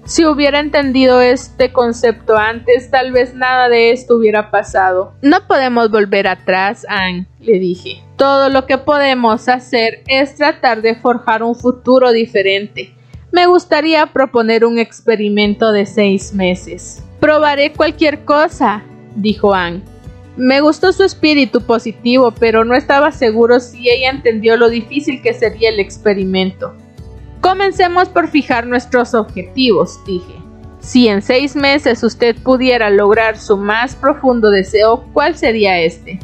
Si 0.05 0.27
hubiera 0.27 0.59
entendido 0.59 1.23
este 1.23 1.73
concepto 1.73 2.37
antes, 2.37 2.91
tal 2.91 3.13
vez 3.13 3.35
nada 3.35 3.69
de 3.69 3.93
esto 3.93 4.17
hubiera 4.17 4.51
pasado. 4.51 5.15
No 5.23 5.47
podemos 5.47 5.91
volver 5.91 6.27
atrás, 6.27 6.85
Anne, 6.89 7.27
le 7.41 7.59
dije. 7.61 8.03
Todo 8.17 8.51
lo 8.51 8.67
que 8.67 8.79
podemos 8.79 9.49
hacer 9.49 10.03
es 10.09 10.35
tratar 10.35 10.83
de 10.83 10.97
forjar 10.97 11.43
un 11.43 11.55
futuro 11.55 12.11
diferente. 12.11 12.93
Me 13.33 13.47
gustaría 13.47 14.07
proponer 14.09 14.67
un 14.67 14.79
experimento 14.79 15.73
de 15.73 15.87
seis 15.87 16.35
meses. 16.35 17.03
Probaré 17.19 17.73
cualquier 17.73 18.27
cosa, 18.27 18.83
dijo 19.17 19.55
Anne. 19.55 19.81
Me 20.37 20.61
gustó 20.61 20.93
su 20.93 21.03
espíritu 21.03 21.63
positivo, 21.63 22.33
pero 22.39 22.67
no 22.67 22.75
estaba 22.75 23.11
seguro 23.11 23.59
si 23.59 23.89
ella 23.89 24.11
entendió 24.11 24.59
lo 24.59 24.69
difícil 24.69 25.23
que 25.23 25.33
sería 25.33 25.71
el 25.71 25.81
experimento. 25.81 26.75
Comencemos 27.41 28.11
por 28.11 28.29
fijar 28.29 28.67
nuestros 28.67 29.15
objetivos, 29.15 29.99
dije. 30.05 30.35
Si 30.81 31.09
en 31.09 31.23
seis 31.23 31.57
meses 31.57 32.03
usted 32.03 32.37
pudiera 32.37 32.91
lograr 32.91 33.39
su 33.39 33.57
más 33.57 33.97
profundo 33.97 34.51
deseo, 34.51 35.07
¿cuál 35.15 35.37
sería 35.37 35.81
este? 35.81 36.21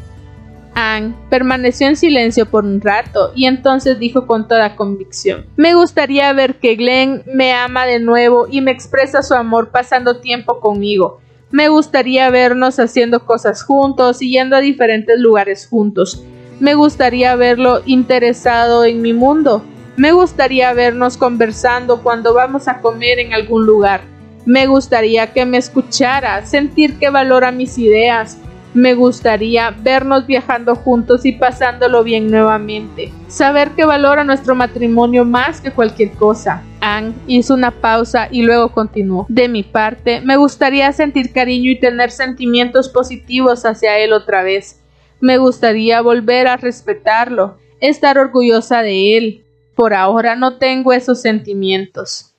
Anne 0.73 1.15
permaneció 1.29 1.87
en 1.87 1.95
silencio 1.95 2.45
por 2.45 2.63
un 2.63 2.81
rato 2.81 3.31
y 3.35 3.45
entonces 3.45 3.99
dijo 3.99 4.27
con 4.27 4.47
toda 4.47 4.75
convicción 4.75 5.45
Me 5.55 5.73
gustaría 5.73 6.31
ver 6.33 6.55
que 6.55 6.75
Glenn 6.75 7.23
me 7.25 7.53
ama 7.53 7.85
de 7.85 7.99
nuevo 7.99 8.47
y 8.49 8.61
me 8.61 8.71
expresa 8.71 9.21
su 9.21 9.33
amor 9.33 9.69
pasando 9.69 10.19
tiempo 10.19 10.59
conmigo. 10.59 11.19
Me 11.51 11.67
gustaría 11.67 12.29
vernos 12.29 12.79
haciendo 12.79 13.25
cosas 13.25 13.63
juntos 13.63 14.21
y 14.21 14.31
yendo 14.31 14.55
a 14.55 14.61
diferentes 14.61 15.19
lugares 15.19 15.67
juntos. 15.67 16.23
Me 16.59 16.75
gustaría 16.75 17.35
verlo 17.35 17.81
interesado 17.85 18.85
en 18.85 19.01
mi 19.01 19.13
mundo. 19.13 19.63
Me 19.97 20.11
gustaría 20.11 20.71
vernos 20.73 21.17
conversando 21.17 22.03
cuando 22.03 22.33
vamos 22.33 22.67
a 22.67 22.81
comer 22.81 23.17
en 23.19 23.33
algún 23.33 23.65
lugar. 23.65 24.01
Me 24.45 24.67
gustaría 24.67 25.33
que 25.33 25.45
me 25.45 25.57
escuchara, 25.57 26.45
sentir 26.45 26.99
que 26.99 27.09
valora 27.09 27.51
mis 27.51 27.77
ideas. 27.77 28.37
Me 28.73 28.93
gustaría 28.93 29.71
vernos 29.71 30.27
viajando 30.27 30.75
juntos 30.75 31.25
y 31.25 31.31
pasándolo 31.31 32.03
bien 32.03 32.29
nuevamente. 32.29 33.11
Saber 33.27 33.71
que 33.71 33.83
valora 33.83 34.23
nuestro 34.23 34.53
matrimonio 34.53 35.25
más 35.25 35.59
que 35.59 35.71
cualquier 35.71 36.11
cosa. 36.11 36.63
Anne 36.79 37.13
hizo 37.25 37.55
una 37.55 37.71
pausa 37.71 38.27
y 38.29 38.43
luego 38.43 38.71
continuó. 38.71 39.25
De 39.27 39.47
mi 39.49 39.63
parte, 39.63 40.21
me 40.21 40.37
gustaría 40.37 40.91
sentir 40.93 41.33
cariño 41.33 41.71
y 41.71 41.79
tener 41.79 42.11
sentimientos 42.11 42.89
positivos 42.89 43.65
hacia 43.65 43.97
él 43.97 44.13
otra 44.13 44.43
vez. 44.43 44.79
Me 45.19 45.37
gustaría 45.37 46.01
volver 46.01 46.47
a 46.47 46.57
respetarlo, 46.57 47.57
estar 47.81 48.19
orgullosa 48.19 48.83
de 48.83 49.17
él, 49.17 49.45
por 49.75 49.93
ahora 49.93 50.35
no 50.35 50.57
tengo 50.57 50.93
esos 50.93 51.21
sentimientos. 51.21 52.35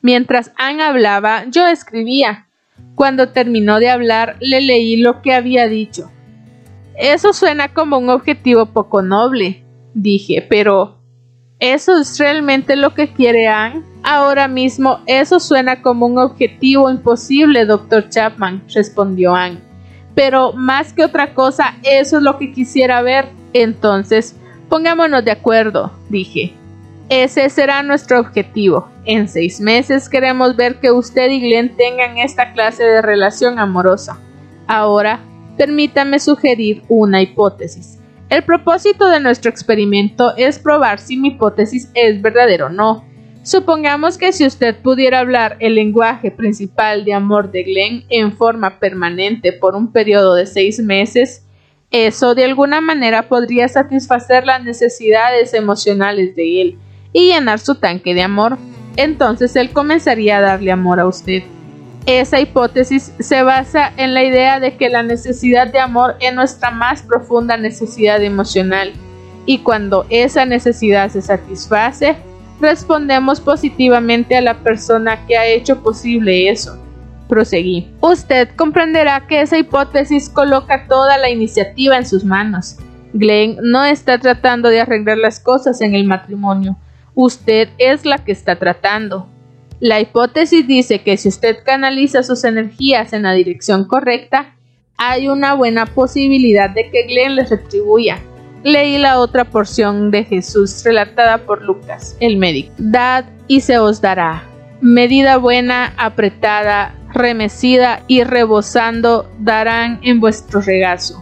Mientras 0.00 0.52
Anne 0.56 0.82
hablaba, 0.82 1.44
yo 1.48 1.66
escribía. 1.66 2.47
Cuando 2.94 3.28
terminó 3.28 3.78
de 3.78 3.90
hablar, 3.90 4.36
le 4.40 4.60
leí 4.60 4.96
lo 4.96 5.22
que 5.22 5.32
había 5.32 5.68
dicho. 5.68 6.10
Eso 6.96 7.32
suena 7.32 7.72
como 7.72 7.96
un 7.98 8.10
objetivo 8.10 8.66
poco 8.66 9.02
noble, 9.02 9.64
dije, 9.94 10.44
pero 10.48 10.98
¿eso 11.60 11.96
es 12.00 12.18
realmente 12.18 12.74
lo 12.74 12.94
que 12.94 13.12
quiere 13.12 13.46
Anne? 13.46 13.84
Ahora 14.02 14.48
mismo 14.48 15.00
eso 15.06 15.38
suena 15.38 15.80
como 15.80 16.06
un 16.06 16.18
objetivo 16.18 16.90
imposible, 16.90 17.66
doctor 17.66 18.08
Chapman, 18.08 18.64
respondió 18.74 19.34
Anne. 19.34 19.60
Pero 20.16 20.52
más 20.52 20.92
que 20.92 21.04
otra 21.04 21.34
cosa, 21.34 21.76
eso 21.84 22.16
es 22.16 22.22
lo 22.24 22.36
que 22.38 22.50
quisiera 22.50 23.00
ver. 23.02 23.26
Entonces, 23.52 24.34
pongámonos 24.68 25.24
de 25.24 25.30
acuerdo, 25.30 25.92
dije. 26.08 26.52
Ese 27.08 27.48
será 27.48 27.82
nuestro 27.82 28.20
objetivo. 28.20 28.90
En 29.06 29.28
seis 29.28 29.62
meses 29.62 30.10
queremos 30.10 30.56
ver 30.56 30.78
que 30.78 30.90
usted 30.90 31.30
y 31.30 31.40
Glenn 31.40 31.74
tengan 31.74 32.18
esta 32.18 32.52
clase 32.52 32.84
de 32.84 33.00
relación 33.00 33.58
amorosa. 33.58 34.20
Ahora, 34.66 35.20
permítame 35.56 36.18
sugerir 36.18 36.82
una 36.88 37.22
hipótesis. 37.22 37.98
El 38.28 38.42
propósito 38.44 39.08
de 39.08 39.20
nuestro 39.20 39.50
experimento 39.50 40.36
es 40.36 40.58
probar 40.58 40.98
si 40.98 41.16
mi 41.16 41.28
hipótesis 41.28 41.90
es 41.94 42.20
verdadera 42.20 42.66
o 42.66 42.68
no. 42.68 43.06
Supongamos 43.42 44.18
que 44.18 44.34
si 44.34 44.44
usted 44.44 44.76
pudiera 44.76 45.20
hablar 45.20 45.56
el 45.60 45.76
lenguaje 45.76 46.30
principal 46.30 47.06
de 47.06 47.14
amor 47.14 47.50
de 47.50 47.62
Glenn 47.62 48.04
en 48.10 48.36
forma 48.36 48.78
permanente 48.78 49.54
por 49.54 49.74
un 49.74 49.92
periodo 49.92 50.34
de 50.34 50.44
seis 50.44 50.78
meses, 50.78 51.46
eso 51.90 52.34
de 52.34 52.44
alguna 52.44 52.82
manera 52.82 53.30
podría 53.30 53.66
satisfacer 53.66 54.44
las 54.44 54.62
necesidades 54.62 55.54
emocionales 55.54 56.36
de 56.36 56.60
él 56.60 56.78
y 57.12 57.32
llenar 57.32 57.58
su 57.58 57.74
tanque 57.74 58.14
de 58.14 58.22
amor, 58.22 58.58
entonces 58.96 59.54
él 59.56 59.70
comenzaría 59.70 60.38
a 60.38 60.42
darle 60.42 60.72
amor 60.72 61.00
a 61.00 61.06
usted. 61.06 61.42
Esa 62.06 62.40
hipótesis 62.40 63.12
se 63.18 63.42
basa 63.42 63.92
en 63.96 64.14
la 64.14 64.24
idea 64.24 64.60
de 64.60 64.76
que 64.76 64.88
la 64.88 65.02
necesidad 65.02 65.66
de 65.70 65.78
amor 65.78 66.16
es 66.20 66.34
nuestra 66.34 66.70
más 66.70 67.02
profunda 67.02 67.56
necesidad 67.56 68.22
emocional 68.22 68.92
y 69.48 69.58
cuando 69.58 70.06
esa 70.10 70.44
necesidad 70.44 71.10
se 71.10 71.22
satisface, 71.22 72.16
respondemos 72.60 73.40
positivamente 73.40 74.36
a 74.36 74.40
la 74.40 74.54
persona 74.62 75.26
que 75.26 75.38
ha 75.38 75.46
hecho 75.46 75.82
posible 75.82 76.50
eso. 76.50 76.78
Proseguí. 77.28 77.90
Usted 78.00 78.48
comprenderá 78.56 79.26
que 79.26 79.40
esa 79.40 79.58
hipótesis 79.58 80.28
coloca 80.28 80.86
toda 80.86 81.18
la 81.18 81.30
iniciativa 81.30 81.96
en 81.96 82.06
sus 82.06 82.24
manos. 82.24 82.76
Glenn 83.12 83.58
no 83.62 83.84
está 83.84 84.18
tratando 84.18 84.68
de 84.68 84.80
arreglar 84.80 85.18
las 85.18 85.40
cosas 85.40 85.80
en 85.80 85.94
el 85.94 86.04
matrimonio, 86.04 86.76
usted 87.20 87.68
es 87.78 88.04
la 88.04 88.18
que 88.18 88.30
está 88.30 88.60
tratando. 88.60 89.26
La 89.80 89.98
hipótesis 90.00 90.68
dice 90.68 91.00
que 91.00 91.16
si 91.16 91.28
usted 91.28 91.56
canaliza 91.64 92.22
sus 92.22 92.44
energías 92.44 93.12
en 93.12 93.24
la 93.24 93.32
dirección 93.32 93.86
correcta, 93.88 94.54
hay 94.96 95.28
una 95.28 95.54
buena 95.54 95.86
posibilidad 95.86 96.70
de 96.70 96.88
que 96.90 97.08
Glenn 97.08 97.34
les 97.34 97.50
retribuya. 97.50 98.20
Leí 98.62 98.98
la 98.98 99.18
otra 99.18 99.44
porción 99.44 100.12
de 100.12 100.24
Jesús 100.24 100.84
relatada 100.84 101.38
por 101.38 101.62
Lucas, 101.62 102.16
el 102.20 102.36
médico. 102.36 102.72
Dad 102.78 103.24
y 103.48 103.62
se 103.62 103.78
os 103.78 104.00
dará. 104.00 104.44
Medida 104.80 105.38
buena, 105.38 105.94
apretada, 105.96 106.94
remecida 107.12 108.04
y 108.06 108.22
rebosando 108.22 109.28
darán 109.40 109.98
en 110.04 110.20
vuestro 110.20 110.60
regazo. 110.60 111.20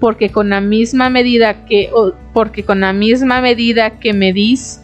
Porque 0.00 0.30
con 0.30 0.48
la 0.48 0.62
misma 0.62 1.10
medida 1.10 1.66
que 1.66 1.90
porque 2.32 2.64
con 2.64 2.80
la 2.80 2.94
misma 2.94 3.42
medida 3.42 3.98
que 4.00 4.14
medís 4.14 4.83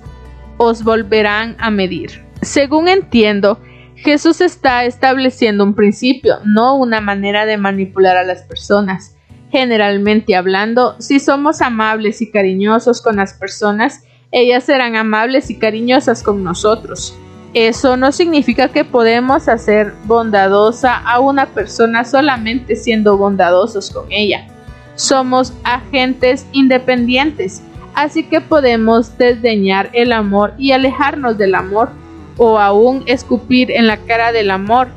os 0.62 0.85
volverán 0.85 1.57
a 1.59 1.70
medir. 1.70 2.23
Según 2.42 2.87
entiendo, 2.87 3.59
Jesús 3.96 4.42
está 4.42 4.85
estableciendo 4.85 5.64
un 5.64 5.75
principio, 5.75 6.37
no 6.44 6.77
una 6.77 7.01
manera 7.01 7.46
de 7.46 7.57
manipular 7.57 8.18
a 8.18 8.25
las 8.25 8.42
personas. 8.42 9.16
Generalmente 9.51 10.37
hablando, 10.37 10.96
si 10.99 11.18
somos 11.18 11.62
amables 11.62 12.20
y 12.20 12.31
cariñosos 12.31 13.01
con 13.01 13.16
las 13.16 13.33
personas, 13.33 14.05
ellas 14.33 14.64
serán 14.64 14.96
amables 14.96 15.49
y 15.49 15.59
cariñosas 15.59 16.23
con 16.23 16.44
nosotros. 16.44 17.16
Eso 17.55 17.96
no 17.96 18.12
significa 18.12 18.68
que 18.68 18.85
podemos 18.85 19.49
hacer 19.49 19.94
bondadosa 20.05 20.94
a 20.94 21.20
una 21.20 21.46
persona 21.46 22.05
solamente 22.05 22.77
siendo 22.77 23.16
bondadosos 23.16 23.90
con 23.90 24.12
ella. 24.12 24.46
Somos 24.94 25.55
agentes 25.64 26.44
independientes 26.53 27.62
así 27.94 28.24
que 28.24 28.40
podemos 28.40 29.16
desdeñar 29.18 29.90
el 29.92 30.12
amor 30.12 30.55
y 30.59 30.72
alejarnos 30.72 31.38
del 31.38 31.55
amor, 31.55 31.90
o 32.37 32.59
aún 32.59 33.03
escupir 33.07 33.70
en 33.70 33.87
la 33.87 33.98
cara 33.98 34.33
del 34.33 34.50
amor. 34.50 34.88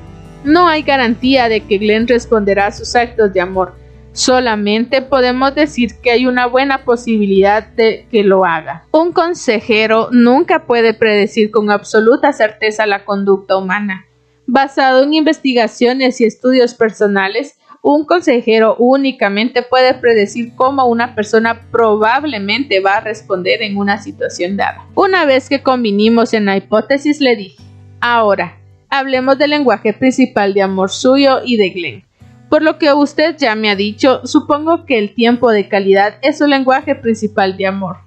No 0.46 0.68
hay 0.68 0.82
garantía 0.84 1.50
de 1.50 1.62
que 1.62 1.78
Glenn 1.78 2.08
responderá 2.08 2.68
a 2.68 2.72
sus 2.72 2.96
actos 2.96 3.34
de 3.34 3.42
amor, 3.42 3.74
solamente 4.14 5.02
podemos 5.02 5.54
decir 5.56 5.96
que 6.02 6.12
hay 6.12 6.26
una 6.26 6.46
buena 6.46 6.86
posibilidad 6.86 7.68
de 7.68 8.08
que 8.10 8.24
lo 8.24 8.46
haga. 8.46 8.86
Un 8.92 9.12
consejero 9.12 10.10
nunca 10.12 10.66
puede 10.66 10.94
predecir 10.94 11.52
con 11.52 11.70
absoluta 11.72 12.32
certeza 12.32 12.86
la 12.86 13.04
conducta 13.04 13.58
humana. 13.58 14.06
Basado 14.46 15.04
en 15.04 15.14
investigaciones 15.14 16.22
y 16.22 16.26
estudios 16.26 16.74
personales, 16.76 17.58
un 17.84 18.06
consejero 18.06 18.78
únicamente 18.80 19.62
puede 19.62 19.94
predecir 19.94 20.56
cómo 20.56 20.86
una 20.88 21.16
persona 21.16 21.68
probablemente 21.70 22.80
va 22.80 22.96
a 22.96 23.00
responder 23.02 23.62
en 23.62 23.76
una 23.76 24.02
situación 24.02 24.56
dada. 24.56 24.86
Una 24.96 25.26
vez 25.26 25.50
que 25.50 25.62
convinimos 25.62 26.34
en 26.34 26.46
la 26.46 26.56
hipótesis, 26.56 27.20
le 27.20 27.36
dije, 27.36 27.62
ahora, 28.00 28.58
hablemos 28.90 29.38
del 29.38 29.50
lenguaje 29.50 29.92
principal 29.92 30.54
de 30.54 30.62
amor 30.62 30.92
suyo 30.92 31.42
y 31.44 31.58
de 31.58 31.70
Glenn. 31.72 32.04
Por 32.50 32.62
lo 32.62 32.78
que 32.78 32.94
usted 32.94 33.36
ya 33.38 33.54
me 33.54 33.70
ha 33.70 33.76
dicho, 33.76 34.26
supongo 34.26 34.86
que 34.86 34.98
el 34.98 35.14
tiempo 35.14 35.52
de 35.52 35.68
calidad 35.68 36.16
es 36.22 36.38
su 36.38 36.48
lenguaje 36.48 36.96
principal 36.96 37.58
de 37.58 37.68
amor. 37.68 37.98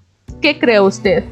¿Qué 0.40 0.58
cree 0.58 0.80
usted? 0.80 1.24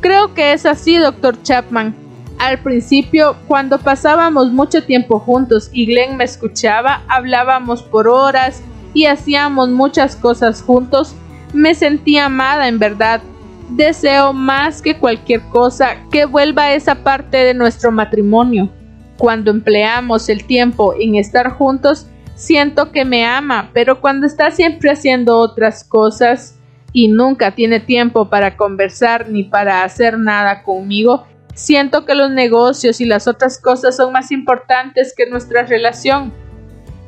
Creo 0.00 0.32
que 0.32 0.52
es 0.52 0.64
así, 0.64 0.96
doctor 0.96 1.42
Chapman. 1.42 1.96
Al 2.40 2.58
principio, 2.60 3.36
cuando 3.46 3.78
pasábamos 3.78 4.50
mucho 4.50 4.82
tiempo 4.82 5.18
juntos 5.18 5.68
y 5.74 5.84
Glenn 5.84 6.16
me 6.16 6.24
escuchaba, 6.24 7.02
hablábamos 7.06 7.82
por 7.82 8.08
horas 8.08 8.62
y 8.94 9.04
hacíamos 9.04 9.68
muchas 9.68 10.16
cosas 10.16 10.62
juntos, 10.62 11.14
me 11.52 11.74
sentía 11.74 12.24
amada 12.24 12.66
en 12.68 12.78
verdad. 12.78 13.20
Deseo 13.68 14.32
más 14.32 14.80
que 14.80 14.96
cualquier 14.96 15.42
cosa 15.50 15.96
que 16.10 16.24
vuelva 16.24 16.72
esa 16.72 16.94
parte 16.94 17.36
de 17.36 17.52
nuestro 17.52 17.92
matrimonio. 17.92 18.70
Cuando 19.18 19.50
empleamos 19.50 20.30
el 20.30 20.46
tiempo 20.46 20.94
en 20.98 21.16
estar 21.16 21.50
juntos, 21.50 22.06
siento 22.36 22.90
que 22.90 23.04
me 23.04 23.26
ama, 23.26 23.68
pero 23.74 24.00
cuando 24.00 24.26
está 24.26 24.50
siempre 24.50 24.90
haciendo 24.90 25.36
otras 25.36 25.84
cosas 25.84 26.58
y 26.94 27.08
nunca 27.08 27.54
tiene 27.54 27.80
tiempo 27.80 28.30
para 28.30 28.56
conversar 28.56 29.28
ni 29.28 29.44
para 29.44 29.84
hacer 29.84 30.18
nada 30.18 30.62
conmigo, 30.62 31.26
Siento 31.54 32.04
que 32.04 32.14
los 32.14 32.30
negocios 32.30 33.00
y 33.00 33.04
las 33.04 33.28
otras 33.28 33.58
cosas 33.58 33.96
son 33.96 34.12
más 34.12 34.30
importantes 34.32 35.14
que 35.16 35.28
nuestra 35.28 35.64
relación. 35.64 36.32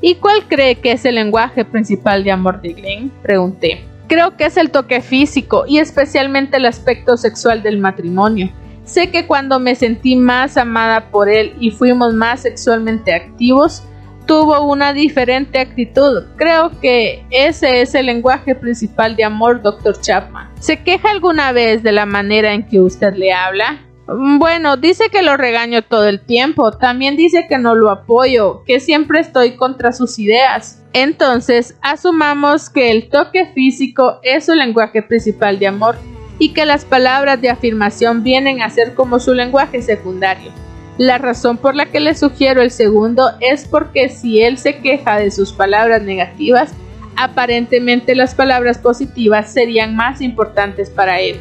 ¿Y 0.00 0.16
cuál 0.16 0.42
cree 0.48 0.76
que 0.76 0.92
es 0.92 1.05
el 1.05 1.14
lenguaje 1.14 1.64
principal 1.64 2.24
de 2.24 2.33
amor 2.33 2.61
de 2.61 2.72
Glenn? 2.72 3.11
Pregunté. 3.22 3.85
Creo 4.09 4.37
que 4.37 4.46
es 4.46 4.57
el 4.57 4.70
toque 4.70 5.00
físico 5.00 5.64
y 5.66 5.78
especialmente 5.78 6.57
el 6.57 6.66
aspecto 6.66 7.16
sexual 7.16 7.62
del 7.62 7.78
matrimonio. 7.78 8.50
Sé 8.85 9.11
que 9.11 9.26
cuando 9.26 9.61
me 9.61 9.74
sentí 9.74 10.16
más 10.16 10.57
amada 10.57 11.11
por 11.11 11.28
él 11.28 11.55
y 11.61 11.70
fuimos 11.70 12.12
más 12.14 12.40
sexualmente 12.40 13.14
activos, 13.14 13.85
tuvo 14.26 14.61
una 14.62 14.92
diferente 14.92 15.61
actitud. 15.61 16.24
Creo 16.37 16.70
que 16.81 17.24
ese 17.31 17.81
es 17.81 17.94
el 17.94 18.07
lenguaje 18.07 18.55
principal 18.55 19.14
de 19.14 19.24
amor, 19.24 19.62
Dr. 19.62 20.00
Chapman. 20.00 20.50
¿Se 20.59 20.83
queja 20.83 21.11
alguna 21.11 21.52
vez 21.52 21.83
de 21.83 21.92
la 21.92 22.07
manera 22.07 22.52
en 22.52 22.66
que 22.66 22.81
usted 22.81 23.14
le 23.14 23.33
habla? 23.33 23.81
Mm, 24.09 24.38
bueno, 24.38 24.77
dice 24.77 25.05
que 25.11 25.23
lo 25.23 25.37
regaño 25.37 25.83
todo 25.83 26.07
el 26.07 26.21
tiempo, 26.21 26.73
también 26.73 27.17
dice 27.17 27.47
que 27.49 27.59
no 27.59 27.75
lo 27.75 27.91
apoyo, 27.91 28.62
que 28.67 28.81
siempre 28.81 29.21
estoy 29.21 29.57
contra 29.57 29.93
sus 29.93 30.19
ideas. 30.19 30.83
Entonces, 30.93 31.77
asumamos 31.81 32.69
que 32.69 32.91
el 32.91 33.09
toque 33.09 33.47
físico 33.55 34.19
es 34.23 34.47
su 34.47 34.55
lenguaje 34.55 35.03
principal 35.03 35.59
de 35.59 35.69
amor 35.69 35.97
y 36.38 36.53
que 36.53 36.67
las 36.67 36.85
palabras 36.85 37.41
de 37.41 37.51
afirmación 37.51 38.23
vienen 38.23 38.62
a 38.62 38.71
ser 38.71 38.95
como 38.95 39.21
su 39.21 39.35
lenguaje 39.35 39.81
secundario. 39.81 40.51
La 40.99 41.17
razón 41.17 41.57
por 41.57 41.75
la 41.75 41.87
que 41.87 42.01
le 42.01 42.15
sugiero 42.15 42.61
el 42.61 42.71
segundo 42.71 43.31
es 43.41 43.67
porque 43.67 44.09
si 44.09 44.43
él 44.43 44.59
se 44.59 44.79
queja 44.79 45.17
de 45.17 45.31
sus 45.31 45.53
palabras 45.53 46.03
negativas, 46.03 46.75
aparentemente 47.17 48.15
las 48.15 48.35
palabras 48.35 48.79
positivas 48.79 49.53
serían 49.53 49.97
más 49.97 50.21
importantes 50.21 50.91
para 50.91 51.21
él. 51.21 51.37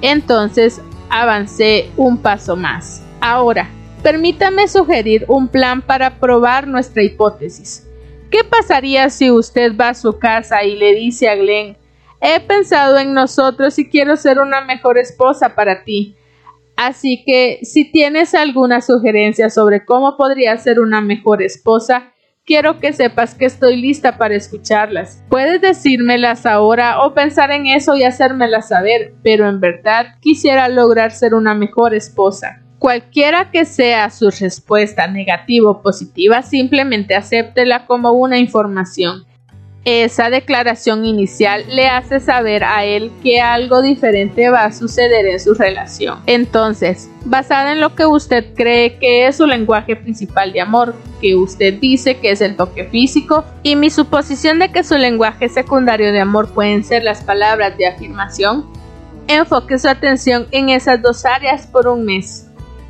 Entonces, 0.00 0.80
avancé 1.10 1.90
un 1.96 2.18
paso 2.18 2.56
más. 2.56 3.02
Ahora, 3.20 3.68
permítame 4.02 4.68
sugerir 4.68 5.24
un 5.28 5.48
plan 5.48 5.82
para 5.82 6.18
probar 6.18 6.66
nuestra 6.66 7.02
hipótesis. 7.02 7.86
¿Qué 8.30 8.44
pasaría 8.44 9.08
si 9.10 9.30
usted 9.30 9.76
va 9.76 9.90
a 9.90 9.94
su 9.94 10.18
casa 10.18 10.64
y 10.64 10.76
le 10.76 10.94
dice 10.94 11.28
a 11.28 11.36
Glenn, 11.36 11.76
he 12.20 12.40
pensado 12.40 12.98
en 12.98 13.14
nosotros 13.14 13.78
y 13.78 13.88
quiero 13.88 14.16
ser 14.16 14.38
una 14.38 14.60
mejor 14.60 14.98
esposa 14.98 15.54
para 15.54 15.84
ti? 15.84 16.16
Así 16.76 17.24
que 17.24 17.60
si 17.62 17.90
tienes 17.90 18.34
alguna 18.34 18.82
sugerencia 18.82 19.48
sobre 19.48 19.84
cómo 19.84 20.16
podría 20.16 20.56
ser 20.58 20.80
una 20.80 21.00
mejor 21.00 21.42
esposa, 21.42 22.12
Quiero 22.46 22.78
que 22.78 22.92
sepas 22.92 23.34
que 23.34 23.44
estoy 23.44 23.74
lista 23.74 24.18
para 24.18 24.36
escucharlas. 24.36 25.20
Puedes 25.28 25.60
decírmelas 25.60 26.46
ahora 26.46 27.02
o 27.02 27.12
pensar 27.12 27.50
en 27.50 27.66
eso 27.66 27.96
y 27.96 28.04
hacérmelas 28.04 28.68
saber, 28.68 29.14
pero 29.24 29.48
en 29.48 29.58
verdad 29.58 30.14
quisiera 30.20 30.68
lograr 30.68 31.10
ser 31.10 31.34
una 31.34 31.54
mejor 31.54 31.92
esposa. 31.92 32.62
Cualquiera 32.78 33.50
que 33.50 33.64
sea 33.64 34.08
su 34.10 34.30
respuesta 34.30 35.08
negativa 35.08 35.68
o 35.68 35.82
positiva, 35.82 36.42
simplemente 36.42 37.16
acéptela 37.16 37.84
como 37.84 38.12
una 38.12 38.38
información. 38.38 39.24
Esa 39.86 40.30
declaración 40.30 41.06
inicial 41.06 41.64
le 41.68 41.86
hace 41.86 42.18
saber 42.18 42.64
a 42.64 42.84
él 42.84 43.12
que 43.22 43.40
algo 43.40 43.82
diferente 43.82 44.50
va 44.50 44.64
a 44.64 44.72
suceder 44.72 45.26
en 45.26 45.38
su 45.38 45.54
relación. 45.54 46.18
Entonces, 46.26 47.08
basada 47.24 47.70
en 47.70 47.80
lo 47.80 47.94
que 47.94 48.04
usted 48.04 48.52
cree 48.56 48.98
que 48.98 49.28
es 49.28 49.36
su 49.36 49.46
lenguaje 49.46 49.94
principal 49.94 50.52
de 50.52 50.60
amor, 50.60 50.96
que 51.20 51.36
usted 51.36 51.74
dice 51.74 52.16
que 52.16 52.32
es 52.32 52.40
el 52.40 52.56
toque 52.56 52.86
físico, 52.86 53.44
y 53.62 53.76
mi 53.76 53.88
suposición 53.88 54.58
de 54.58 54.72
que 54.72 54.82
su 54.82 54.98
lenguaje 54.98 55.48
secundario 55.48 56.10
de 56.10 56.18
amor 56.18 56.48
pueden 56.48 56.82
ser 56.82 57.04
las 57.04 57.22
palabras 57.22 57.78
de 57.78 57.86
afirmación, 57.86 58.66
enfoque 59.28 59.78
su 59.78 59.86
atención 59.86 60.48
en 60.50 60.68
esas 60.68 61.00
dos 61.00 61.24
áreas 61.24 61.68
por 61.68 61.86
un 61.86 62.04
mes. 62.04 62.45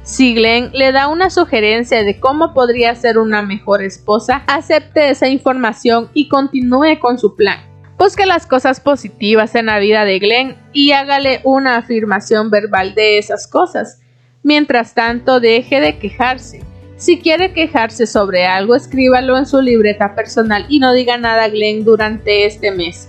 Si 0.07 0.35
Glenn 0.35 0.71
le 0.73 0.93
da 0.93 1.09
una 1.09 1.31
sugerencia 1.31 2.05
de 2.05 2.21
cómo 2.21 2.55
podría 2.55 2.95
ser 2.95 3.19
una 3.19 3.43
mejor 3.43 3.83
esposa, 3.83 4.45
acepte 4.47 5.11
esa 5.11 5.27
información 5.27 6.11
y 6.15 6.29
continúe 6.29 7.01
con 7.01 7.19
su 7.19 7.35
plan. 7.35 7.59
Busque 7.99 8.25
las 8.25 8.47
cosas 8.47 8.79
positivas 8.79 9.57
en 9.57 9.67
la 9.67 9.81
vida 9.81 10.05
de 10.05 10.21
Glenn 10.21 10.57
y 10.73 10.93
hágale 10.93 11.41
una 11.43 11.77
afirmación 11.77 12.51
verbal 12.51 12.95
de 12.95 13.19
esas 13.19 13.49
cosas. 13.49 14.01
Mientras 14.45 14.95
tanto, 14.95 15.41
deje 15.41 15.81
de 15.81 15.99
quejarse. 15.99 16.61
Si 16.97 17.19
quiere 17.19 17.53
quejarse 17.53 18.07
sobre 18.07 18.47
algo, 18.47 18.77
escríbalo 18.77 19.37
en 19.37 19.47
su 19.47 19.61
libreta 19.61 20.15
personal 20.15 20.67
y 20.69 20.79
no 20.79 20.93
diga 20.93 21.17
nada 21.17 21.43
a 21.43 21.49
Glenn 21.49 21.85
durante 21.85 22.47
este 22.47 22.71
mes. 22.71 23.09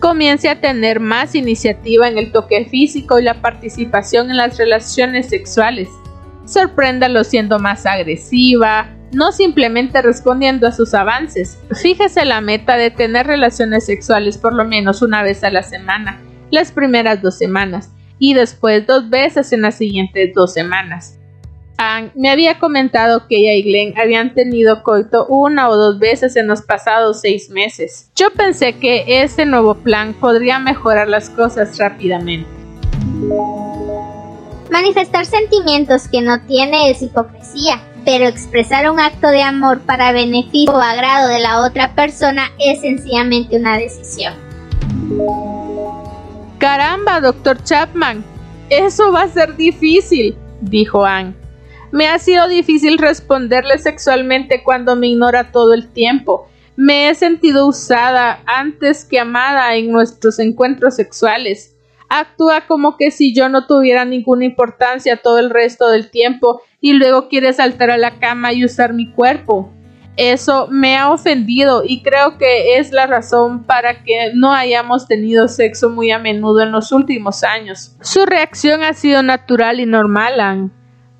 Comience 0.00 0.48
a 0.48 0.60
tener 0.60 0.98
más 0.98 1.36
iniciativa 1.36 2.08
en 2.08 2.18
el 2.18 2.32
toque 2.32 2.64
físico 2.64 3.20
y 3.20 3.22
la 3.22 3.40
participación 3.40 4.28
en 4.32 4.38
las 4.38 4.58
relaciones 4.58 5.28
sexuales 5.28 5.88
sorpréndalo 6.44 7.24
siendo 7.24 7.58
más 7.58 7.86
agresiva, 7.86 8.88
no 9.12 9.32
simplemente 9.32 10.00
respondiendo 10.02 10.66
a 10.66 10.72
sus 10.72 10.94
avances. 10.94 11.58
Fíjese 11.80 12.24
la 12.24 12.40
meta 12.40 12.76
de 12.76 12.90
tener 12.90 13.26
relaciones 13.26 13.86
sexuales 13.86 14.38
por 14.38 14.54
lo 14.54 14.64
menos 14.64 15.02
una 15.02 15.22
vez 15.22 15.44
a 15.44 15.50
la 15.50 15.62
semana, 15.62 16.20
las 16.50 16.72
primeras 16.72 17.20
dos 17.22 17.36
semanas, 17.36 17.90
y 18.18 18.34
después 18.34 18.86
dos 18.86 19.10
veces 19.10 19.52
en 19.52 19.62
las 19.62 19.76
siguientes 19.76 20.32
dos 20.34 20.52
semanas. 20.52 21.18
Anne 21.78 22.12
me 22.14 22.30
había 22.30 22.58
comentado 22.58 23.26
que 23.26 23.36
ella 23.38 23.54
y 23.54 23.62
Glenn 23.62 23.98
habían 23.98 24.34
tenido 24.34 24.82
coito 24.82 25.26
una 25.26 25.68
o 25.68 25.76
dos 25.76 25.98
veces 25.98 26.36
en 26.36 26.46
los 26.46 26.62
pasados 26.62 27.20
seis 27.20 27.50
meses. 27.50 28.10
Yo 28.14 28.32
pensé 28.32 28.74
que 28.74 29.22
este 29.22 29.44
nuevo 29.46 29.74
plan 29.74 30.14
podría 30.14 30.58
mejorar 30.58 31.08
las 31.08 31.30
cosas 31.30 31.78
rápidamente. 31.78 32.48
Manifestar 34.72 35.26
sentimientos 35.26 36.08
que 36.08 36.22
no 36.22 36.40
tiene 36.46 36.88
es 36.90 37.02
hipocresía, 37.02 37.78
pero 38.06 38.24
expresar 38.24 38.90
un 38.90 38.98
acto 39.00 39.28
de 39.28 39.42
amor 39.42 39.82
para 39.82 40.12
beneficio 40.12 40.72
o 40.72 40.80
agrado 40.80 41.28
de 41.28 41.40
la 41.40 41.60
otra 41.60 41.94
persona 41.94 42.50
es 42.58 42.80
sencillamente 42.80 43.58
una 43.58 43.76
decisión. 43.76 44.32
Caramba, 46.56 47.20
doctor 47.20 47.62
Chapman, 47.62 48.24
eso 48.70 49.12
va 49.12 49.24
a 49.24 49.28
ser 49.28 49.56
difícil, 49.56 50.38
dijo 50.62 51.04
Anne. 51.04 51.34
Me 51.90 52.08
ha 52.08 52.18
sido 52.18 52.48
difícil 52.48 52.96
responderle 52.96 53.76
sexualmente 53.76 54.62
cuando 54.62 54.96
me 54.96 55.08
ignora 55.08 55.52
todo 55.52 55.74
el 55.74 55.88
tiempo. 55.88 56.48
Me 56.76 57.10
he 57.10 57.14
sentido 57.14 57.66
usada 57.66 58.40
antes 58.46 59.04
que 59.04 59.20
amada 59.20 59.76
en 59.76 59.92
nuestros 59.92 60.38
encuentros 60.38 60.96
sexuales 60.96 61.71
actúa 62.20 62.66
como 62.66 62.96
que 62.98 63.10
si 63.10 63.34
yo 63.34 63.48
no 63.48 63.66
tuviera 63.66 64.04
ninguna 64.04 64.44
importancia 64.44 65.16
todo 65.16 65.38
el 65.38 65.48
resto 65.48 65.88
del 65.88 66.10
tiempo 66.10 66.60
y 66.80 66.92
luego 66.92 67.28
quiere 67.28 67.52
saltar 67.52 67.90
a 67.90 67.96
la 67.96 68.18
cama 68.18 68.52
y 68.52 68.64
usar 68.64 68.92
mi 68.92 69.10
cuerpo. 69.10 69.72
Eso 70.18 70.68
me 70.70 70.98
ha 70.98 71.10
ofendido 71.10 71.82
y 71.86 72.02
creo 72.02 72.36
que 72.36 72.76
es 72.76 72.92
la 72.92 73.06
razón 73.06 73.64
para 73.64 74.04
que 74.04 74.32
no 74.34 74.52
hayamos 74.52 75.08
tenido 75.08 75.48
sexo 75.48 75.88
muy 75.88 76.10
a 76.10 76.18
menudo 76.18 76.60
en 76.60 76.70
los 76.70 76.92
últimos 76.92 77.44
años. 77.44 77.96
Su 78.02 78.26
reacción 78.26 78.82
ha 78.82 78.92
sido 78.92 79.22
natural 79.22 79.80
y 79.80 79.86
normal, 79.86 80.38
Anne. 80.38 80.70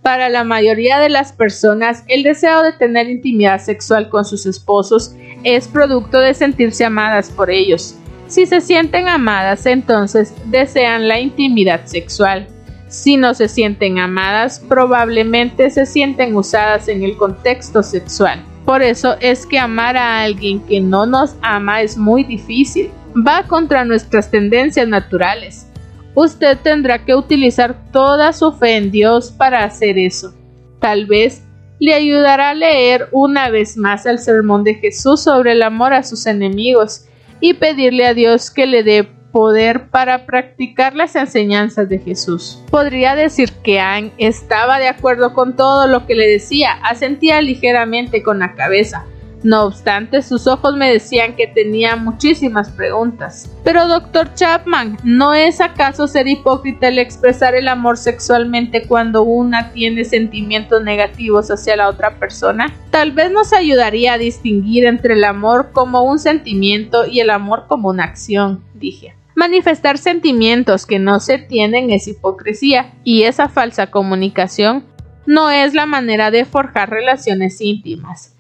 Para 0.03 0.29
la 0.29 0.45
mayoría 0.45 0.99
de 0.99 1.09
las 1.09 1.33
personas, 1.33 2.05
el 2.09 2.23
deseo 2.23 2.63
de 2.63 2.73
tener 2.73 3.09
intimidad 3.09 3.61
sexual 3.61 4.11
con 4.11 4.27
sus 4.27 4.45
esposos 4.45 5.15
es 5.43 5.69
producto 5.69 6.19
de 6.19 6.35
sentirse 6.35 6.85
amadas 6.85 7.31
por 7.31 7.51
ellos. 7.51 7.97
Si 8.33 8.47
se 8.47 8.63
sienten 8.63 9.09
amadas, 9.09 9.67
entonces 9.67 10.33
desean 10.47 11.07
la 11.07 11.21
intimidad 11.21 11.85
sexual. 11.85 12.47
Si 12.89 13.19
no 13.19 13.35
se 13.35 13.47
sienten 13.47 13.99
amadas, 13.99 14.59
probablemente 14.59 15.69
se 15.69 15.85
sienten 15.85 16.35
usadas 16.35 16.89
en 16.89 17.03
el 17.03 17.15
contexto 17.19 17.83
sexual. 17.83 18.43
Por 18.65 18.81
eso 18.81 19.17
es 19.21 19.45
que 19.45 19.59
amar 19.59 19.99
a 19.99 20.23
alguien 20.23 20.61
que 20.61 20.81
no 20.81 21.05
nos 21.05 21.37
ama 21.43 21.83
es 21.83 21.99
muy 21.99 22.25
difícil. 22.25 22.91
Va 23.15 23.43
contra 23.43 23.85
nuestras 23.85 24.31
tendencias 24.31 24.89
naturales. 24.89 25.71
Usted 26.15 26.57
tendrá 26.57 27.05
que 27.05 27.15
utilizar 27.15 27.77
toda 27.93 28.33
su 28.33 28.51
fe 28.53 28.77
en 28.77 28.91
Dios 28.91 29.31
para 29.31 29.63
hacer 29.63 29.99
eso. 29.99 30.33
Tal 30.81 31.05
vez 31.05 31.43
le 31.79 31.93
ayudará 31.93 32.49
a 32.49 32.55
leer 32.55 33.09
una 33.13 33.51
vez 33.51 33.77
más 33.77 34.07
el 34.07 34.19
sermón 34.19 34.65
de 34.65 34.77
Jesús 34.77 35.21
sobre 35.21 35.53
el 35.53 35.63
amor 35.63 35.93
a 35.93 36.03
sus 36.03 36.25
enemigos 36.25 37.09
y 37.43 37.55
pedirle 37.55 38.07
a 38.07 38.15
Dios 38.15 38.51
que 38.51 38.67
le 38.67 38.85
dé 38.85 39.05
poder 39.33 39.89
para 39.89 40.27
practicar 40.27 40.95
las 40.95 41.17
enseñanzas 41.17 41.89
de 41.89 41.99
Jesús. 41.99 42.63
Podría 42.71 43.17
decir 43.17 43.51
que 43.65 43.81
Anne 43.81 44.13
estaba 44.17 44.79
de 44.79 44.89
acuerdo 44.89 45.35
con 45.35 45.57
todo 45.57 45.89
lo 45.89 46.07
que 46.07 46.15
le 46.15 46.29
decía, 46.29 46.73
asentía 46.85 47.43
ligeramente 47.43 48.23
con 48.23 48.39
la 48.39 48.55
cabeza, 48.55 49.07
no 49.43 49.65
obstante, 49.65 50.23
sus 50.23 50.47
ojos 50.47 50.77
me 50.77 50.93
decían 50.93 51.35
que 51.35 51.47
tenía 51.47 51.97
muchísimas 51.97 52.71
preguntas. 52.71 53.51
Pero, 53.65 53.89
doctor 53.89 54.33
Chapman, 54.35 54.99
¿no 55.03 55.35
es 55.35 55.61
acaso 55.61 56.07
ser 56.07 56.29
hipócrita 56.29 56.89
el 56.89 56.99
expresar 56.99 57.55
el 57.55 57.69
amor 57.69 57.99
sexualmente 57.99 58.85
cuando 58.87 59.23
una 59.23 59.73
tiene 59.73 60.05
sentimientos 60.05 60.83
negativos 60.85 61.51
hacia 61.51 61.77
la 61.77 61.89
otra 61.89 62.19
persona? 62.19 62.73
Tal 62.91 63.13
vez 63.13 63.33
nos 63.33 63.53
ayudaría 63.53 64.15
a 64.15 64.19
distinguir 64.19 64.87
entre 64.87 65.15
el 65.15 65.25
amor 65.25 65.71
como 65.73 66.03
un 66.03 66.19
sentimiento 66.19 67.07
y 67.07 67.21
el 67.21 67.31
amor 67.31 67.65
como 67.67 67.89
una 67.89 68.05
acción, 68.05 68.63
dije. 68.75 69.15
Manifestar 69.35 69.99
sentimientos 69.99 70.87
que 70.87 70.99
no 70.99 71.19
se 71.19 71.39
tienen 71.39 71.91
es 71.91 72.07
hipocresía, 72.07 72.93
y 73.03 73.23
esa 73.23 73.49
falsa 73.49 73.89
comunicación 73.89 74.85
no 75.27 75.51
es 75.51 75.75
la 75.75 75.87
manera 75.87 76.31
de 76.31 76.45
forjar 76.45 76.91
relaciones 76.91 77.61
íntimas 77.61 78.33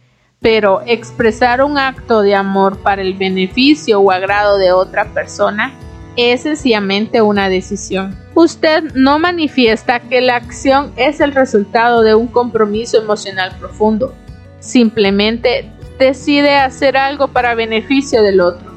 pero 0.42 0.82
expresar 0.86 1.62
un 1.62 1.78
acto 1.78 2.20
de 2.20 2.34
amor 2.34 2.78
para 2.78 3.00
el 3.00 3.14
beneficio 3.14 4.00
o 4.00 4.10
agrado 4.10 4.58
de 4.58 4.72
otra 4.72 5.06
persona 5.14 5.72
es 6.16 6.42
sencillamente 6.42 7.22
una 7.22 7.48
decisión. 7.48 8.18
Usted 8.34 8.92
no 8.94 9.18
manifiesta 9.18 10.00
que 10.00 10.20
la 10.20 10.36
acción 10.36 10.92
es 10.96 11.20
el 11.20 11.32
resultado 11.32 12.02
de 12.02 12.14
un 12.14 12.26
compromiso 12.26 13.00
emocional 13.00 13.54
profundo. 13.58 14.14
Simplemente 14.58 15.70
decide 15.98 16.56
hacer 16.56 16.96
algo 16.96 17.28
para 17.28 17.54
beneficio 17.54 18.22
del 18.22 18.40
otro. 18.40 18.72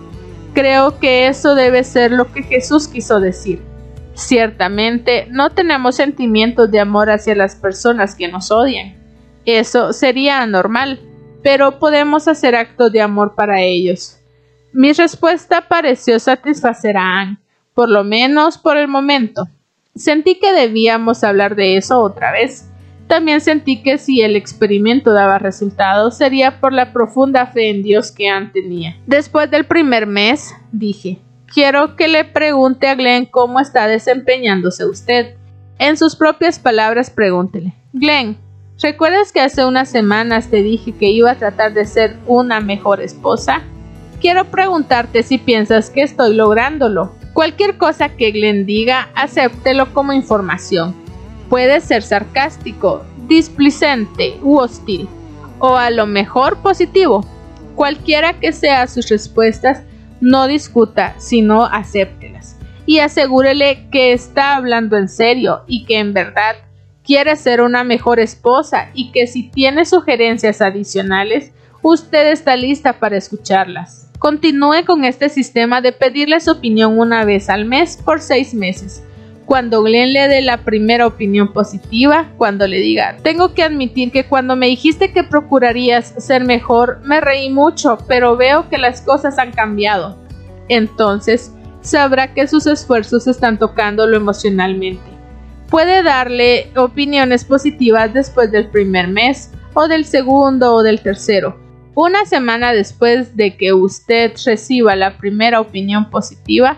Creo 0.54 1.00
que 1.00 1.28
eso 1.28 1.56
debe 1.56 1.84
ser 1.84 2.12
lo 2.12 2.32
que 2.32 2.44
Jesús 2.44 2.88
quiso 2.88 3.20
decir. 3.20 3.62
Ciertamente 4.14 5.28
no 5.30 5.50
tenemos 5.50 5.96
sentimientos 5.96 6.72
de 6.72 6.80
amor 6.80 7.10
hacia 7.10 7.36
las 7.36 7.56
personas 7.56 8.16
que 8.16 8.30
nos 8.30 8.52
odian. 8.52 8.96
Eso 9.46 9.92
sería 9.92 10.42
anormal 10.42 11.00
pero 11.46 11.78
podemos 11.78 12.28
hacer 12.28 12.56
actos 12.56 12.92
de 12.92 13.02
amor 13.02 13.36
para 13.36 13.62
ellos. 13.62 14.18
Mi 14.74 14.94
respuesta 14.94 15.68
pareció 15.68 16.20
satisfacer 16.20 16.98
a 16.98 17.20
Anne, 17.20 17.38
por 17.76 17.88
lo 17.88 18.04
menos 18.04 18.58
por 18.58 18.78
el 18.78 18.88
momento. 18.88 19.48
Sentí 19.94 20.40
que 20.40 20.52
debíamos 20.52 21.24
hablar 21.24 21.56
de 21.56 21.78
eso 21.78 22.02
otra 22.02 22.32
vez. 22.32 22.68
También 23.06 23.42
sentí 23.42 23.84
que 23.84 24.00
si 24.00 24.24
el 24.24 24.36
experimento 24.36 25.14
daba 25.14 25.38
resultados 25.38 26.18
sería 26.18 26.60
por 26.60 26.74
la 26.74 26.92
profunda 26.92 27.46
fe 27.46 27.70
en 27.70 27.84
Dios 27.84 28.12
que 28.12 28.28
Anne 28.28 28.50
tenía. 28.52 28.98
Después 29.06 29.52
del 29.52 29.66
primer 29.66 30.08
mes, 30.08 30.52
dije, 30.72 31.20
quiero 31.46 31.96
que 31.96 32.08
le 32.08 32.26
pregunte 32.26 32.88
a 32.88 32.96
Glenn 32.96 33.28
cómo 33.28 33.60
está 33.60 33.86
desempeñándose 33.86 34.84
usted. 34.84 35.36
En 35.78 35.96
sus 35.96 36.16
propias 36.16 36.58
palabras, 36.58 37.12
pregúntele, 37.12 37.76
Glenn, 37.94 38.36
¿Recuerdas 38.82 39.32
que 39.32 39.40
hace 39.40 39.66
unas 39.66 39.90
semanas 39.90 40.50
te 40.50 40.62
dije 40.62 40.92
que 40.92 41.10
iba 41.10 41.32
a 41.32 41.38
tratar 41.38 41.74
de 41.74 41.86
ser 41.86 42.18
una 42.28 42.60
mejor 42.60 43.00
esposa? 43.00 43.62
Quiero 44.20 44.46
preguntarte 44.46 45.24
si 45.24 45.38
piensas 45.38 45.90
que 45.90 46.02
estoy 46.02 46.36
lográndolo. 46.36 47.14
Cualquier 47.32 47.78
cosa 47.78 48.10
que 48.10 48.32
Glenn 48.32 48.66
diga, 48.66 49.10
acéptelo 49.16 49.94
como 49.94 50.12
información. 50.12 50.94
Puede 51.50 51.80
ser 51.80 52.04
sarcástico, 52.04 53.06
displicente 53.28 54.38
u 54.42 54.58
hostil, 54.58 55.08
o 55.60 55.78
a 55.78 55.90
lo 55.90 56.06
mejor 56.06 56.58
positivo. 56.58 57.26
Cualquiera 57.76 58.34
que 58.34 58.52
sea 58.52 58.88
sus 58.88 59.08
respuestas, 59.08 59.84
no 60.20 60.48
discuta, 60.48 61.16
sino 61.18 61.64
acéptelas. 61.64 62.58
Y 62.86 63.00
asegúrele 63.00 63.88
que 63.90 64.12
está 64.12 64.58
hablando 64.58 64.98
en 64.98 65.08
serio 65.08 65.62
y 65.66 65.86
que 65.86 65.98
en 66.00 66.14
verdad 66.14 66.56
quiere 67.06 67.36
ser 67.36 67.62
una 67.62 67.84
mejor 67.84 68.20
esposa 68.20 68.90
y 68.94 69.12
que 69.12 69.28
si 69.28 69.44
tiene 69.44 69.86
sugerencias 69.86 70.62
adicionales, 70.62 71.52
usted 71.82 72.32
está 72.32 72.56
lista 72.56 72.94
para 73.00 73.18
escucharlas. 73.18 74.10
Continúe 74.18 74.86
con 74.86 75.04
este 75.04 75.30
sistema 75.30 75.82
de 75.82 75.92
pedirle 75.92 76.40
su 76.40 76.52
opinión 76.52 76.98
una 76.98 77.24
vez 77.26 77.50
al 77.50 77.66
mes 77.66 77.98
por 78.04 78.22
seis 78.22 78.54
meses. 78.54 79.04
Cuando 79.46 79.84
Glenn 79.84 80.14
le 80.14 80.28
dé 80.28 80.42
la 80.42 80.58
primera 80.58 81.06
opinión 81.06 81.54
positiva, 81.54 82.32
cuando 82.38 82.66
le 82.66 82.78
diga, 82.78 83.18
tengo 83.22 83.54
que 83.54 83.62
admitir 83.62 84.12
que 84.12 84.26
cuando 84.26 84.56
me 84.56 84.66
dijiste 84.66 85.12
que 85.12 85.24
procurarías 85.24 86.16
ser 86.18 86.44
mejor, 86.46 87.02
me 87.04 87.22
reí 87.22 87.52
mucho, 87.52 88.00
pero 88.08 88.36
veo 88.36 88.68
que 88.70 88.80
las 88.80 89.02
cosas 89.02 89.38
han 89.38 89.52
cambiado. 89.52 90.18
Entonces, 90.68 91.52
sabrá 91.82 92.34
que 92.34 92.48
sus 92.48 92.66
esfuerzos 92.66 93.28
están 93.28 93.60
tocándolo 93.60 94.18
emocionalmente 94.18 95.15
puede 95.76 96.04
darle 96.04 96.72
opiniones 96.78 97.44
positivas 97.44 98.14
después 98.14 98.50
del 98.50 98.70
primer 98.70 99.10
mes 99.10 99.52
o 99.74 99.90
del 99.90 100.06
segundo 100.06 100.74
o 100.74 100.84
del 100.84 101.02
tercero. 101.02 101.60
Una 101.96 102.26
semana 102.26 102.72
después 102.72 103.36
de 103.36 103.58
que 103.58 103.74
usted 103.74 104.32
reciba 104.46 104.96
la 104.96 105.18
primera 105.18 105.60
opinión 105.60 106.10
positiva, 106.10 106.78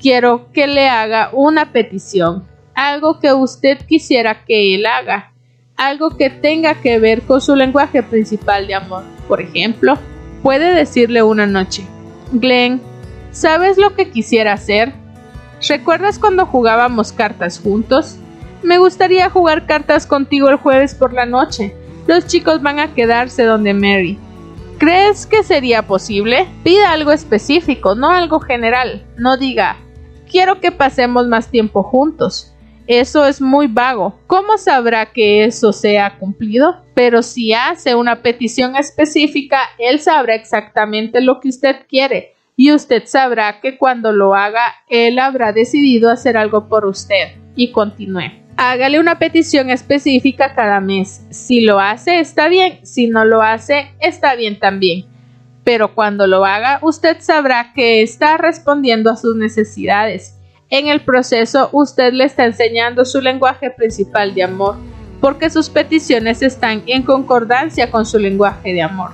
quiero 0.00 0.50
que 0.52 0.66
le 0.66 0.88
haga 0.88 1.28
una 1.34 1.72
petición, 1.72 2.48
algo 2.74 3.20
que 3.20 3.34
usted 3.34 3.84
quisiera 3.86 4.46
que 4.46 4.74
él 4.74 4.86
haga, 4.86 5.34
algo 5.76 6.16
que 6.16 6.30
tenga 6.30 6.80
que 6.80 6.98
ver 6.98 7.20
con 7.20 7.42
su 7.42 7.54
lenguaje 7.54 8.02
principal 8.02 8.66
de 8.66 8.76
amor. 8.76 9.04
Por 9.28 9.42
ejemplo, 9.42 9.98
puede 10.42 10.74
decirle 10.74 11.22
una 11.22 11.44
noche, 11.44 11.84
Glenn, 12.32 12.80
¿sabes 13.30 13.76
lo 13.76 13.94
que 13.94 14.08
quisiera 14.08 14.54
hacer? 14.54 14.94
¿Recuerdas 15.68 16.18
cuando 16.18 16.46
jugábamos 16.46 17.12
cartas 17.12 17.60
juntos? 17.60 18.18
Me 18.62 18.78
gustaría 18.78 19.30
jugar 19.30 19.66
cartas 19.66 20.06
contigo 20.06 20.48
el 20.48 20.56
jueves 20.56 20.94
por 20.94 21.12
la 21.12 21.26
noche. 21.26 21.74
Los 22.06 22.26
chicos 22.26 22.62
van 22.62 22.78
a 22.78 22.94
quedarse 22.94 23.44
donde 23.44 23.74
Mary. 23.74 24.18
¿Crees 24.78 25.26
que 25.26 25.42
sería 25.42 25.86
posible? 25.86 26.46
Pida 26.64 26.92
algo 26.92 27.12
específico, 27.12 27.94
no 27.94 28.10
algo 28.10 28.40
general. 28.40 29.04
No 29.16 29.36
diga, 29.36 29.76
quiero 30.30 30.60
que 30.60 30.72
pasemos 30.72 31.26
más 31.26 31.50
tiempo 31.50 31.82
juntos. 31.82 32.54
Eso 32.86 33.26
es 33.26 33.40
muy 33.40 33.66
vago. 33.66 34.18
¿Cómo 34.26 34.56
sabrá 34.56 35.06
que 35.12 35.44
eso 35.44 35.72
se 35.72 35.98
ha 35.98 36.16
cumplido? 36.18 36.76
Pero 36.94 37.22
si 37.22 37.52
hace 37.52 37.94
una 37.94 38.22
petición 38.22 38.76
específica, 38.76 39.60
él 39.78 40.00
sabrá 40.00 40.34
exactamente 40.34 41.20
lo 41.20 41.40
que 41.40 41.48
usted 41.48 41.86
quiere 41.88 42.34
y 42.56 42.72
usted 42.72 43.04
sabrá 43.06 43.60
que 43.60 43.78
cuando 43.78 44.10
lo 44.10 44.34
haga, 44.34 44.74
él 44.88 45.18
habrá 45.18 45.52
decidido 45.52 46.10
hacer 46.10 46.36
algo 46.36 46.68
por 46.68 46.86
usted. 46.86 47.36
Y 47.54 47.72
continúe. 47.72 48.47
Hágale 48.60 48.98
una 48.98 49.20
petición 49.20 49.70
específica 49.70 50.52
cada 50.52 50.80
mes. 50.80 51.24
Si 51.30 51.60
lo 51.60 51.78
hace, 51.78 52.18
está 52.18 52.48
bien. 52.48 52.80
Si 52.82 53.06
no 53.06 53.24
lo 53.24 53.40
hace, 53.40 53.92
está 54.00 54.34
bien 54.34 54.58
también. 54.58 55.06
Pero 55.62 55.94
cuando 55.94 56.26
lo 56.26 56.44
haga, 56.44 56.80
usted 56.82 57.18
sabrá 57.20 57.72
que 57.72 58.02
está 58.02 58.36
respondiendo 58.36 59.12
a 59.12 59.16
sus 59.16 59.36
necesidades. 59.36 60.34
En 60.70 60.88
el 60.88 61.02
proceso, 61.02 61.68
usted 61.70 62.12
le 62.12 62.24
está 62.24 62.46
enseñando 62.46 63.04
su 63.04 63.20
lenguaje 63.20 63.70
principal 63.70 64.34
de 64.34 64.42
amor, 64.42 64.74
porque 65.20 65.50
sus 65.50 65.70
peticiones 65.70 66.42
están 66.42 66.82
en 66.86 67.04
concordancia 67.04 67.92
con 67.92 68.06
su 68.06 68.18
lenguaje 68.18 68.72
de 68.72 68.82
amor. 68.82 69.12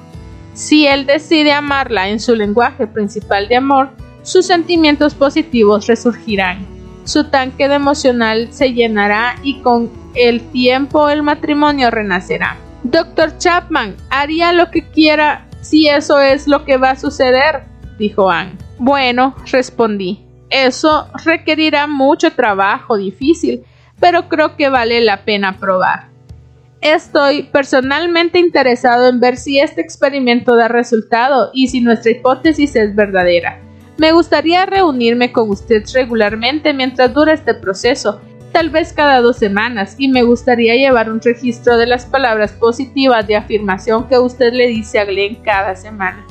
Si 0.54 0.86
él 0.86 1.04
decide 1.04 1.52
amarla 1.52 2.08
en 2.08 2.18
su 2.18 2.34
lenguaje 2.34 2.86
principal 2.86 3.46
de 3.48 3.56
amor, 3.56 3.90
sus 4.22 4.46
sentimientos 4.46 5.14
positivos 5.14 5.86
resurgirán 5.86 6.73
su 7.04 7.24
tanque 7.24 7.68
de 7.68 7.74
emocional 7.76 8.48
se 8.50 8.72
llenará 8.72 9.36
y 9.42 9.60
con 9.60 9.90
el 10.14 10.40
tiempo 10.50 11.08
el 11.08 11.22
matrimonio 11.22 11.90
renacerá. 11.90 12.56
Doctor 12.82 13.38
Chapman, 13.38 13.96
haría 14.10 14.52
lo 14.52 14.70
que 14.70 14.82
quiera 14.90 15.46
si 15.60 15.88
eso 15.88 16.20
es 16.20 16.46
lo 16.46 16.64
que 16.64 16.76
va 16.76 16.90
a 16.90 16.96
suceder, 16.96 17.64
dijo 17.98 18.30
Anne. 18.30 18.52
Bueno, 18.78 19.34
respondí, 19.50 20.24
eso 20.50 21.08
requerirá 21.24 21.86
mucho 21.86 22.32
trabajo 22.32 22.96
difícil, 22.96 23.64
pero 23.98 24.28
creo 24.28 24.56
que 24.56 24.68
vale 24.68 25.00
la 25.00 25.24
pena 25.24 25.56
probar. 25.58 26.08
Estoy 26.80 27.44
personalmente 27.44 28.38
interesado 28.38 29.08
en 29.08 29.18
ver 29.18 29.38
si 29.38 29.58
este 29.58 29.80
experimento 29.80 30.54
da 30.54 30.68
resultado 30.68 31.50
y 31.54 31.68
si 31.68 31.80
nuestra 31.80 32.10
hipótesis 32.10 32.76
es 32.76 32.94
verdadera. 32.94 33.58
Me 33.96 34.10
gustaría 34.10 34.66
reunirme 34.66 35.30
con 35.30 35.50
usted 35.50 35.84
regularmente 35.92 36.74
mientras 36.74 37.14
dura 37.14 37.32
este 37.32 37.54
proceso, 37.54 38.20
tal 38.50 38.70
vez 38.70 38.92
cada 38.92 39.20
dos 39.20 39.36
semanas, 39.36 39.94
y 39.98 40.08
me 40.08 40.24
gustaría 40.24 40.74
llevar 40.74 41.10
un 41.10 41.20
registro 41.20 41.76
de 41.76 41.86
las 41.86 42.04
palabras 42.04 42.52
positivas 42.52 43.26
de 43.26 43.36
afirmación 43.36 44.08
que 44.08 44.18
usted 44.18 44.52
le 44.52 44.66
dice 44.66 44.98
a 44.98 45.04
Glenn 45.04 45.36
cada 45.36 45.76
semana. 45.76 46.26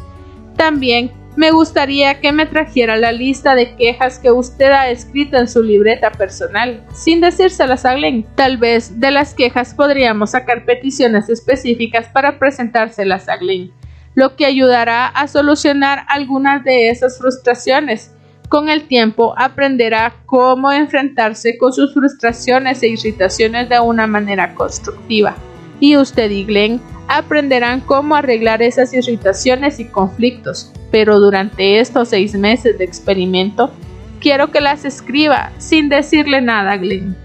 También 0.58 1.12
me 1.38 1.52
gustaría 1.52 2.20
que 2.20 2.34
me 2.34 2.46
trajera 2.46 2.98
la 2.98 3.14
lista 3.14 3.56
de 3.56 3.76
quejas 3.76 4.20
que 4.20 4.32
usted 4.32 4.70
ha 4.72 4.90
escrito 4.90 5.38
en 5.38 5.48
su 5.48 5.64
libreta 5.64 6.12
personal, 6.12 6.86
sin 6.94 7.22
decírselas 7.22 7.86
a 7.86 7.96
Glenn. 7.96 8.26
Tal 8.36 8.58
vez 8.58 9.00
de 9.00 9.10
las 9.10 9.34
quejas 9.34 9.74
podríamos 9.74 10.32
sacar 10.32 10.66
peticiones 10.66 11.30
específicas 11.30 12.08
para 12.10 12.38
presentárselas 12.38 13.30
a 13.30 13.38
Glenn 13.38 13.72
lo 14.16 14.36
que 14.36 14.46
ayudará 14.46 15.08
a 15.08 15.28
solucionar 15.28 16.06
algunas 16.08 16.64
de 16.64 16.90
esas 16.90 17.18
frustraciones. 17.18 18.12
Con 18.50 18.70
el 18.70 18.88
tiempo 18.88 19.34
aprenderá 19.38 20.14
cómo 20.26 20.72
enfrentarse 20.72 21.58
con 21.58 21.74
sus 21.74 21.94
frustraciones 21.94 22.84
e 22.84 22.90
irritaciones 22.90 23.70
de 23.70 23.80
una 23.80 24.06
manera 24.06 24.54
constructiva. 24.54 25.36
Y 25.80 25.98
usted 25.98 26.30
y 26.30 26.46
Glenn 26.46 26.80
aprenderán 27.08 27.82
cómo 27.82 28.16
arreglar 28.16 28.62
esas 28.62 28.94
irritaciones 28.94 29.80
y 29.80 29.86
conflictos. 29.86 30.72
Pero 30.92 31.20
durante 31.20 31.80
estos 31.80 32.10
seis 32.10 32.36
meses 32.36 32.78
de 32.78 32.84
experimento, 32.84 33.72
quiero 34.20 34.52
que 34.52 34.62
las 34.62 34.86
escriba 34.86 35.52
sin 35.58 35.90
decirle 35.90 36.42
nada 36.42 36.74
a 36.74 36.78
Glenn. 36.78 37.18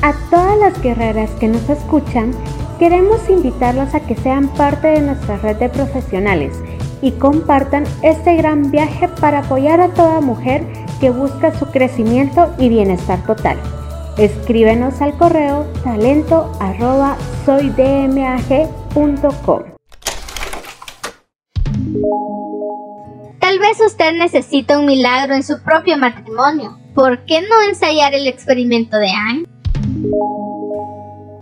A 0.00 0.14
todas 0.30 0.58
las 0.58 0.82
guerreras 0.82 1.30
que 1.38 1.48
nos 1.48 1.68
escuchan, 1.68 2.32
queremos 2.82 3.30
invitarlos 3.30 3.94
a 3.94 4.00
que 4.00 4.16
sean 4.16 4.48
parte 4.48 4.88
de 4.88 5.02
nuestra 5.02 5.36
red 5.36 5.54
de 5.54 5.68
profesionales 5.68 6.52
y 7.00 7.12
compartan 7.12 7.84
este 8.02 8.34
gran 8.34 8.72
viaje 8.72 9.06
para 9.06 9.38
apoyar 9.38 9.80
a 9.80 9.94
toda 9.94 10.20
mujer 10.20 10.66
que 11.00 11.10
busca 11.10 11.56
su 11.56 11.66
crecimiento 11.66 12.52
y 12.58 12.68
bienestar 12.68 13.24
total. 13.24 13.56
Escríbenos 14.18 15.00
al 15.00 15.16
correo 15.16 15.64
talento 15.84 16.50
Tal 23.38 23.60
vez 23.60 23.80
usted 23.86 24.14
necesita 24.18 24.76
un 24.80 24.86
milagro 24.86 25.36
en 25.36 25.44
su 25.44 25.62
propio 25.62 25.96
matrimonio. 25.98 26.80
¿Por 26.96 27.24
qué 27.26 27.42
no 27.42 27.62
ensayar 27.62 28.12
el 28.12 28.26
experimento 28.26 28.96
de 28.98 29.10
Anne? 29.10 30.51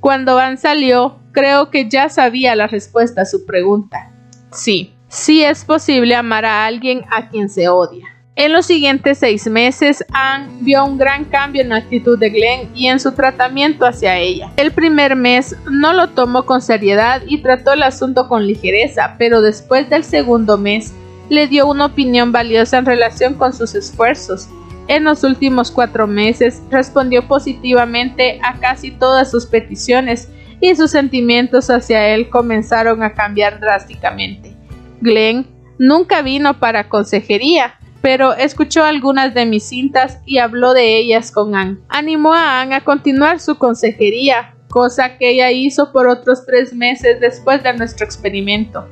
Cuando 0.00 0.34
Van 0.34 0.56
salió, 0.56 1.18
creo 1.32 1.70
que 1.70 1.88
ya 1.88 2.08
sabía 2.08 2.56
la 2.56 2.66
respuesta 2.66 3.22
a 3.22 3.26
su 3.26 3.44
pregunta. 3.44 4.10
Sí, 4.50 4.94
sí 5.08 5.44
es 5.44 5.64
posible 5.64 6.14
amar 6.14 6.46
a 6.46 6.64
alguien 6.64 7.04
a 7.10 7.28
quien 7.28 7.50
se 7.50 7.68
odia. 7.68 8.06
En 8.34 8.54
los 8.54 8.64
siguientes 8.64 9.18
seis 9.18 9.46
meses, 9.46 10.02
Anne 10.14 10.48
vio 10.60 10.86
un 10.86 10.96
gran 10.96 11.26
cambio 11.26 11.60
en 11.60 11.68
la 11.68 11.76
actitud 11.76 12.18
de 12.18 12.30
Glenn 12.30 12.70
y 12.74 12.88
en 12.88 12.98
su 12.98 13.12
tratamiento 13.12 13.84
hacia 13.84 14.16
ella. 14.16 14.50
El 14.56 14.72
primer 14.72 15.14
mes 15.16 15.54
no 15.70 15.92
lo 15.92 16.08
tomó 16.08 16.46
con 16.46 16.62
seriedad 16.62 17.20
y 17.26 17.42
trató 17.42 17.74
el 17.74 17.82
asunto 17.82 18.28
con 18.28 18.46
ligereza, 18.46 19.16
pero 19.18 19.42
después 19.42 19.90
del 19.90 20.04
segundo 20.04 20.56
mes 20.56 20.94
le 21.28 21.48
dio 21.48 21.66
una 21.66 21.84
opinión 21.84 22.32
valiosa 22.32 22.78
en 22.78 22.86
relación 22.86 23.34
con 23.34 23.52
sus 23.52 23.74
esfuerzos 23.74 24.48
en 24.90 25.04
los 25.04 25.22
últimos 25.22 25.70
cuatro 25.70 26.08
meses 26.08 26.62
respondió 26.68 27.28
positivamente 27.28 28.40
a 28.42 28.58
casi 28.58 28.90
todas 28.90 29.30
sus 29.30 29.46
peticiones 29.46 30.28
y 30.60 30.74
sus 30.74 30.90
sentimientos 30.90 31.70
hacia 31.70 32.08
él 32.08 32.28
comenzaron 32.28 33.04
a 33.04 33.14
cambiar 33.14 33.60
drásticamente. 33.60 34.52
Glenn 35.00 35.46
nunca 35.78 36.22
vino 36.22 36.58
para 36.58 36.88
consejería, 36.88 37.74
pero 38.02 38.34
escuchó 38.34 38.82
algunas 38.82 39.32
de 39.32 39.46
mis 39.46 39.62
cintas 39.62 40.18
y 40.26 40.38
habló 40.38 40.74
de 40.74 40.96
ellas 40.98 41.30
con 41.30 41.54
Anne. 41.54 41.78
Animó 41.88 42.34
a 42.34 42.60
Anne 42.60 42.74
a 42.74 42.80
continuar 42.80 43.38
su 43.38 43.58
consejería, 43.58 44.56
cosa 44.68 45.18
que 45.18 45.30
ella 45.30 45.52
hizo 45.52 45.92
por 45.92 46.08
otros 46.08 46.44
tres 46.44 46.74
meses 46.74 47.20
después 47.20 47.62
de 47.62 47.74
nuestro 47.74 48.04
experimento. 48.04 48.88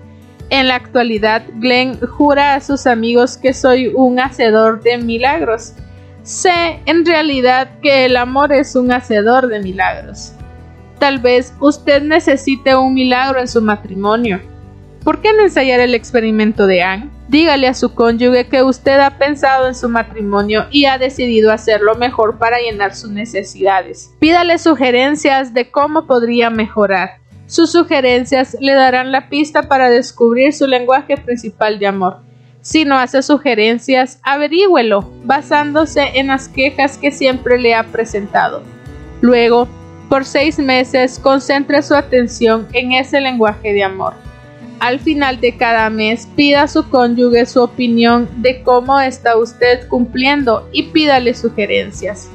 En 0.48 0.68
la 0.68 0.76
actualidad, 0.76 1.42
Glenn 1.56 1.98
jura 1.98 2.54
a 2.54 2.60
sus 2.60 2.86
amigos 2.86 3.36
que 3.36 3.52
soy 3.52 3.88
un 3.88 4.20
hacedor 4.20 4.80
de 4.80 4.96
milagros 4.98 5.74
Sé 6.28 6.82
en 6.84 7.06
realidad 7.06 7.80
que 7.80 8.04
el 8.04 8.14
amor 8.14 8.52
es 8.52 8.76
un 8.76 8.92
hacedor 8.92 9.48
de 9.48 9.60
milagros. 9.60 10.34
Tal 10.98 11.20
vez 11.20 11.54
usted 11.58 12.02
necesite 12.02 12.76
un 12.76 12.92
milagro 12.92 13.40
en 13.40 13.48
su 13.48 13.62
matrimonio. 13.62 14.38
¿Por 15.02 15.22
qué 15.22 15.32
no 15.32 15.44
ensayar 15.44 15.80
el 15.80 15.94
experimento 15.94 16.66
de 16.66 16.82
Anne? 16.82 17.08
Dígale 17.28 17.66
a 17.66 17.72
su 17.72 17.94
cónyuge 17.94 18.46
que 18.46 18.62
usted 18.62 19.00
ha 19.00 19.16
pensado 19.16 19.68
en 19.68 19.74
su 19.74 19.88
matrimonio 19.88 20.66
y 20.70 20.84
ha 20.84 20.98
decidido 20.98 21.50
hacerlo 21.50 21.94
mejor 21.94 22.36
para 22.36 22.58
llenar 22.58 22.94
sus 22.94 23.08
necesidades. 23.08 24.14
Pídale 24.20 24.58
sugerencias 24.58 25.54
de 25.54 25.70
cómo 25.70 26.06
podría 26.06 26.50
mejorar. 26.50 27.22
Sus 27.46 27.72
sugerencias 27.72 28.54
le 28.60 28.74
darán 28.74 29.12
la 29.12 29.30
pista 29.30 29.62
para 29.62 29.88
descubrir 29.88 30.52
su 30.52 30.66
lenguaje 30.66 31.16
principal 31.16 31.78
de 31.78 31.86
amor. 31.86 32.27
Si 32.68 32.84
no 32.84 32.98
hace 32.98 33.22
sugerencias, 33.22 34.20
averígüelo, 34.22 35.10
basándose 35.24 36.02
en 36.16 36.26
las 36.26 36.50
quejas 36.50 36.98
que 36.98 37.10
siempre 37.10 37.58
le 37.58 37.74
ha 37.74 37.82
presentado. 37.82 38.62
Luego, 39.22 39.66
por 40.10 40.26
seis 40.26 40.58
meses, 40.58 41.18
concentre 41.18 41.82
su 41.82 41.94
atención 41.94 42.68
en 42.74 42.92
ese 42.92 43.22
lenguaje 43.22 43.72
de 43.72 43.84
amor. 43.84 44.12
Al 44.80 45.00
final 45.00 45.40
de 45.40 45.56
cada 45.56 45.88
mes, 45.88 46.28
pida 46.36 46.64
a 46.64 46.68
su 46.68 46.86
cónyuge 46.90 47.46
su 47.46 47.62
opinión 47.62 48.28
de 48.42 48.62
cómo 48.62 49.00
está 49.00 49.38
usted 49.38 49.88
cumpliendo 49.88 50.68
y 50.70 50.90
pídale 50.90 51.32
sugerencias. 51.32 52.28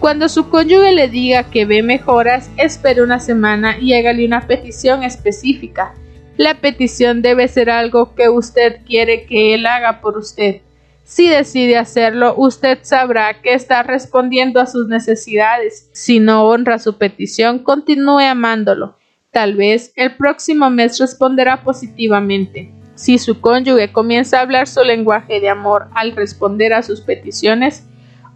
Cuando 0.00 0.28
su 0.28 0.48
cónyuge 0.48 0.90
le 0.90 1.06
diga 1.06 1.44
que 1.44 1.66
ve 1.66 1.84
mejoras, 1.84 2.50
espere 2.56 3.00
una 3.00 3.20
semana 3.20 3.78
y 3.78 3.94
hágale 3.94 4.26
una 4.26 4.40
petición 4.40 5.04
específica 5.04 5.94
la 6.38 6.60
petición 6.60 7.20
debe 7.20 7.48
ser 7.48 7.68
algo 7.68 8.14
que 8.14 8.28
usted 8.28 8.80
quiere 8.86 9.26
que 9.26 9.54
él 9.54 9.66
haga 9.66 10.00
por 10.00 10.16
usted. 10.16 10.62
Si 11.02 11.28
decide 11.28 11.76
hacerlo, 11.76 12.34
usted 12.36 12.78
sabrá 12.82 13.42
que 13.42 13.54
está 13.54 13.82
respondiendo 13.82 14.60
a 14.60 14.66
sus 14.66 14.86
necesidades. 14.86 15.90
Si 15.92 16.20
no 16.20 16.44
honra 16.44 16.78
su 16.78 16.96
petición, 16.96 17.58
continúe 17.58 18.20
amándolo. 18.20 18.96
Tal 19.32 19.56
vez 19.56 19.92
el 19.96 20.16
próximo 20.16 20.70
mes 20.70 20.98
responderá 21.00 21.64
positivamente. 21.64 22.72
Si 22.94 23.18
su 23.18 23.40
cónyuge 23.40 23.90
comienza 23.90 24.38
a 24.38 24.42
hablar 24.42 24.68
su 24.68 24.84
lenguaje 24.84 25.40
de 25.40 25.48
amor 25.48 25.88
al 25.94 26.14
responder 26.14 26.72
a 26.72 26.84
sus 26.84 27.00
peticiones, 27.00 27.84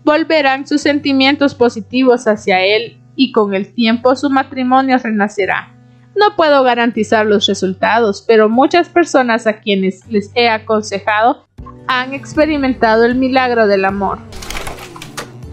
volverán 0.02 0.66
sus 0.66 0.80
sentimientos 0.80 1.54
positivos 1.54 2.26
hacia 2.26 2.64
él 2.64 2.98
y 3.14 3.30
con 3.30 3.54
el 3.54 3.72
tiempo 3.74 4.16
su 4.16 4.28
matrimonio 4.28 4.98
renacerá. 4.98 5.71
No 6.14 6.36
puedo 6.36 6.62
garantizar 6.62 7.26
los 7.26 7.46
resultados, 7.46 8.22
pero 8.26 8.48
muchas 8.48 8.88
personas 8.88 9.46
a 9.46 9.60
quienes 9.60 10.06
les 10.08 10.30
he 10.34 10.48
aconsejado 10.48 11.46
han 11.86 12.12
experimentado 12.12 13.04
el 13.04 13.14
milagro 13.14 13.66
del 13.66 13.84
amor. 13.84 14.18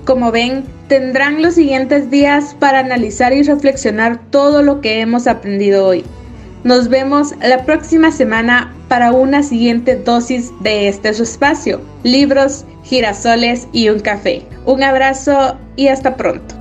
Como 0.06 0.32
ven, 0.32 0.66
tendrán 0.88 1.42
los 1.42 1.56
siguientes 1.56 2.10
días 2.10 2.56
para 2.60 2.80
analizar 2.80 3.32
y 3.32 3.44
reflexionar 3.44 4.20
todo 4.32 4.62
lo 4.62 4.82
que 4.82 5.02
hemos 5.02 5.28
aprendido 5.28 5.86
hoy. 5.86 6.04
Nos 6.64 6.90
vemos 6.90 7.34
la 7.42 7.64
próxima 7.64 8.12
semana 8.12 8.74
para 8.90 9.14
una 9.14 9.44
siguiente 9.44 9.96
dosis 9.96 10.52
de 10.62 10.90
este 10.90 11.10
espacio, 11.10 11.80
libros, 12.04 12.66
girasoles 12.84 13.68
y 13.72 13.90
un 13.90 14.00
café. 14.00 14.46
Un 14.66 14.84
abrazo 14.84 15.58
y 15.78 15.88
hasta 15.88 16.18
pronto. 16.18 16.59